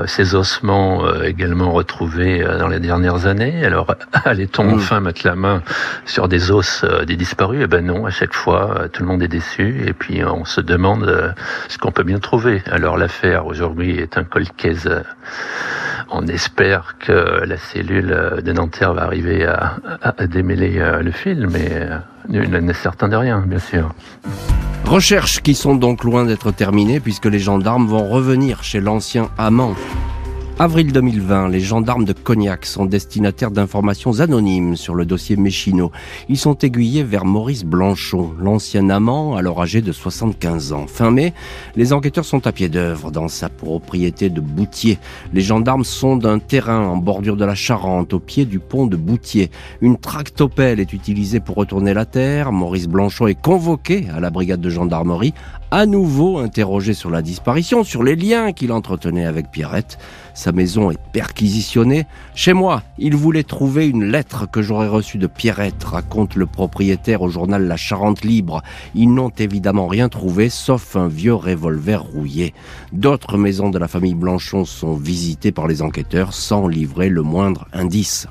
ces 0.06 0.36
ossements 0.36 1.12
également 1.23 1.71
retrouvés 1.71 2.45
dans 2.60 2.67
les 2.67 2.80
dernières 2.80 3.26
années. 3.26 3.65
Alors, 3.65 3.95
allait-on 4.26 4.65
mmh. 4.65 4.73
enfin 4.76 4.99
mettre 4.99 5.26
la 5.26 5.36
main 5.36 5.63
sur 6.06 6.28
des 6.28 6.52
os 6.52 6.86
des 7.08 7.15
disparus? 7.15 7.62
Eh 7.63 7.67
ben 7.67 7.84
non, 7.84 8.06
à 8.06 8.12
chaque 8.12 8.34
fois, 8.34 8.88
tout 8.91 9.02
le 9.02 9.08
monde 9.08 9.23
est 9.23 9.28
déçu. 9.28 9.84
Et 9.88 9.93
puis, 9.93 10.23
on 10.23 10.45
se 10.45 10.62
demande 10.62 11.34
ce 11.69 11.78
qu'on 11.80 11.91
peut 11.91 12.02
bien 12.03 12.19
trouvé. 12.19 12.61
Alors 12.69 12.97
l'affaire 12.97 13.45
aujourd'hui 13.45 13.97
est 13.97 14.17
un 14.17 14.23
colcaise. 14.23 14.89
On 16.09 16.27
espère 16.27 16.95
que 16.99 17.43
la 17.45 17.57
cellule 17.57 18.41
de 18.43 18.51
Nanterre 18.51 18.93
va 18.93 19.03
arriver 19.03 19.45
à, 19.45 20.27
démêler 20.27 20.79
euh, 20.79 21.01
le 21.01 21.11
fil, 21.11 21.47
mais 21.49 21.69
euh, 21.71 21.97
nul 22.29 22.49
n'est 22.49 22.73
certain 22.73 23.07
de 23.07 23.15
rien, 23.15 23.43
bien 23.47 23.59
sûr. 23.59 23.93
Recherches 24.85 25.41
qui 25.41 25.55
sont 25.55 25.75
donc 25.75 26.03
loin 26.03 26.25
d'être 26.25 26.51
terminées 26.51 26.99
puisque 26.99 27.25
les 27.25 27.39
gendarmes 27.39 27.87
vont 27.87 28.07
revenir 28.07 28.63
chez 28.63 28.79
l'ancien 28.79 29.29
amant 29.37 29.75
Avril 30.59 30.93
2020, 30.93 31.49
les 31.49 31.59
gendarmes 31.59 32.05
de 32.05 32.13
Cognac 32.13 32.67
sont 32.67 32.85
destinataires 32.85 33.49
d'informations 33.49 34.19
anonymes 34.19 34.75
sur 34.75 34.93
le 34.93 35.03
dossier 35.03 35.35
Méchino. 35.35 35.91
Ils 36.29 36.37
sont 36.37 36.55
aiguillés 36.59 37.01
vers 37.01 37.25
Maurice 37.25 37.65
Blanchon, 37.65 38.33
l'ancien 38.39 38.91
amant, 38.91 39.35
alors 39.35 39.63
âgé 39.63 39.81
de 39.81 39.91
75 39.91 40.71
ans. 40.71 40.85
Fin 40.85 41.09
mai, 41.09 41.33
les 41.75 41.91
enquêteurs 41.91 42.23
sont 42.23 42.45
à 42.45 42.51
pied 42.51 42.69
d'œuvre 42.69 43.09
dans 43.09 43.29
sa 43.29 43.49
propriété 43.49 44.29
de 44.29 44.41
Boutier. 44.41 44.99
Les 45.33 45.41
gendarmes 45.41 45.83
sont 45.83 46.17
d'un 46.17 46.37
terrain 46.37 46.87
en 46.87 46.97
bordure 46.97 47.35
de 47.35 47.45
la 47.45 47.55
Charente, 47.55 48.13
au 48.13 48.19
pied 48.19 48.45
du 48.45 48.59
pont 48.59 48.85
de 48.85 48.95
Boutier. 48.95 49.49
Une 49.81 49.97
tractopelle 49.97 50.79
est 50.79 50.93
utilisée 50.93 51.39
pour 51.39 51.55
retourner 51.55 51.95
la 51.95 52.05
terre. 52.05 52.51
Maurice 52.51 52.87
Blanchon 52.87 53.25
est 53.25 53.41
convoqué 53.41 54.05
à 54.15 54.19
la 54.19 54.29
brigade 54.29 54.61
de 54.61 54.69
gendarmerie, 54.69 55.33
à 55.71 55.87
nouveau 55.87 56.37
interrogé 56.37 56.93
sur 56.93 57.09
la 57.09 57.23
disparition, 57.23 57.83
sur 57.83 58.03
les 58.03 58.15
liens 58.15 58.53
qu'il 58.53 58.71
entretenait 58.71 59.25
avec 59.25 59.49
Pierrette. 59.49 59.97
Sa 60.34 60.52
maison 60.52 60.89
est 60.89 61.00
perquisitionnée. 61.12 62.06
Chez 62.34 62.54
moi, 62.54 62.84
il 62.98 63.15
voulait 63.15 63.43
trouver 63.43 63.88
une 63.88 64.06
lettre 64.06 64.50
que 64.50 64.62
j'aurais 64.62 64.88
reçue 64.88 65.17
de 65.17 65.28
Pierrette, 65.28 65.84
raconte 65.84 66.36
le 66.36 66.46
propriétaire 66.46 67.22
au 67.22 67.30
journal 67.30 67.67
La 67.67 67.78
Charente 67.78 68.24
Libre. 68.24 68.63
Ils 68.96 69.13
n'ont 69.13 69.30
évidemment 69.30 69.88
rien 69.88 70.10
trouvé, 70.10 70.50
sauf 70.50 70.96
un 70.96 71.08
vieux 71.08 71.36
revolver 71.36 72.02
rouillé. 72.04 72.54
D'autres 72.91 73.38
maisons 73.38 73.69
de 73.69 73.78
la 73.78 73.88
famille 73.88 74.15
Blanchon 74.15 74.65
sont 74.65 74.96
visitées 74.96 75.52
par 75.52 75.67
les 75.67 75.82
enquêteurs 75.82 76.34
sans 76.34 76.67
livrer 76.67 77.10
le 77.10 77.22
moindre 77.22 77.67
indice. 77.74 78.28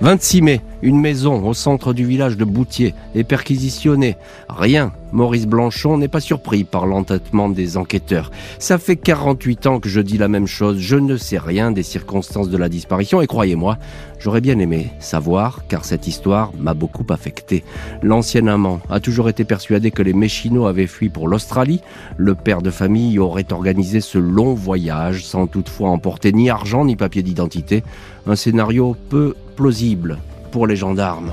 26 0.00 0.42
mai, 0.42 0.60
une 0.82 1.00
maison 1.00 1.46
au 1.46 1.54
centre 1.54 1.92
du 1.92 2.04
village 2.04 2.36
de 2.36 2.44
Boutier 2.44 2.94
est 3.14 3.24
perquisitionnée. 3.24 4.16
Rien. 4.48 4.92
Maurice 5.14 5.46
Blanchon 5.46 5.96
n'est 5.96 6.08
pas 6.08 6.18
surpris 6.18 6.64
par 6.64 6.86
l'entêtement 6.86 7.48
des 7.48 7.76
enquêteurs. 7.76 8.32
Ça 8.58 8.78
fait 8.78 8.96
48 8.96 9.66
ans 9.68 9.78
que 9.78 9.88
je 9.88 10.00
dis 10.00 10.18
la 10.18 10.26
même 10.26 10.48
chose. 10.48 10.78
Je 10.80 10.96
ne 10.96 11.16
sais 11.16 11.38
rien 11.38 11.70
des 11.70 11.84
circonstances 11.84 12.50
de 12.50 12.56
la 12.58 12.68
disparition 12.68 13.22
et 13.22 13.28
croyez-moi, 13.28 13.78
j'aurais 14.18 14.40
bien 14.40 14.58
aimé 14.58 14.90
savoir 14.98 15.68
car 15.68 15.84
cette 15.84 16.08
histoire 16.08 16.50
m'a 16.58 16.74
beaucoup 16.74 17.06
affecté. 17.10 17.62
L'ancien 18.02 18.48
amant 18.48 18.80
a 18.90 18.98
toujours 18.98 19.28
été 19.28 19.44
persuadé 19.44 19.92
que 19.92 20.02
les 20.02 20.14
Méchinots 20.14 20.66
avaient 20.66 20.88
fui 20.88 21.10
pour 21.10 21.28
l'Australie. 21.28 21.80
Le 22.16 22.34
père 22.34 22.60
de 22.60 22.70
famille 22.70 23.20
aurait 23.20 23.52
organisé 23.52 24.00
ce 24.00 24.18
long 24.18 24.54
voyage 24.54 25.24
sans 25.24 25.46
toutefois 25.46 25.90
emporter 25.90 26.32
ni 26.32 26.50
argent 26.50 26.84
ni 26.84 26.96
papier 26.96 27.22
d'identité. 27.22 27.84
Un 28.26 28.34
scénario 28.34 28.96
peu 29.10 29.36
plausible 29.54 30.18
pour 30.50 30.66
les 30.66 30.74
gendarmes. 30.74 31.32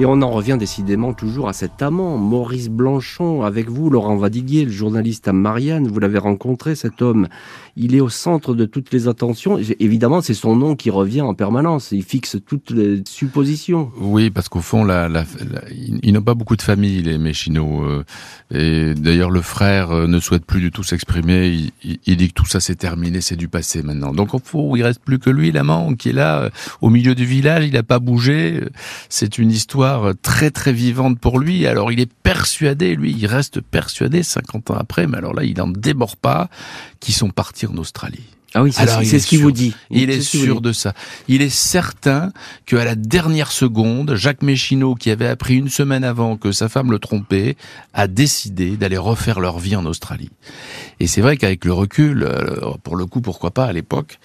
Et 0.00 0.06
on 0.06 0.22
en 0.22 0.30
revient 0.30 0.56
décidément 0.56 1.12
toujours 1.12 1.48
à 1.48 1.52
cet 1.52 1.82
amant, 1.82 2.18
Maurice 2.18 2.68
Blanchon, 2.68 3.42
avec 3.42 3.68
vous, 3.68 3.90
Laurent 3.90 4.14
Vadiguier, 4.14 4.64
le 4.64 4.70
journaliste 4.70 5.26
à 5.26 5.32
Marianne, 5.32 5.88
vous 5.88 5.98
l'avez 5.98 6.18
rencontré, 6.18 6.76
cet 6.76 7.02
homme. 7.02 7.26
Il 7.80 7.94
est 7.94 8.00
au 8.00 8.08
centre 8.08 8.54
de 8.54 8.64
toutes 8.64 8.92
les 8.92 9.06
attentions. 9.06 9.56
Évidemment, 9.78 10.20
c'est 10.20 10.34
son 10.34 10.56
nom 10.56 10.74
qui 10.74 10.90
revient 10.90 11.20
en 11.20 11.34
permanence. 11.34 11.92
Il 11.92 12.02
fixe 12.02 12.36
toutes 12.44 12.72
les 12.72 13.02
suppositions. 13.06 13.92
Oui, 14.00 14.30
parce 14.30 14.48
qu'au 14.48 14.60
fond, 14.60 14.84
ils 16.02 16.12
n'ont 16.12 16.22
pas 16.22 16.34
beaucoup 16.34 16.56
de 16.56 16.62
famille, 16.62 17.02
les 17.02 17.18
Méchinots. 17.18 17.84
Euh, 17.84 18.04
et 18.52 18.94
d'ailleurs, 18.94 19.30
le 19.30 19.42
frère 19.42 19.92
euh, 19.92 20.06
ne 20.08 20.18
souhaite 20.18 20.44
plus 20.44 20.60
du 20.60 20.72
tout 20.72 20.82
s'exprimer. 20.82 21.70
Il, 21.84 22.16
dit 22.16 22.28
que 22.28 22.34
tout 22.34 22.46
ça 22.46 22.58
c'est 22.58 22.74
terminé, 22.74 23.20
c'est 23.20 23.36
du 23.36 23.46
passé 23.46 23.84
maintenant. 23.84 24.12
Donc 24.12 24.34
au 24.34 24.40
fond, 24.42 24.74
il 24.74 24.82
reste 24.82 25.00
plus 25.00 25.20
que 25.20 25.30
lui, 25.30 25.52
l'amant, 25.52 25.94
qui 25.94 26.08
est 26.08 26.12
là, 26.12 26.40
euh, 26.40 26.50
au 26.80 26.90
milieu 26.90 27.14
du 27.14 27.24
village. 27.24 27.64
Il 27.64 27.74
n'a 27.74 27.84
pas 27.84 28.00
bougé. 28.00 28.60
C'est 29.08 29.38
une 29.38 29.52
histoire 29.52 30.14
très 30.20 30.50
très 30.50 30.72
vivante 30.72 31.20
pour 31.20 31.38
lui. 31.38 31.64
Alors 31.64 31.92
il 31.92 32.00
est 32.00 32.10
persuadé, 32.28 32.96
lui, 32.96 33.14
il 33.16 33.26
reste 33.26 33.60
persuadé 33.60 34.22
50 34.22 34.72
ans 34.72 34.76
après, 34.78 35.06
mais 35.06 35.18
alors 35.18 35.34
là, 35.34 35.44
il 35.44 35.56
n'en 35.56 35.68
démord 35.68 36.16
pas, 36.16 36.50
qu'ils 37.00 37.14
sont 37.14 37.30
partis 37.30 37.66
en 37.66 37.76
Australie. 37.76 38.24
Ah 38.54 38.62
oui, 38.62 38.72
c'est 38.72 39.18
ce 39.18 39.26
qu'il 39.26 39.40
vous 39.40 39.52
dit. 39.52 39.74
Il, 39.90 40.08
est, 40.08 40.22
sûr 40.22 40.62
de 40.62 40.72
ça. 40.72 40.94
Il 41.28 41.42
est 41.42 41.50
certain 41.50 42.32
qu'à 42.64 42.82
la 42.82 42.94
dernière 42.94 43.52
seconde, 43.52 44.14
Jacques 44.14 44.42
Méchineau, 44.42 44.94
qui 44.94 45.10
avait 45.10 45.28
appris 45.28 45.56
une 45.56 45.68
semaine 45.68 46.02
avant 46.02 46.38
que 46.38 46.50
sa 46.50 46.70
femme 46.70 46.90
le 46.90 46.98
trompait, 46.98 47.56
a 47.92 48.06
décidé 48.08 48.78
d'aller 48.78 48.96
refaire 48.96 49.38
leur 49.40 49.58
vie 49.58 49.76
en 49.76 49.84
Australie. 49.84 50.30
Et 50.98 51.06
c'est 51.06 51.20
vrai 51.20 51.36
qu'avec 51.36 51.66
le 51.66 51.74
recul, 51.74 52.22
euh, 52.22 52.72
pour 52.82 52.96
le 52.96 53.04
coup, 53.04 53.20
pourquoi 53.20 53.50
pas 53.50 53.66
à 53.66 53.72
l'époque, 53.72 54.18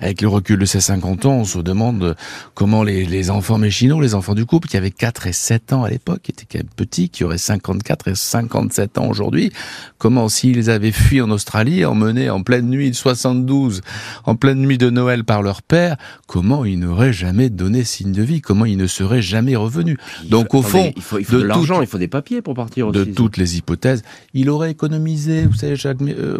avec 0.00 0.22
le 0.22 0.28
recul 0.28 0.58
de 0.58 0.64
ces 0.64 0.80
50 0.80 1.26
ans, 1.26 1.36
on 1.36 1.44
se 1.44 1.58
demande 1.58 2.16
comment 2.54 2.82
les, 2.82 3.04
les 3.04 3.30
enfants 3.30 3.58
méchinots, 3.58 4.00
les 4.00 4.14
enfants 4.14 4.34
du 4.34 4.46
couple, 4.46 4.68
qui 4.68 4.76
avaient 4.76 4.90
4 4.90 5.26
et 5.26 5.32
7 5.32 5.72
ans 5.72 5.84
à 5.84 5.90
l'époque, 5.90 6.22
qui 6.22 6.32
étaient 6.32 6.46
quand 6.50 6.58
même 6.58 6.68
petits, 6.74 7.08
qui 7.08 7.24
auraient 7.24 7.38
54 7.38 8.08
et 8.08 8.14
57 8.14 8.98
ans 8.98 9.08
aujourd'hui, 9.08 9.52
comment 9.98 10.28
s'ils 10.28 10.70
avaient 10.70 10.92
fui 10.92 11.20
en 11.20 11.30
Australie, 11.30 11.84
emmenés 11.84 12.30
en 12.30 12.42
pleine 12.42 12.68
nuit 12.68 12.90
de 12.90 12.96
72, 12.96 13.82
en 14.24 14.34
pleine 14.34 14.58
nuit 14.58 14.78
de 14.78 14.90
Noël 14.90 15.24
par 15.24 15.42
leur 15.42 15.62
père, 15.62 15.96
comment 16.26 16.64
ils 16.64 16.78
n'auraient 16.78 17.12
jamais 17.12 17.50
donné 17.50 17.84
signe 17.84 18.12
de 18.12 18.22
vie, 18.22 18.40
comment 18.40 18.64
ils 18.64 18.76
ne 18.76 18.86
seraient 18.86 19.22
jamais 19.22 19.56
revenus. 19.56 19.98
Donc 20.24 20.54
au 20.54 20.62
fond, 20.62 20.92
il 20.96 21.02
faut, 21.02 21.18
il 21.18 21.24
faut 21.24 21.36
de, 21.36 21.42
l'argent, 21.42 21.80
il 21.80 21.86
faut 21.86 21.98
des 21.98 22.08
papiers 22.08 22.42
pour 22.42 22.54
partir 22.54 22.88
aussi. 22.88 22.98
De 22.98 23.04
toutes 23.04 23.36
les 23.36 23.58
hypothèses, 23.58 24.02
il 24.34 24.48
aurait 24.48 24.70
économisé, 24.70 25.46
vous 25.46 25.54
savez, 25.54 25.76
Jacques, 25.76 26.00
euh, 26.02 26.38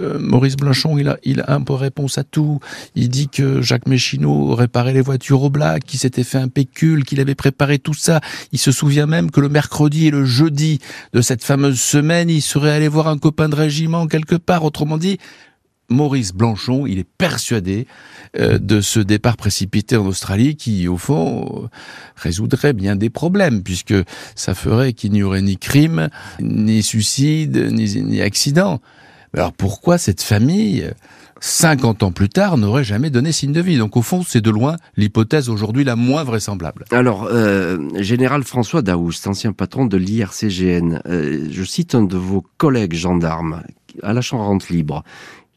euh, 0.00 0.18
Maurice 0.18 0.56
Blanchon, 0.56 0.98
il 0.98 1.08
a, 1.08 1.18
il 1.24 1.40
a 1.40 1.52
un 1.52 1.60
peu 1.60 1.74
réponse 1.74 2.18
à 2.18 2.24
tout. 2.24 2.60
Il 2.94 3.08
dit 3.08 3.28
que 3.28 3.60
Jacques 3.60 3.88
Méchineau 3.88 4.54
réparait 4.54 4.92
les 4.92 5.00
voitures 5.00 5.42
au 5.42 5.50
black, 5.50 5.84
qu'il 5.84 5.98
s'était 5.98 6.22
fait 6.22 6.38
un 6.38 6.48
pécule, 6.48 7.04
qu'il 7.04 7.20
avait 7.20 7.34
préparé 7.34 7.78
tout 7.78 7.94
ça. 7.94 8.20
Il 8.52 8.58
se 8.58 8.70
souvient 8.70 9.06
même 9.06 9.30
que 9.30 9.40
le 9.40 9.48
mercredi 9.48 10.06
et 10.06 10.10
le 10.10 10.24
jeudi 10.24 10.78
de 11.12 11.20
cette 11.20 11.42
fameuse 11.42 11.80
semaine, 11.80 12.30
il 12.30 12.42
serait 12.42 12.70
allé 12.70 12.86
voir 12.86 13.08
un 13.08 13.18
copain 13.18 13.48
de 13.48 13.56
régiment 13.56 14.06
quelque 14.06 14.36
part. 14.36 14.64
Autrement 14.64 14.96
dit, 14.96 15.18
Maurice 15.88 16.32
Blanchon, 16.32 16.86
il 16.86 16.98
est 16.98 17.08
persuadé 17.18 17.86
euh, 18.38 18.58
de 18.58 18.80
ce 18.80 19.00
départ 19.00 19.36
précipité 19.36 19.96
en 19.96 20.06
Australie 20.06 20.56
qui, 20.56 20.88
au 20.88 20.96
fond, 20.96 21.68
résoudrait 22.16 22.72
bien 22.72 22.96
des 22.96 23.10
problèmes, 23.10 23.62
puisque 23.62 23.94
ça 24.34 24.54
ferait 24.54 24.92
qu'il 24.92 25.12
n'y 25.12 25.22
aurait 25.22 25.42
ni 25.42 25.56
crime, 25.56 26.08
ni 26.40 26.82
suicide, 26.82 27.56
ni, 27.72 28.02
ni 28.02 28.22
accident. 28.22 28.80
Alors 29.34 29.52
pourquoi 29.52 29.98
cette 29.98 30.22
famille? 30.22 30.88
50 31.46 32.02
ans 32.04 32.10
plus 32.10 32.30
tard, 32.30 32.56
n'aurait 32.56 32.84
jamais 32.84 33.10
donné 33.10 33.30
signe 33.30 33.52
de 33.52 33.60
vie. 33.60 33.76
Donc 33.76 33.98
au 33.98 34.02
fond, 34.02 34.22
c'est 34.26 34.40
de 34.40 34.48
loin 34.48 34.76
l'hypothèse 34.96 35.50
aujourd'hui 35.50 35.84
la 35.84 35.94
moins 35.94 36.24
vraisemblable. 36.24 36.86
Alors, 36.90 37.28
euh, 37.30 37.76
Général 38.00 38.44
François 38.44 38.80
Daoust, 38.80 39.26
ancien 39.26 39.52
patron 39.52 39.84
de 39.84 39.98
l'IRCGN, 39.98 41.02
euh, 41.04 41.46
je 41.50 41.62
cite 41.64 41.94
un 41.94 42.04
de 42.04 42.16
vos 42.16 42.46
collègues 42.56 42.94
gendarmes 42.94 43.62
à 44.02 44.14
la 44.14 44.22
Charente 44.22 44.70
Libre, 44.70 45.04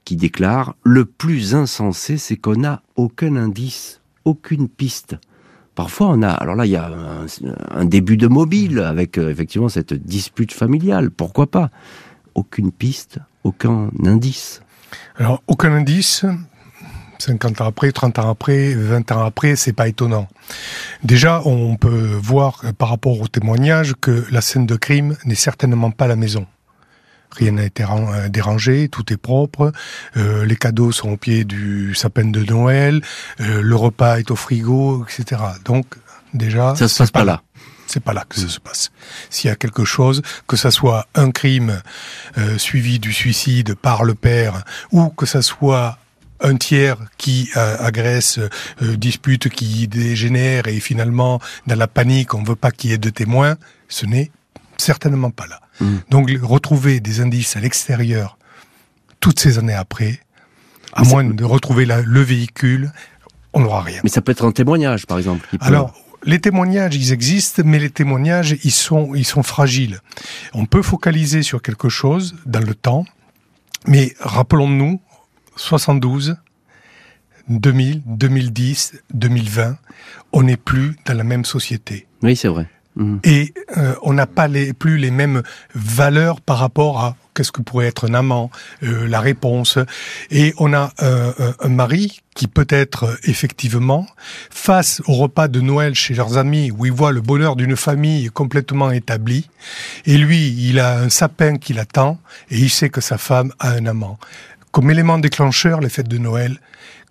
qui 0.03 0.17
déclare 0.17 0.75
«Le 0.83 1.05
plus 1.05 1.55
insensé, 1.55 2.17
c'est 2.17 2.35
qu'on 2.35 2.57
n'a 2.57 2.81
aucun 2.97 3.37
indice, 3.37 4.01
aucune 4.25 4.67
piste». 4.67 5.15
Parfois, 5.73 6.07
on 6.09 6.21
a. 6.21 6.31
Alors 6.31 6.55
là, 6.55 6.65
il 6.65 6.71
y 6.71 6.75
a 6.75 6.91
un, 7.71 7.85
début 7.85 8.17
de 8.17 8.27
mobile 8.27 8.79
avec 8.79 9.17
euh, 9.17 9.29
effectivement 9.29 9.69
cette 9.69 9.93
dispute 9.93 10.51
familiale. 10.51 11.11
Pourquoi 11.11 11.47
pas? 11.47 11.71
Aucune 12.35 12.73
piste, 12.73 13.19
aucun 13.45 13.89
indice. 14.03 14.61
Alors, 15.17 15.41
aucun 15.47 15.73
indice. 15.73 16.25
50 17.19 17.61
ans 17.61 17.67
après, 17.67 17.91
30 17.91 18.19
ans 18.19 18.29
après, 18.29 18.73
20 18.73 19.11
ans 19.11 19.25
après, 19.25 19.55
c'est 19.55 19.73
pas 19.73 19.87
étonnant. 19.87 20.27
Déjà, 21.03 21.41
on 21.45 21.75
peut 21.75 22.17
voir 22.21 22.61
euh, 22.63 22.73
par 22.73 22.89
rapport 22.89 23.19
au 23.19 23.27
témoignage 23.27 23.93
que 23.99 24.25
la 24.31 24.41
scène 24.41 24.65
de 24.65 24.75
crime 24.75 25.17
n'est 25.25 25.35
certainement 25.35 25.91
pas 25.91 26.07
la 26.07 26.15
maison. 26.15 26.45
Rien 27.31 27.51
n'a 27.51 27.65
été 27.65 27.83
euh, 27.83 28.29
dérangé, 28.29 28.87
tout 28.87 29.11
est 29.11 29.17
propre, 29.17 29.71
euh, 30.15 30.45
les 30.45 30.55
cadeaux 30.55 30.91
sont 30.91 31.09
au 31.09 31.17
pied 31.17 31.43
du 31.43 31.93
sapin 31.93 32.25
de 32.25 32.43
Noël, 32.43 33.01
le 33.39 33.75
repas 33.75 34.19
est 34.19 34.31
au 34.31 34.35
frigo, 34.35 35.05
etc. 35.05 35.41
Donc, 35.65 35.85
déjà... 36.33 36.75
Ça 36.75 36.87
se 36.87 36.97
passe 36.97 37.11
pas 37.11 37.25
là. 37.25 37.41
C'est 37.87 37.99
pas 38.03 38.13
là 38.13 38.25
que 38.27 38.39
ça 38.39 38.47
se 38.47 38.59
passe. 38.59 38.91
S'il 39.29 39.49
y 39.49 39.51
a 39.51 39.55
quelque 39.55 39.85
chose, 39.85 40.21
que 40.47 40.55
ça 40.57 40.71
soit 40.71 41.07
un 41.15 41.31
crime 41.31 41.81
euh, 42.37 42.57
suivi 42.57 42.99
du 42.99 43.13
suicide 43.13 43.75
par 43.75 44.03
le 44.03 44.13
père, 44.13 44.63
ou 44.91 45.09
que 45.09 45.25
ça 45.25 45.41
soit 45.41 45.97
un 46.39 46.55
tiers 46.55 46.97
qui 47.17 47.49
euh, 47.57 47.77
agresse, 47.79 48.37
euh, 48.83 48.95
dispute, 48.97 49.49
qui 49.49 49.87
dégénère, 49.87 50.67
et 50.67 50.79
finalement, 50.79 51.39
dans 51.65 51.75
la 51.77 51.87
panique, 51.87 52.33
on 52.35 52.43
veut 52.43 52.55
pas 52.55 52.71
qu'il 52.71 52.91
y 52.91 52.93
ait 52.93 52.97
de 52.99 53.09
témoins, 53.09 53.55
ce 53.87 54.05
n'est 54.05 54.29
certainement 54.77 55.31
pas 55.31 55.47
là. 55.47 55.59
Mm. 55.81 55.95
Donc 56.11 56.29
retrouver 56.43 56.99
des 56.99 57.21
indices 57.21 57.55
à 57.55 57.59
l'extérieur 57.59 58.37
toutes 59.19 59.39
ces 59.39 59.57
années 59.57 59.73
après, 59.73 60.19
à 60.93 61.01
Mais 61.01 61.07
moins 61.07 61.23
de 61.23 61.43
retrouver 61.43 61.85
la- 61.85 62.01
le 62.01 62.21
véhicule, 62.21 62.91
on 63.53 63.61
n'aura 63.61 63.81
rien. 63.81 63.99
Mais 64.03 64.09
ça 64.09 64.21
peut 64.21 64.31
être 64.31 64.45
un 64.45 64.51
témoignage, 64.51 65.07
par 65.07 65.17
exemple. 65.17 65.47
qui 65.49 65.57
peut- 65.57 65.65
Alors, 65.65 65.95
les 66.23 66.39
témoignages, 66.39 66.95
ils 66.95 67.13
existent, 67.13 67.61
mais 67.65 67.79
les 67.79 67.89
témoignages, 67.89 68.57
ils 68.63 68.71
sont, 68.71 69.15
ils 69.15 69.25
sont 69.25 69.43
fragiles. 69.43 69.99
On 70.53 70.65
peut 70.65 70.81
focaliser 70.81 71.43
sur 71.43 71.61
quelque 71.61 71.89
chose 71.89 72.35
dans 72.45 72.59
le 72.59 72.73
temps, 72.73 73.05
mais 73.87 74.13
rappelons-nous, 74.19 74.99
72, 75.55 76.37
2000, 77.49 78.03
2010, 78.05 79.01
2020, 79.13 79.77
on 80.33 80.43
n'est 80.43 80.57
plus 80.57 80.95
dans 81.05 81.15
la 81.15 81.23
même 81.23 81.45
société. 81.45 82.07
Oui, 82.21 82.35
c'est 82.35 82.47
vrai. 82.47 82.67
Mhm. 82.95 83.19
Et 83.23 83.53
euh, 83.77 83.95
on 84.01 84.13
n'a 84.13 84.27
pas 84.27 84.47
les, 84.47 84.73
plus 84.73 84.97
les 84.97 85.11
mêmes 85.11 85.43
valeurs 85.73 86.41
par 86.41 86.57
rapport 86.57 87.03
à 87.03 87.15
qu'est-ce 87.37 87.51
que 87.51 87.61
pourrait 87.61 87.85
être 87.85 88.09
un 88.09 88.15
amant, 88.15 88.49
euh, 88.81 89.07
la 89.07 89.19
réponse. 89.19 89.77
Et 90.31 90.55
on 90.57 90.73
a 90.73 90.91
euh, 91.03 91.31
un, 91.37 91.67
un 91.67 91.69
mari 91.69 92.21
qui 92.33 92.47
peut-être 92.47 93.03
euh, 93.03 93.15
effectivement, 93.23 94.07
face 94.49 95.01
au 95.05 95.13
repas 95.13 95.47
de 95.47 95.61
Noël 95.61 95.93
chez 95.93 96.15
leurs 96.15 96.37
amis, 96.37 96.71
où 96.71 96.87
il 96.87 96.91
voit 96.91 97.11
le 97.11 97.21
bonheur 97.21 97.55
d'une 97.55 97.75
famille 97.75 98.29
complètement 98.29 98.89
établie, 98.89 99.49
et 100.05 100.17
lui, 100.17 100.49
il 100.67 100.79
a 100.79 100.99
un 100.99 101.09
sapin 101.09 101.57
qui 101.57 101.73
l'attend, 101.73 102.17
et 102.49 102.57
il 102.57 102.71
sait 102.71 102.89
que 102.89 103.01
sa 103.01 103.19
femme 103.19 103.53
a 103.59 103.69
un 103.69 103.85
amant. 103.85 104.17
Comme 104.71 104.89
élément 104.89 105.19
déclencheur, 105.19 105.79
les 105.79 105.89
fêtes 105.89 106.07
de 106.07 106.17
Noël, 106.17 106.59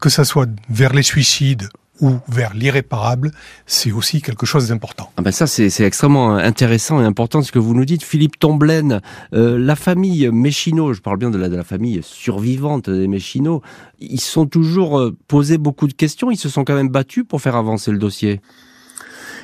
que 0.01 0.09
ça 0.09 0.25
soit 0.25 0.49
vers 0.69 0.93
les 0.93 1.03
suicides 1.03 1.69
ou 2.01 2.13
vers 2.29 2.55
l'irréparable, 2.55 3.33
c'est 3.67 3.93
aussi 3.93 4.23
quelque 4.23 4.47
chose 4.47 4.69
d'important. 4.69 5.11
Ah 5.17 5.23
ben 5.23 5.31
ça, 5.31 5.47
c'est 5.47 5.81
extrêmement 5.81 6.35
intéressant 6.35 7.01
et 7.01 7.05
important 7.05 7.43
ce 7.43 7.53
que 7.53 7.59
vous 7.59 7.75
nous 7.75 7.85
dites. 7.85 8.03
Philippe 8.03 8.39
Tomblaine, 8.39 9.01
euh, 9.33 9.59
la 9.59 9.77
famille 9.77 10.29
Méchino, 10.31 10.93
je 10.93 11.01
parle 11.01 11.19
bien 11.19 11.31
de 11.31 11.39
la, 11.39 11.49
de 11.49 11.57
la 11.57 11.65
famille 11.65 12.01
survivante 12.03 12.91
des 12.91 13.09
Méchino, 13.09 13.63
ils 13.99 14.21
sont 14.21 14.47
toujours 14.47 14.99
euh, 14.99 15.17
posé 15.29 15.59
beaucoup 15.59 15.87
de 15.87 15.93
questions, 15.93 16.31
ils 16.31 16.37
se 16.37 16.49
sont 16.49 16.65
quand 16.65 16.75
même 16.75 16.89
battus 16.89 17.25
pour 17.27 17.41
faire 17.41 17.57
avancer 17.57 17.91
le 17.91 17.99
dossier. 17.99 18.41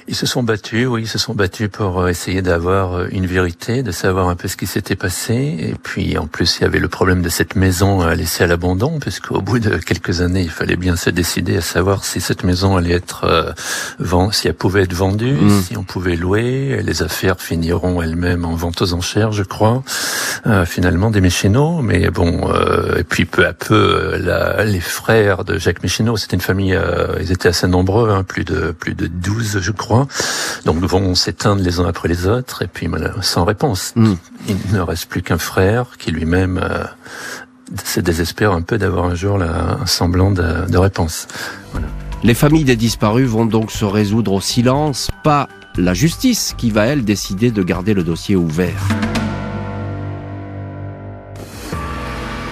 Ils 0.09 0.17
se 0.17 0.27
sont 0.27 0.43
battus, 0.43 0.87
oui, 0.89 1.03
ils 1.03 1.09
se 1.09 1.19
sont 1.19 1.33
battus 1.35 1.69
pour 1.71 2.01
euh, 2.01 2.09
essayer 2.09 2.43
d'avoir 2.43 2.95
euh, 2.95 3.07
une 3.13 3.27
vérité, 3.27 3.83
de 3.83 3.93
savoir 3.93 4.29
un 4.29 4.35
peu 4.37 4.49
ce 4.49 4.57
qui 4.57 4.67
s'était 4.67 4.97
passé. 4.97 5.35
Et 5.61 5.75
puis, 5.81 6.19
en 6.19 6.27
plus, 6.27 6.59
il 6.59 6.63
y 6.63 6.65
avait 6.67 6.81
le 6.81 6.89
problème 6.89 7.23
de 7.23 7.29
cette 7.29 7.55
maison 7.55 8.05
laissée 8.09 8.45
à 8.45 8.47
l'abandon, 8.49 8.99
puisqu'au 9.01 9.41
bout 9.41 9.61
de 9.61 9.77
quelques 9.79 10.21
années, 10.21 10.43
il 10.43 10.51
fallait 10.51 10.77
bien 10.77 10.97
se 10.97 11.09
décider 11.11 11.57
à 11.57 11.61
savoir 11.61 12.05
si 12.05 12.21
cette 12.21 12.43
maison 12.43 12.77
allait 12.77 12.95
être 12.95 13.25
euh, 13.25 13.53
vend- 14.01 14.33
si 14.33 14.49
elle 14.49 14.55
pouvait 14.55 14.83
être 14.83 14.93
vendue, 14.93 15.33
Mm. 15.33 15.63
si 15.63 15.77
on 15.77 15.85
pouvait 15.85 16.17
louer. 16.17 16.83
Les 16.83 17.03
affaires 17.03 17.41
finiront 17.41 18.03
elles-mêmes 18.03 18.45
en 18.45 18.55
vente 18.57 18.83
aux 18.83 18.93
enchères, 18.95 19.31
je 19.33 19.45
crois, 19.45 19.83
euh, 20.47 20.65
finalement 20.67 21.11
des 21.11 21.21
Méchineaux. 21.21 21.81
Mais 21.81 22.11
bon, 22.11 22.51
euh, 22.53 22.99
et 22.99 23.05
puis 23.05 23.25
peu 23.25 23.47
à 23.47 23.53
peu, 23.53 23.75
euh, 23.75 24.19
la- 24.19 24.65
les 24.65 24.81
frères 24.81 25.45
de 25.45 25.59
Jacques 25.59 25.83
Méchineau, 25.85 26.17
c'était 26.17 26.35
une 26.37 26.43
famille, 26.43 26.75
euh, 26.75 27.17
ils 27.21 27.31
étaient 27.31 27.49
assez 27.49 27.69
nombreux, 27.69 28.11
hein, 28.11 28.25
plus 28.25 28.45
de 28.45 28.73
plus 28.73 28.95
de 28.95 29.07
12, 29.07 29.61
je 29.61 29.71
crois. 29.71 29.92
Donc 30.65 30.83
vont 30.85 31.15
s'éteindre 31.15 31.63
les 31.63 31.81
uns 31.81 31.87
après 31.87 32.09
les 32.09 32.27
autres, 32.27 32.63
et 32.63 32.67
puis 32.67 32.89
sans 33.21 33.45
réponse. 33.45 33.93
Mm. 33.97 34.15
Il 34.49 34.57
ne 34.73 34.81
reste 34.81 35.07
plus 35.07 35.23
qu'un 35.23 35.39
frère 35.39 35.97
qui 35.99 36.11
lui-même 36.11 36.61
euh, 36.63 36.85
se 37.85 38.01
désespère 38.01 38.53
un 38.53 38.63
peu 38.63 38.79
d'avoir 38.79 39.07
un 39.07 39.15
jour 39.15 39.39
là, 39.39 39.79
un 39.83 39.87
semblant 39.87 40.31
de, 40.31 40.69
de 40.69 40.79
réponse. 40.79 41.27
Les 42.23 42.35
familles 42.35 42.65
des 42.65 42.77
disparus 42.77 43.29
vont 43.29 43.47
donc 43.47 43.73
se 43.73 43.85
résoudre 43.85 44.33
au 44.33 44.41
silence, 44.41 45.11
pas 45.25 45.49
la 45.77 45.95
justice 45.95 46.55
qui 46.57 46.71
va, 46.71 46.87
elle, 46.87 47.05
décider 47.05 47.51
de 47.51 47.63
garder 47.63 47.95
le 47.95 48.05
dossier 48.05 48.37
ouvert. 48.37 48.81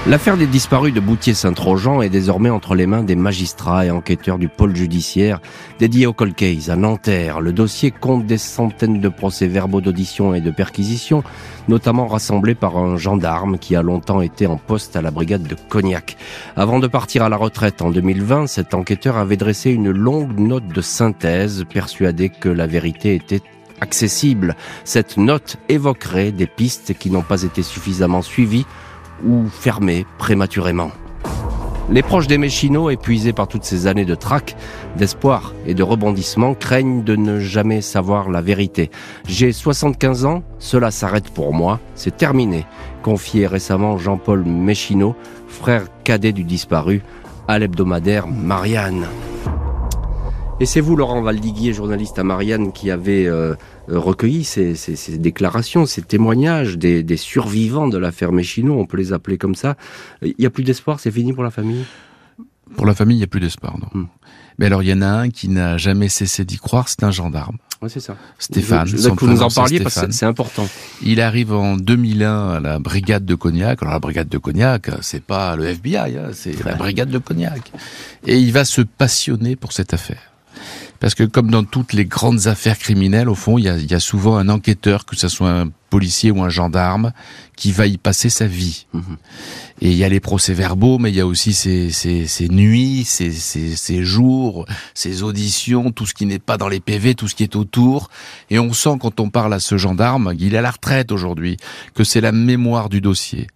L'affaire 0.06 0.38
des 0.38 0.46
disparus 0.46 0.94
de 0.94 1.00
Boutier-Saint-Trojan 1.00 2.00
est 2.00 2.08
désormais 2.08 2.48
entre 2.48 2.74
les 2.74 2.86
mains 2.86 3.02
des 3.02 3.16
magistrats 3.16 3.84
et 3.84 3.90
enquêteurs 3.90 4.38
du 4.38 4.48
pôle 4.48 4.74
judiciaire 4.74 5.40
dédié 5.78 6.06
au 6.06 6.14
cold 6.14 6.34
à 6.68 6.76
Nanterre. 6.76 7.42
Le 7.42 7.52
dossier 7.52 7.90
compte 7.90 8.24
des 8.24 8.38
centaines 8.38 9.00
de 9.00 9.08
procès-verbaux 9.10 9.82
d'audition 9.82 10.34
et 10.34 10.40
de 10.40 10.50
perquisition, 10.50 11.22
notamment 11.68 12.06
rassemblés 12.06 12.54
par 12.54 12.78
un 12.78 12.96
gendarme 12.96 13.58
qui 13.58 13.76
a 13.76 13.82
longtemps 13.82 14.22
été 14.22 14.46
en 14.46 14.56
poste 14.56 14.96
à 14.96 15.02
la 15.02 15.10
brigade 15.10 15.42
de 15.42 15.54
Cognac. 15.68 16.16
Avant 16.56 16.78
de 16.78 16.86
partir 16.86 17.22
à 17.22 17.28
la 17.28 17.36
retraite 17.36 17.82
en 17.82 17.90
2020, 17.90 18.46
cet 18.46 18.72
enquêteur 18.72 19.18
avait 19.18 19.36
dressé 19.36 19.70
une 19.70 19.90
longue 19.90 20.38
note 20.38 20.66
de 20.66 20.80
synthèse, 20.80 21.66
persuadé 21.70 22.30
que 22.30 22.48
la 22.48 22.66
vérité 22.66 23.14
était 23.14 23.42
accessible. 23.82 24.56
Cette 24.84 25.18
note 25.18 25.58
évoquerait 25.68 26.32
des 26.32 26.46
pistes 26.46 26.94
qui 26.98 27.10
n'ont 27.10 27.22
pas 27.22 27.42
été 27.42 27.62
suffisamment 27.62 28.22
suivies 28.22 28.66
ou 29.26 29.46
fermées 29.48 30.06
prématurément. 30.18 30.90
Les 31.90 32.02
proches 32.02 32.28
des 32.28 32.38
Méchino, 32.38 32.88
épuisés 32.88 33.32
par 33.32 33.48
toutes 33.48 33.64
ces 33.64 33.88
années 33.88 34.04
de 34.04 34.14
traque, 34.14 34.54
d'espoir 34.96 35.54
et 35.66 35.74
de 35.74 35.82
rebondissement, 35.82 36.54
craignent 36.54 37.02
de 37.02 37.16
ne 37.16 37.40
jamais 37.40 37.80
savoir 37.80 38.30
la 38.30 38.40
vérité. 38.40 38.92
J'ai 39.26 39.50
75 39.50 40.24
ans, 40.24 40.44
cela 40.60 40.92
s'arrête 40.92 41.30
pour 41.30 41.52
moi, 41.52 41.80
c'est 41.96 42.16
terminé, 42.16 42.64
confiait 43.02 43.48
récemment 43.48 43.98
Jean-Paul 43.98 44.44
Méchino, 44.44 45.16
frère 45.48 45.86
cadet 46.04 46.32
du 46.32 46.44
disparu, 46.44 47.02
à 47.48 47.58
l'hebdomadaire 47.58 48.28
Marianne. 48.28 49.08
Et 50.60 50.66
c'est 50.66 50.80
vous, 50.80 50.94
Laurent 50.94 51.22
Valdiguier, 51.22 51.72
journaliste 51.72 52.18
à 52.20 52.22
Marianne, 52.22 52.70
qui 52.70 52.90
avez 52.92 53.26
euh, 53.26 53.54
recueilli 53.90 54.44
ces, 54.44 54.74
ces- 54.74 54.96
ces 54.96 55.18
déclarations, 55.18 55.84
ces 55.86 56.02
témoignages 56.02 56.78
des, 56.78 57.02
des 57.02 57.16
survivants 57.16 57.88
de 57.88 57.98
l'affaire 57.98 58.32
Méchino, 58.32 58.78
on 58.78 58.86
peut 58.86 58.96
les 58.96 59.12
appeler 59.12 59.36
comme 59.38 59.54
ça. 59.54 59.76
Il 60.22 60.34
n'y 60.38 60.46
a 60.46 60.50
plus 60.50 60.64
d'espoir, 60.64 61.00
c'est 61.00 61.10
fini 61.10 61.32
pour 61.32 61.42
la 61.44 61.50
famille? 61.50 61.84
Pour 62.76 62.86
la 62.86 62.94
famille, 62.94 63.16
il 63.16 63.20
n'y 63.20 63.24
a 63.24 63.28
plus 63.28 63.40
d'espoir, 63.40 63.76
non. 63.78 63.88
Hmm. 64.02 64.06
Mais 64.58 64.66
alors, 64.66 64.82
il 64.82 64.88
y 64.90 64.92
en 64.92 65.02
a 65.02 65.06
un 65.08 65.30
qui 65.30 65.48
n'a 65.48 65.76
jamais 65.78 66.08
cessé 66.08 66.44
d'y 66.44 66.58
croire, 66.58 66.88
c'est 66.88 67.02
un 67.02 67.10
gendarme. 67.10 67.56
Oui, 67.82 67.88
c'est 67.90 67.98
ça. 68.00 68.14
Stéphane. 68.38 68.86
Je, 68.86 68.98
je, 68.98 69.02
son 69.02 69.16
que 69.16 69.24
vous 69.24 69.30
nous 69.32 69.42
en 69.42 69.48
parliez 69.48 69.80
parce 69.80 69.94
que 69.94 70.00
c'est 70.02 70.12
c'est 70.12 70.26
important. 70.26 70.68
Il 71.02 71.20
arrive 71.22 71.54
en 71.54 71.76
2001 71.78 72.50
à 72.50 72.60
la 72.60 72.78
brigade 72.78 73.24
de 73.24 73.34
Cognac. 73.34 73.80
Alors 73.82 73.94
la 73.94 74.00
brigade 74.00 74.28
de 74.28 74.36
Cognac, 74.36 74.90
c'est 75.00 75.22
pas 75.24 75.56
le 75.56 75.64
FBI, 75.64 75.96
hein, 75.96 76.28
c'est 76.34 76.62
la 76.62 76.74
brigade 76.74 77.08
de 77.08 77.16
Cognac. 77.16 77.72
Et 78.26 78.38
il 78.38 78.52
va 78.52 78.66
se 78.66 78.82
passionner 78.82 79.56
pour 79.56 79.72
cette 79.72 79.94
affaire. 79.94 80.20
Parce 81.00 81.14
que 81.14 81.24
comme 81.24 81.50
dans 81.50 81.64
toutes 81.64 81.94
les 81.94 82.04
grandes 82.04 82.46
affaires 82.46 82.78
criminelles, 82.78 83.28
au 83.28 83.34
fond, 83.34 83.58
il 83.58 83.64
y 83.64 83.68
a, 83.68 83.78
y 83.78 83.94
a 83.94 84.00
souvent 84.00 84.36
un 84.36 84.48
enquêteur, 84.50 85.06
que 85.06 85.16
ce 85.16 85.28
soit 85.28 85.50
un 85.50 85.70
policier 85.88 86.30
ou 86.30 86.42
un 86.42 86.50
gendarme, 86.50 87.12
qui 87.56 87.72
va 87.72 87.86
y 87.86 87.96
passer 87.96 88.28
sa 88.28 88.46
vie. 88.46 88.86
Mhm. 88.92 89.16
Et 89.80 89.90
il 89.90 89.96
y 89.96 90.04
a 90.04 90.08
les 90.10 90.20
procès-verbaux, 90.20 90.98
mais 90.98 91.10
il 91.10 91.16
y 91.16 91.20
a 91.20 91.26
aussi 91.26 91.54
ces, 91.54 91.90
ces, 91.90 92.26
ces 92.26 92.48
nuits, 92.48 93.04
ces, 93.04 93.32
ces, 93.32 93.76
ces 93.76 94.04
jours, 94.04 94.66
ces 94.94 95.22
auditions, 95.22 95.90
tout 95.90 96.06
ce 96.06 96.14
qui 96.14 96.26
n'est 96.26 96.38
pas 96.38 96.58
dans 96.58 96.68
les 96.68 96.80
PV, 96.80 97.14
tout 97.14 97.28
ce 97.28 97.34
qui 97.34 97.42
est 97.42 97.56
autour. 97.56 98.10
Et 98.50 98.58
on 98.58 98.72
sent 98.74 98.98
quand 99.00 99.20
on 99.20 99.30
parle 99.30 99.54
à 99.54 99.60
ce 99.60 99.78
gendarme, 99.78 100.34
il 100.38 100.54
est 100.54 100.58
à 100.58 100.62
la 100.62 100.70
retraite 100.70 101.12
aujourd'hui, 101.12 101.56
que 101.94 102.04
c'est 102.04 102.20
la 102.20 102.32
mémoire 102.32 102.90
du 102.90 103.00
dossier. 103.00 103.46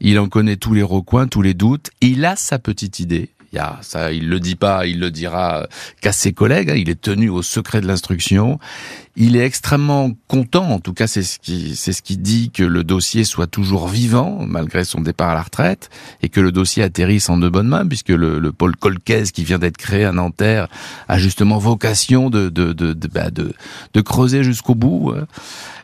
Il 0.00 0.18
en 0.18 0.28
connaît 0.28 0.56
tous 0.56 0.74
les 0.74 0.82
recoins, 0.82 1.28
tous 1.28 1.42
les 1.42 1.54
doutes. 1.54 1.90
Il 2.02 2.24
a 2.26 2.36
sa 2.36 2.58
petite 2.58 3.00
idée. 3.00 3.30
Il 3.52 3.56
y 3.56 3.58
a 3.58 3.78
ça, 3.82 4.12
il 4.12 4.28
le 4.28 4.38
dit 4.38 4.54
pas, 4.54 4.86
il 4.86 5.00
le 5.00 5.10
dira 5.10 5.66
qu'à 6.00 6.12
ses 6.12 6.32
collègues. 6.32 6.70
hein. 6.70 6.76
Il 6.76 6.88
est 6.88 7.00
tenu 7.00 7.28
au 7.28 7.42
secret 7.42 7.80
de 7.80 7.86
l'instruction. 7.88 8.58
Il 9.16 9.34
est 9.36 9.44
extrêmement 9.44 10.12
content, 10.28 10.70
en 10.70 10.78
tout 10.78 10.92
cas 10.94 11.08
c'est 11.08 11.24
ce 11.24 11.40
qui 11.40 11.74
c'est 11.74 11.92
ce 11.92 12.00
qui 12.00 12.16
dit 12.16 12.52
que 12.52 12.62
le 12.62 12.84
dossier 12.84 13.24
soit 13.24 13.48
toujours 13.48 13.88
vivant 13.88 14.44
malgré 14.46 14.84
son 14.84 15.00
départ 15.00 15.30
à 15.30 15.34
la 15.34 15.42
retraite 15.42 15.90
et 16.22 16.28
que 16.28 16.40
le 16.40 16.52
dossier 16.52 16.84
atterrisse 16.84 17.28
en 17.28 17.36
de 17.36 17.48
bonnes 17.48 17.66
mains 17.66 17.86
puisque 17.86 18.10
le, 18.10 18.38
le 18.38 18.52
pôle 18.52 18.76
Colcaise 18.76 19.32
qui 19.32 19.42
vient 19.42 19.58
d'être 19.58 19.76
créé 19.76 20.04
à 20.04 20.12
Nanterre 20.12 20.68
a 21.08 21.18
justement 21.18 21.58
vocation 21.58 22.30
de 22.30 22.48
de 22.50 22.72
de 22.72 22.92
de, 22.92 23.08
bah, 23.08 23.30
de, 23.30 23.52
de 23.94 24.00
creuser 24.00 24.44
jusqu'au 24.44 24.76
bout. 24.76 25.12
hein. 25.16 25.26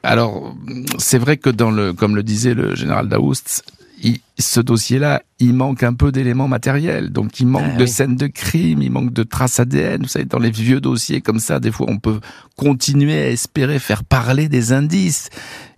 Alors 0.04 0.54
c'est 0.98 1.18
vrai 1.18 1.36
que 1.36 1.50
dans 1.50 1.72
le 1.72 1.92
comme 1.92 2.14
le 2.14 2.22
disait 2.22 2.54
le 2.54 2.76
général 2.76 3.08
Daoust, 3.08 3.64
il, 4.02 4.18
ce 4.38 4.60
dossier-là, 4.60 5.22
il 5.38 5.54
manque 5.54 5.82
un 5.82 5.94
peu 5.94 6.12
d'éléments 6.12 6.48
matériels. 6.48 7.10
Donc, 7.10 7.40
il 7.40 7.46
manque 7.46 7.64
Ah 7.74 7.76
de 7.76 7.84
oui. 7.84 7.88
scènes 7.88 8.16
de 8.16 8.26
crime, 8.26 8.82
il 8.82 8.90
manque 8.90 9.12
de 9.12 9.22
traces 9.22 9.60
ADN. 9.60 10.02
Vous 10.02 10.08
savez, 10.08 10.24
dans 10.24 10.38
les 10.38 10.50
vieux 10.50 10.80
dossiers 10.80 11.20
comme 11.20 11.38
ça, 11.38 11.60
des 11.60 11.72
fois, 11.72 11.86
on 11.88 11.98
peut 11.98 12.20
continuer 12.56 13.18
à 13.18 13.30
espérer 13.30 13.78
faire 13.78 14.04
parler 14.04 14.48
des 14.48 14.72
indices. 14.72 15.30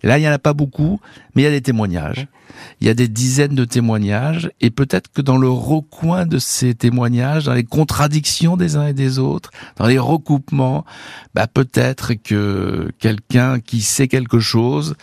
Et 0.02 0.06
là, 0.08 0.18
il 0.18 0.22
n'y 0.22 0.28
en 0.28 0.32
a 0.32 0.38
pas 0.38 0.52
beaucoup, 0.54 1.00
mais 1.34 1.42
il 1.42 1.44
y 1.44 1.48
a 1.48 1.52
des 1.52 1.60
témoignages. 1.60 2.26
Il 2.80 2.86
y 2.86 2.90
a 2.90 2.94
des 2.94 3.08
dizaines 3.08 3.54
de 3.54 3.64
témoignages, 3.64 4.50
et 4.60 4.70
peut-être 4.70 5.10
que 5.12 5.20
dans 5.22 5.38
le 5.38 5.48
recoin 5.48 6.26
de 6.26 6.38
ces 6.38 6.74
témoignages, 6.74 7.44
dans 7.44 7.54
les 7.54 7.64
contradictions 7.64 8.56
des 8.56 8.76
uns 8.76 8.86
et 8.88 8.92
des 8.92 9.18
autres, 9.18 9.50
dans 9.76 9.86
les 9.86 9.98
recoupements, 9.98 10.84
bah 11.34 11.46
peut-être 11.46 12.14
que 12.14 12.90
quelqu'un 12.98 13.60
qui 13.60 13.80
sait 13.80 14.08
quelque 14.08 14.38
chose 14.40 14.94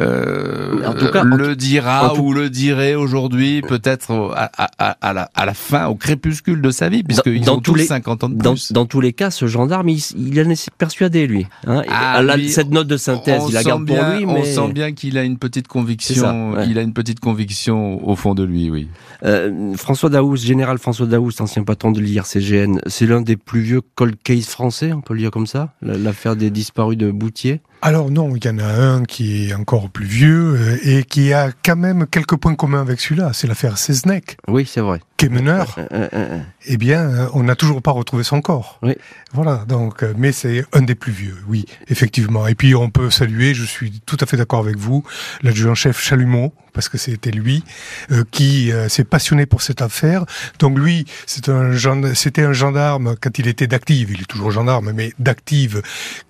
euh, 0.00 0.84
En 0.86 0.94
tout 0.94 1.10
cas, 1.10 1.22
en 1.22 1.36
le 1.36 1.56
dira 1.56 2.10
en 2.10 2.14
tout- 2.14 2.22
ou 2.22 2.32
le 2.32 2.50
dirait 2.50 2.94
aujourd'hui, 2.94 3.62
peut-être 3.62 4.32
à, 4.36 4.50
à- 4.58 4.96
à 5.00 5.12
la, 5.12 5.30
à 5.34 5.46
la 5.46 5.54
fin, 5.54 5.86
au 5.86 5.94
crépuscule 5.94 6.60
de 6.62 6.70
sa 6.70 6.88
vie, 6.88 7.02
puisqu'ils 7.02 7.42
dans 7.44 7.56
ont 7.56 7.60
tous 7.60 7.74
les- 7.74 7.84
50 7.86 8.24
ans 8.24 8.28
de 8.28 8.36
plus. 8.36 8.72
dans 8.72 8.86
tous 8.86 9.00
les 9.00 9.12
cas, 9.12 9.30
ce 9.30 9.46
gendarme, 9.46 9.88
il, 9.88 10.02
il 10.16 10.40
en 10.40 10.50
est 10.50 10.68
persuadé, 10.78 11.26
lui. 11.26 11.46
Hein. 11.66 11.82
Ah, 11.88 12.22
lui, 12.22 12.50
cette 12.50 12.70
note 12.70 12.88
de 12.88 12.96
synthèse, 12.96 13.42
on 13.44 13.48
il 13.48 13.54
la 13.54 13.62
garde 13.62 13.86
pour 13.86 13.96
bien- 13.96 14.16
lui, 14.18 14.24
On 14.26 14.34
mais... 14.34 14.44
sent 14.44 14.72
bien 14.72 14.92
qu'il 14.92 15.16
a 15.18 15.22
une 15.22 15.38
petite 15.38 15.68
conviction. 15.68 16.14
ça, 16.14 16.32
ouais. 16.58 16.66
Il 16.68 16.78
a 16.78 16.82
une 16.84 16.92
petite 16.92 17.20
conviction 17.20 18.06
au 18.08 18.14
fond 18.16 18.34
de 18.34 18.44
lui, 18.44 18.70
oui. 18.70 18.88
Euh, 19.24 19.74
François 19.76 20.10
Daoust, 20.10 20.44
général 20.44 20.78
François 20.78 21.06
Daoust, 21.06 21.40
ancien 21.40 21.64
patron 21.64 21.90
de 21.90 22.00
l'IRCGN, 22.00 22.78
c'est 22.86 23.06
l'un 23.06 23.20
des 23.20 23.36
plus 23.36 23.60
vieux 23.60 23.80
cold 23.94 24.16
case 24.22 24.46
français, 24.46 24.92
on 24.92 25.00
peut 25.00 25.14
le 25.14 25.20
dire 25.20 25.30
comme 25.30 25.46
ça 25.46 25.72
La- 25.82 25.96
L'affaire 25.98 26.36
des 26.36 26.50
disparus 26.50 26.96
de 26.98 27.10
Boutier 27.10 27.60
Alors 27.86 28.10
non, 28.10 28.34
il 28.34 28.42
y 28.42 28.48
en 28.48 28.58
a 28.58 28.64
un 28.64 29.04
qui 29.04 29.50
est 29.50 29.54
encore 29.54 29.90
plus 29.90 30.06
vieux 30.06 30.54
euh, 30.58 30.78
et 30.84 31.04
qui 31.04 31.34
a 31.34 31.50
quand 31.62 31.76
même 31.76 32.06
quelques 32.06 32.36
points 32.36 32.54
communs 32.54 32.80
avec 32.80 32.98
celui-là. 32.98 33.32
C'est 33.34 33.46
l'affaire 33.46 33.76
Seznec, 33.76 34.38
Oui, 34.48 34.64
c'est 34.66 34.80
vrai. 34.80 35.00
qui 35.18 35.26
est 35.26 35.28
meneur. 35.28 35.76
Euh, 35.92 36.08
euh, 36.14 36.40
Eh 36.64 36.78
bien, 36.78 37.28
on 37.34 37.42
n'a 37.42 37.56
toujours 37.56 37.82
pas 37.82 37.90
retrouvé 37.90 38.24
son 38.24 38.40
corps. 38.40 38.78
Oui. 38.82 38.94
Voilà, 39.34 39.66
donc, 39.68 40.02
mais 40.16 40.32
c'est 40.32 40.64
un 40.72 40.80
des 40.80 40.94
plus 40.94 41.12
vieux, 41.12 41.36
oui, 41.46 41.66
effectivement. 41.88 42.46
Et 42.46 42.54
puis, 42.54 42.74
on 42.74 42.88
peut 42.88 43.10
saluer, 43.10 43.52
je 43.52 43.64
suis 43.64 44.00
tout 44.06 44.16
à 44.18 44.24
fait 44.24 44.38
d'accord 44.38 44.60
avec 44.60 44.78
vous, 44.78 45.04
l'adjudant-chef 45.42 46.00
Chalumeau, 46.00 46.54
parce 46.74 46.88
que 46.88 46.98
c'était 46.98 47.30
lui 47.30 47.64
euh, 48.10 48.24
qui 48.30 48.70
euh, 48.72 48.88
s'est 48.88 49.04
passionné 49.04 49.46
pour 49.46 49.62
cette 49.62 49.80
affaire. 49.80 50.26
Donc 50.58 50.78
lui, 50.78 51.06
c'est 51.24 51.48
un 51.48 51.72
c'était 52.14 52.42
un 52.42 52.52
gendarme 52.52 53.14
quand 53.20 53.38
il 53.38 53.46
était 53.46 53.66
d'active, 53.66 54.10
il 54.10 54.20
est 54.20 54.26
toujours 54.26 54.50
gendarme, 54.50 54.92
mais 54.92 55.12
d'active, 55.18 55.80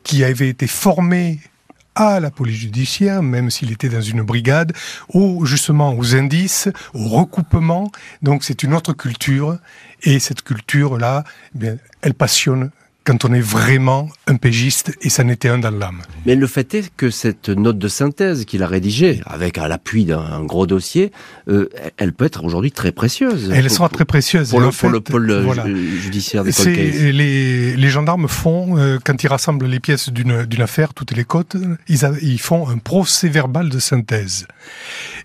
qui 0.05 0.23
avait 0.23 0.49
été 0.49 0.67
formé 0.67 1.41
à 1.95 2.21
la 2.21 2.31
police 2.31 2.57
judiciaire, 2.57 3.23
même 3.23 3.51
s'il 3.51 3.73
était 3.73 3.89
dans 3.89 4.01
une 4.01 4.23
brigade, 4.23 4.73
au, 5.09 5.45
justement 5.45 5.95
aux 5.97 6.15
indices, 6.15 6.69
au 6.93 7.09
recoupement. 7.09 7.91
Donc 8.23 8.45
c'est 8.45 8.63
une 8.63 8.75
autre 8.75 8.93
culture. 8.93 9.59
Et 10.03 10.19
cette 10.19 10.43
culture-là, 10.43 11.25
eh 11.63 11.75
elle 12.03 12.15
passionne 12.15 12.71
quand 13.05 13.25
on 13.27 13.33
est 13.35 13.41
vraiment 13.41 14.09
un 14.27 14.37
pégiste, 14.37 14.97
et 15.03 15.11
ça 15.11 15.25
n'était 15.25 15.49
un 15.51 15.59
dans 15.59 15.71
l'âme. 15.71 16.01
Mais 16.25 16.35
le 16.35 16.47
fait 16.47 16.73
est 16.75 16.91
que 16.97 17.11
cette 17.11 17.51
note 17.51 17.79
de 17.79 17.89
synthèse 17.89 18.45
qu'il 18.47 18.63
a 18.63 18.67
rédigée, 18.67 19.21
avec 19.27 19.59
à 19.59 19.69
l'appui 19.69 20.07
d'un 20.07 20.43
gros 20.45 20.67
dossier, 20.67 21.13
euh, 21.49 21.69
elle 21.99 22.13
peut 22.15 22.25
être 22.25 22.43
aujourd'hui 22.45 22.73
très 22.73 22.93
précieuse. 22.93 23.51
Elle 23.55 23.67
Pour- 23.67 23.77
sera 23.77 23.89
très 23.91 24.05
précieuse. 24.07 24.49
pour 24.51 24.61
le, 24.61 24.69
en 24.69 24.71
pour 24.73 24.89
le 24.89 24.99
fait, 24.99 25.13
pôle 25.13 25.31
euh, 25.31 25.43
voilà. 25.43 25.67
ju- 25.67 26.01
judiciaire 26.01 26.45
des 26.45 27.13
les, 27.13 27.77
les 27.77 27.89
gendarmes 27.91 28.27
font 28.29 28.79
euh, 28.79 28.99
quand 29.05 29.23
ils 29.23 29.29
rassemblent 29.29 29.67
les 29.67 29.81
pièces 29.81 30.09
d'une 30.09 30.47
affaire, 30.63 30.95
toutes 30.95 31.13
les 31.13 31.25
côtes, 31.25 31.57
ils, 31.89 32.05
a- 32.07 32.13
ils 32.23 32.41
font 32.41 32.69
un 32.69 32.79
procès 32.79 33.29
verbal 33.29 33.69
de 33.69 33.79
synthèse 33.79 34.47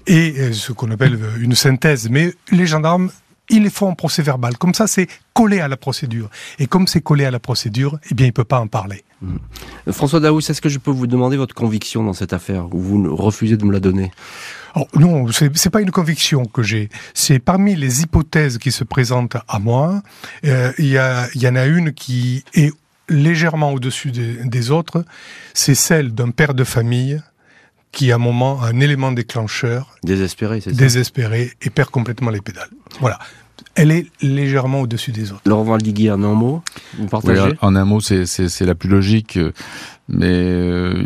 et 0.07 0.36
euh, 0.39 0.51
ce 0.53 0.73
qu'on 0.73 0.91
appelle 0.91 1.17
une 1.39 1.55
synthèse. 1.55 2.09
Mais 2.09 2.34
les 2.51 2.67
gendarmes 2.67 3.09
ils 3.50 3.64
les 3.64 3.70
font 3.70 3.88
en 3.88 3.95
procès 3.95 4.22
verbal. 4.22 4.58
Comme 4.58 4.74
ça, 4.74 4.88
c'est 4.88 5.08
collé 5.34 5.60
à 5.60 5.68
la 5.68 5.78
procédure. 5.78 6.30
Et 6.60 6.68
comme 6.68 6.88
c'est 6.88 7.02
collé 7.02 7.26
à 7.26 7.32
la 7.32 7.39
procédure, 7.39 7.97
eh 8.10 8.14
bien, 8.14 8.28
il 8.28 8.34
peut 8.34 8.43
pas 8.43 8.60
en 8.60 8.68
parler. 8.68 9.04
Euh, 9.24 9.91
François 9.91 10.20
Daous, 10.20 10.39
est-ce 10.39 10.62
que 10.62 10.70
je 10.70 10.80
peux 10.80 10.91
vous 10.91 11.08
demander 11.08 11.38
votre 11.38 11.56
conviction 11.56 12.04
dans 12.04 12.14
cette 12.14 12.34
affaire? 12.34 12.74
Ou 12.74 12.80
vous 12.80 13.16
refusez 13.16 13.58
de 13.58 13.66
me 13.66 13.72
la 13.72 13.80
donner? 13.80 14.12
Oh, 14.76 14.88
non, 14.95 15.32
c'est 15.32 15.56
c'est 15.58 15.70
pas 15.70 15.82
une 15.82 15.91
conviction 15.91 16.45
que 16.45 16.62
j'ai. 16.62 16.89
C'est 17.14 17.39
parmi 17.39 17.76
les 17.76 18.02
hypothèses 18.02 18.58
qui 18.58 18.72
se 18.72 18.84
présentent 18.84 19.38
à 19.47 19.60
moi, 19.60 20.02
euh, 20.45 20.72
il 20.78 20.86
y, 20.88 21.47
en 21.47 21.56
a 21.56 21.66
une 21.66 21.91
qui 21.91 22.43
est 22.54 22.72
légèrement 23.10 23.72
au-dessus 23.72 24.12
des, 24.12 24.36
des 24.45 24.72
autres. 24.72 25.04
C'est 25.54 25.76
celle 25.76 26.14
d'un 26.14 26.30
père 26.30 26.54
de 26.54 26.64
famille 26.64 27.20
qui, 27.91 28.12
à 28.12 28.16
un 28.16 28.20
moment, 28.20 28.62
a 28.62 28.68
un 28.68 28.80
élément 28.80 29.12
déclencheur, 29.12 29.95
Désespéré, 30.04 30.62
c'est 30.62 30.72
ça? 30.72 30.76
Désespéré, 30.76 31.52
et 31.62 31.70
perd 31.70 31.89
complètement 31.89 32.30
les 32.30 32.41
pédales. 32.41 32.70
Voilà. 33.00 33.20
Elle 33.76 33.91
est 33.91 34.07
légèrement 34.22 34.82
au-dessus 34.82 35.12
des 35.12 35.32
autres. 35.32 35.41
Laurent 35.45 35.64
Valdiguier, 35.64 36.12
en 36.12 36.24
un 36.24 36.34
mot 36.34 36.62
Vous 36.97 37.03
Oui, 37.03 37.10
partagez 37.10 37.53
en 37.62 37.76
un 37.76 37.86
mot, 37.86 37.99
c'est- 37.99 38.26
c'est 38.26 38.49
c'est 38.49 38.66
la 38.66 38.76
plus 38.76 38.89
logique, 38.89 39.38
euh, 39.38 39.51
mais 40.07 40.28
euh, 40.30 41.03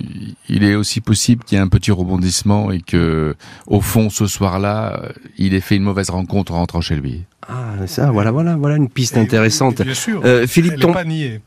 il 0.50 0.64
est 0.64 0.76
aussi 0.76 1.02
possible 1.02 1.44
qu'il 1.44 1.58
y 1.58 1.60
ait 1.60 1.64
un 1.64 1.68
petit 1.68 1.92
rebondissement 1.92 2.72
et 2.72 2.80
que, 2.82 3.36
au 3.68 3.82
fond, 3.82 4.10
ce 4.10 4.28
soir-là, 4.28 5.02
euh, 5.04 5.10
il 5.38 5.54
ait 5.54 5.60
fait 5.60 5.76
une 5.76 5.84
mauvaise 5.84 6.10
rencontre 6.10 6.54
en 6.54 6.58
rentrant 6.58 6.82
chez 6.82 6.96
lui. 6.96 7.24
Ah, 7.50 7.86
ça, 7.88 8.10
voilà, 8.12 8.32
voilà, 8.32 8.56
voilà 8.56 8.78
une 8.78 8.88
piste 8.88 9.18
Et- 9.18 9.20
intéressante. 9.20 9.82
bien 9.82 9.94
sûr. 9.94 10.22
Euh, 10.24 10.48
Philippe, 10.48 10.80
Tom-. 10.80 10.96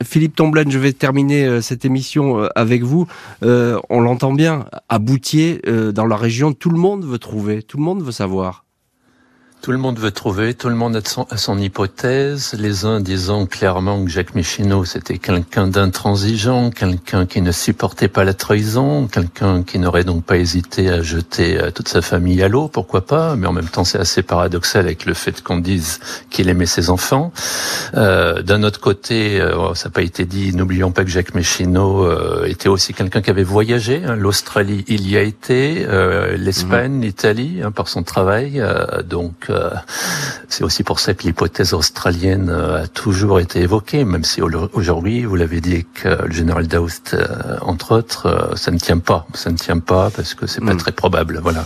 Philippe 0.05 0.37
Tomblaine, 0.37 0.71
je 0.71 0.79
vais 0.79 0.93
terminer 0.93 1.47
euh, 1.47 1.61
cette 1.63 1.87
émission 1.87 2.39
euh, 2.43 2.49
avec 2.55 2.83
vous. 2.83 3.07
Euh, 3.43 3.81
on 3.89 4.03
l'entend 4.03 4.35
bien, 4.35 4.67
à 4.91 4.99
Boutier, 4.99 5.63
euh, 5.67 5.93
dans 5.93 6.05
la 6.05 6.17
région, 6.17 6.53
tout 6.53 6.69
le 6.69 6.77
monde 6.79 7.07
veut 7.07 7.19
trouver, 7.19 7.63
tout 7.63 7.79
le 7.79 7.83
monde 7.85 8.03
veut 8.03 8.13
savoir. 8.13 8.66
Tout 9.67 9.73
le 9.73 9.79
monde 9.79 9.99
veut 9.99 10.12
trouver, 10.12 10.55
tout 10.55 10.69
le 10.69 10.77
monde 10.77 10.95
a 10.95 11.01
son, 11.05 11.27
a 11.29 11.37
son 11.37 11.59
hypothèse, 11.59 12.55
les 12.57 12.85
uns 12.85 13.01
disant 13.01 13.47
clairement 13.47 14.05
que 14.05 14.09
Jacques 14.09 14.37
Michino 14.37 14.85
c'était 14.85 15.19
quelqu'un 15.19 15.67
d'intransigeant, 15.67 16.71
quelqu'un 16.71 17.27
qui 17.27 17.41
ne 17.43 17.51
supportait 17.51 18.07
pas 18.07 18.23
la 18.23 18.33
trahison, 18.33 19.09
quelqu'un 19.09 19.64
qui 19.64 19.81
n'aurait 19.81 20.05
donc 20.05 20.23
pas 20.23 20.37
hésité 20.37 20.89
à 20.89 21.03
jeter 21.03 21.61
euh, 21.61 21.73
toute 21.73 21.89
sa 21.89 22.01
famille 22.01 22.45
à 22.45 22.49
l'eau, 22.49 22.69
pourquoi 22.69 23.05
pas, 23.05 23.35
mais 23.35 23.49
en 23.49 23.53
même 23.53 23.67
temps 23.67 23.83
c'est 23.83 23.99
assez 23.99 24.23
paradoxal 24.23 24.85
avec 24.85 25.05
le 25.05 25.14
fait 25.14 25.43
qu'on 25.43 25.59
dise 25.59 25.99
qu'il 26.31 26.49
aimait 26.49 26.67
ses 26.67 26.89
enfants. 26.89 27.33
Euh, 27.97 28.43
D'un 28.43 28.62
autre 28.62 28.79
côté, 28.79 29.41
euh, 29.41 29.75
ça 29.75 29.89
n'a 29.89 29.93
pas 29.93 30.03
été 30.03 30.27
dit, 30.27 30.55
n'oublions 30.55 30.93
pas 30.93 31.03
que 31.03 31.11
Jacques 31.11 31.35
Michino 31.35 32.05
euh, 32.05 32.45
était 32.47 32.69
aussi 32.69 32.95
quelqu'un 32.95 33.21
qui 33.21 33.31
avait 33.31 33.43
voyagé, 33.43 34.05
hein. 34.05 34.14
l'Australie 34.14 34.85
il 34.87 35.11
y 35.11 35.17
a 35.17 35.23
été, 35.23 35.85
euh, 35.89 36.37
l'Espagne, 36.37 37.01
l'Italie, 37.01 37.62
hein, 37.64 37.73
par 37.73 37.89
son 37.89 38.05
travail, 38.05 38.61
euh, 38.61 39.03
donc 39.03 39.51
euh, 39.57 39.71
c'est 40.49 40.63
aussi 40.65 40.83
pour 40.83 41.01
ça 41.01 41.15
que 41.15 41.23
l'hypothèse 41.25 41.73
australienne 41.75 42.49
euh, 42.51 42.85
a 42.85 42.87
toujours 42.87 43.41
été 43.41 43.61
évoquée, 43.61 44.05
même 44.05 44.25
si 44.25 44.43
au- 44.43 44.51
aujourd'hui, 44.75 45.25
vous 45.25 45.37
l'avez 45.37 45.61
dit, 45.61 45.87
que 45.95 46.09
le 46.25 46.33
général 46.33 46.67
Daoust, 46.69 47.15
euh, 47.15 47.57
entre 47.63 47.93
autres, 47.97 48.27
euh, 48.27 48.55
ça 48.57 48.71
ne 48.71 48.79
tient 48.79 48.99
pas. 48.99 49.27
Ça 49.35 49.51
ne 49.51 49.57
tient 49.57 49.79
pas 49.79 50.11
parce 50.11 50.35
que 50.35 50.47
c'est 50.47 50.61
pas 50.65 50.75
Mm. 50.75 50.79
très 50.79 50.93
probable. 50.93 51.41
Voilà. 51.43 51.65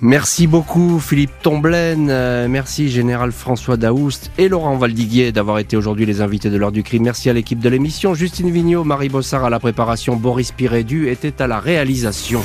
Merci 0.00 0.46
beaucoup 0.46 0.98
Philippe 1.00 1.32
Tomblaine, 1.42 2.06
merci 2.48 2.90
Général 2.90 3.32
François 3.32 3.76
Daoust 3.76 4.30
et 4.36 4.48
Laurent 4.48 4.76
Valdiguier 4.76 5.32
d'avoir 5.32 5.58
été 5.58 5.76
aujourd'hui 5.76 6.04
les 6.06 6.20
invités 6.20 6.50
de 6.50 6.56
l'heure 6.56 6.72
du 6.72 6.82
crime. 6.82 7.04
Merci 7.04 7.30
à 7.30 7.32
l'équipe 7.32 7.58
de 7.60 7.68
l'émission, 7.68 8.12
Justine 8.14 8.50
Vignot, 8.50 8.84
Marie 8.84 9.08
Bossard 9.08 9.44
à 9.44 9.50
la 9.50 9.58
préparation, 9.58 10.16
Boris 10.16 10.52
Pirédu 10.52 11.08
était 11.08 11.40
à 11.40 11.46
la 11.46 11.60
réalisation. 11.60 12.42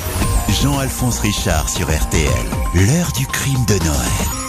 Jean-Alphonse 0.62 1.20
Richard 1.20 1.68
sur 1.68 1.88
RTL. 1.88 2.28
L'heure 2.74 3.12
du 3.18 3.26
crime 3.26 3.64
de 3.68 3.84
Noël. 3.84 4.41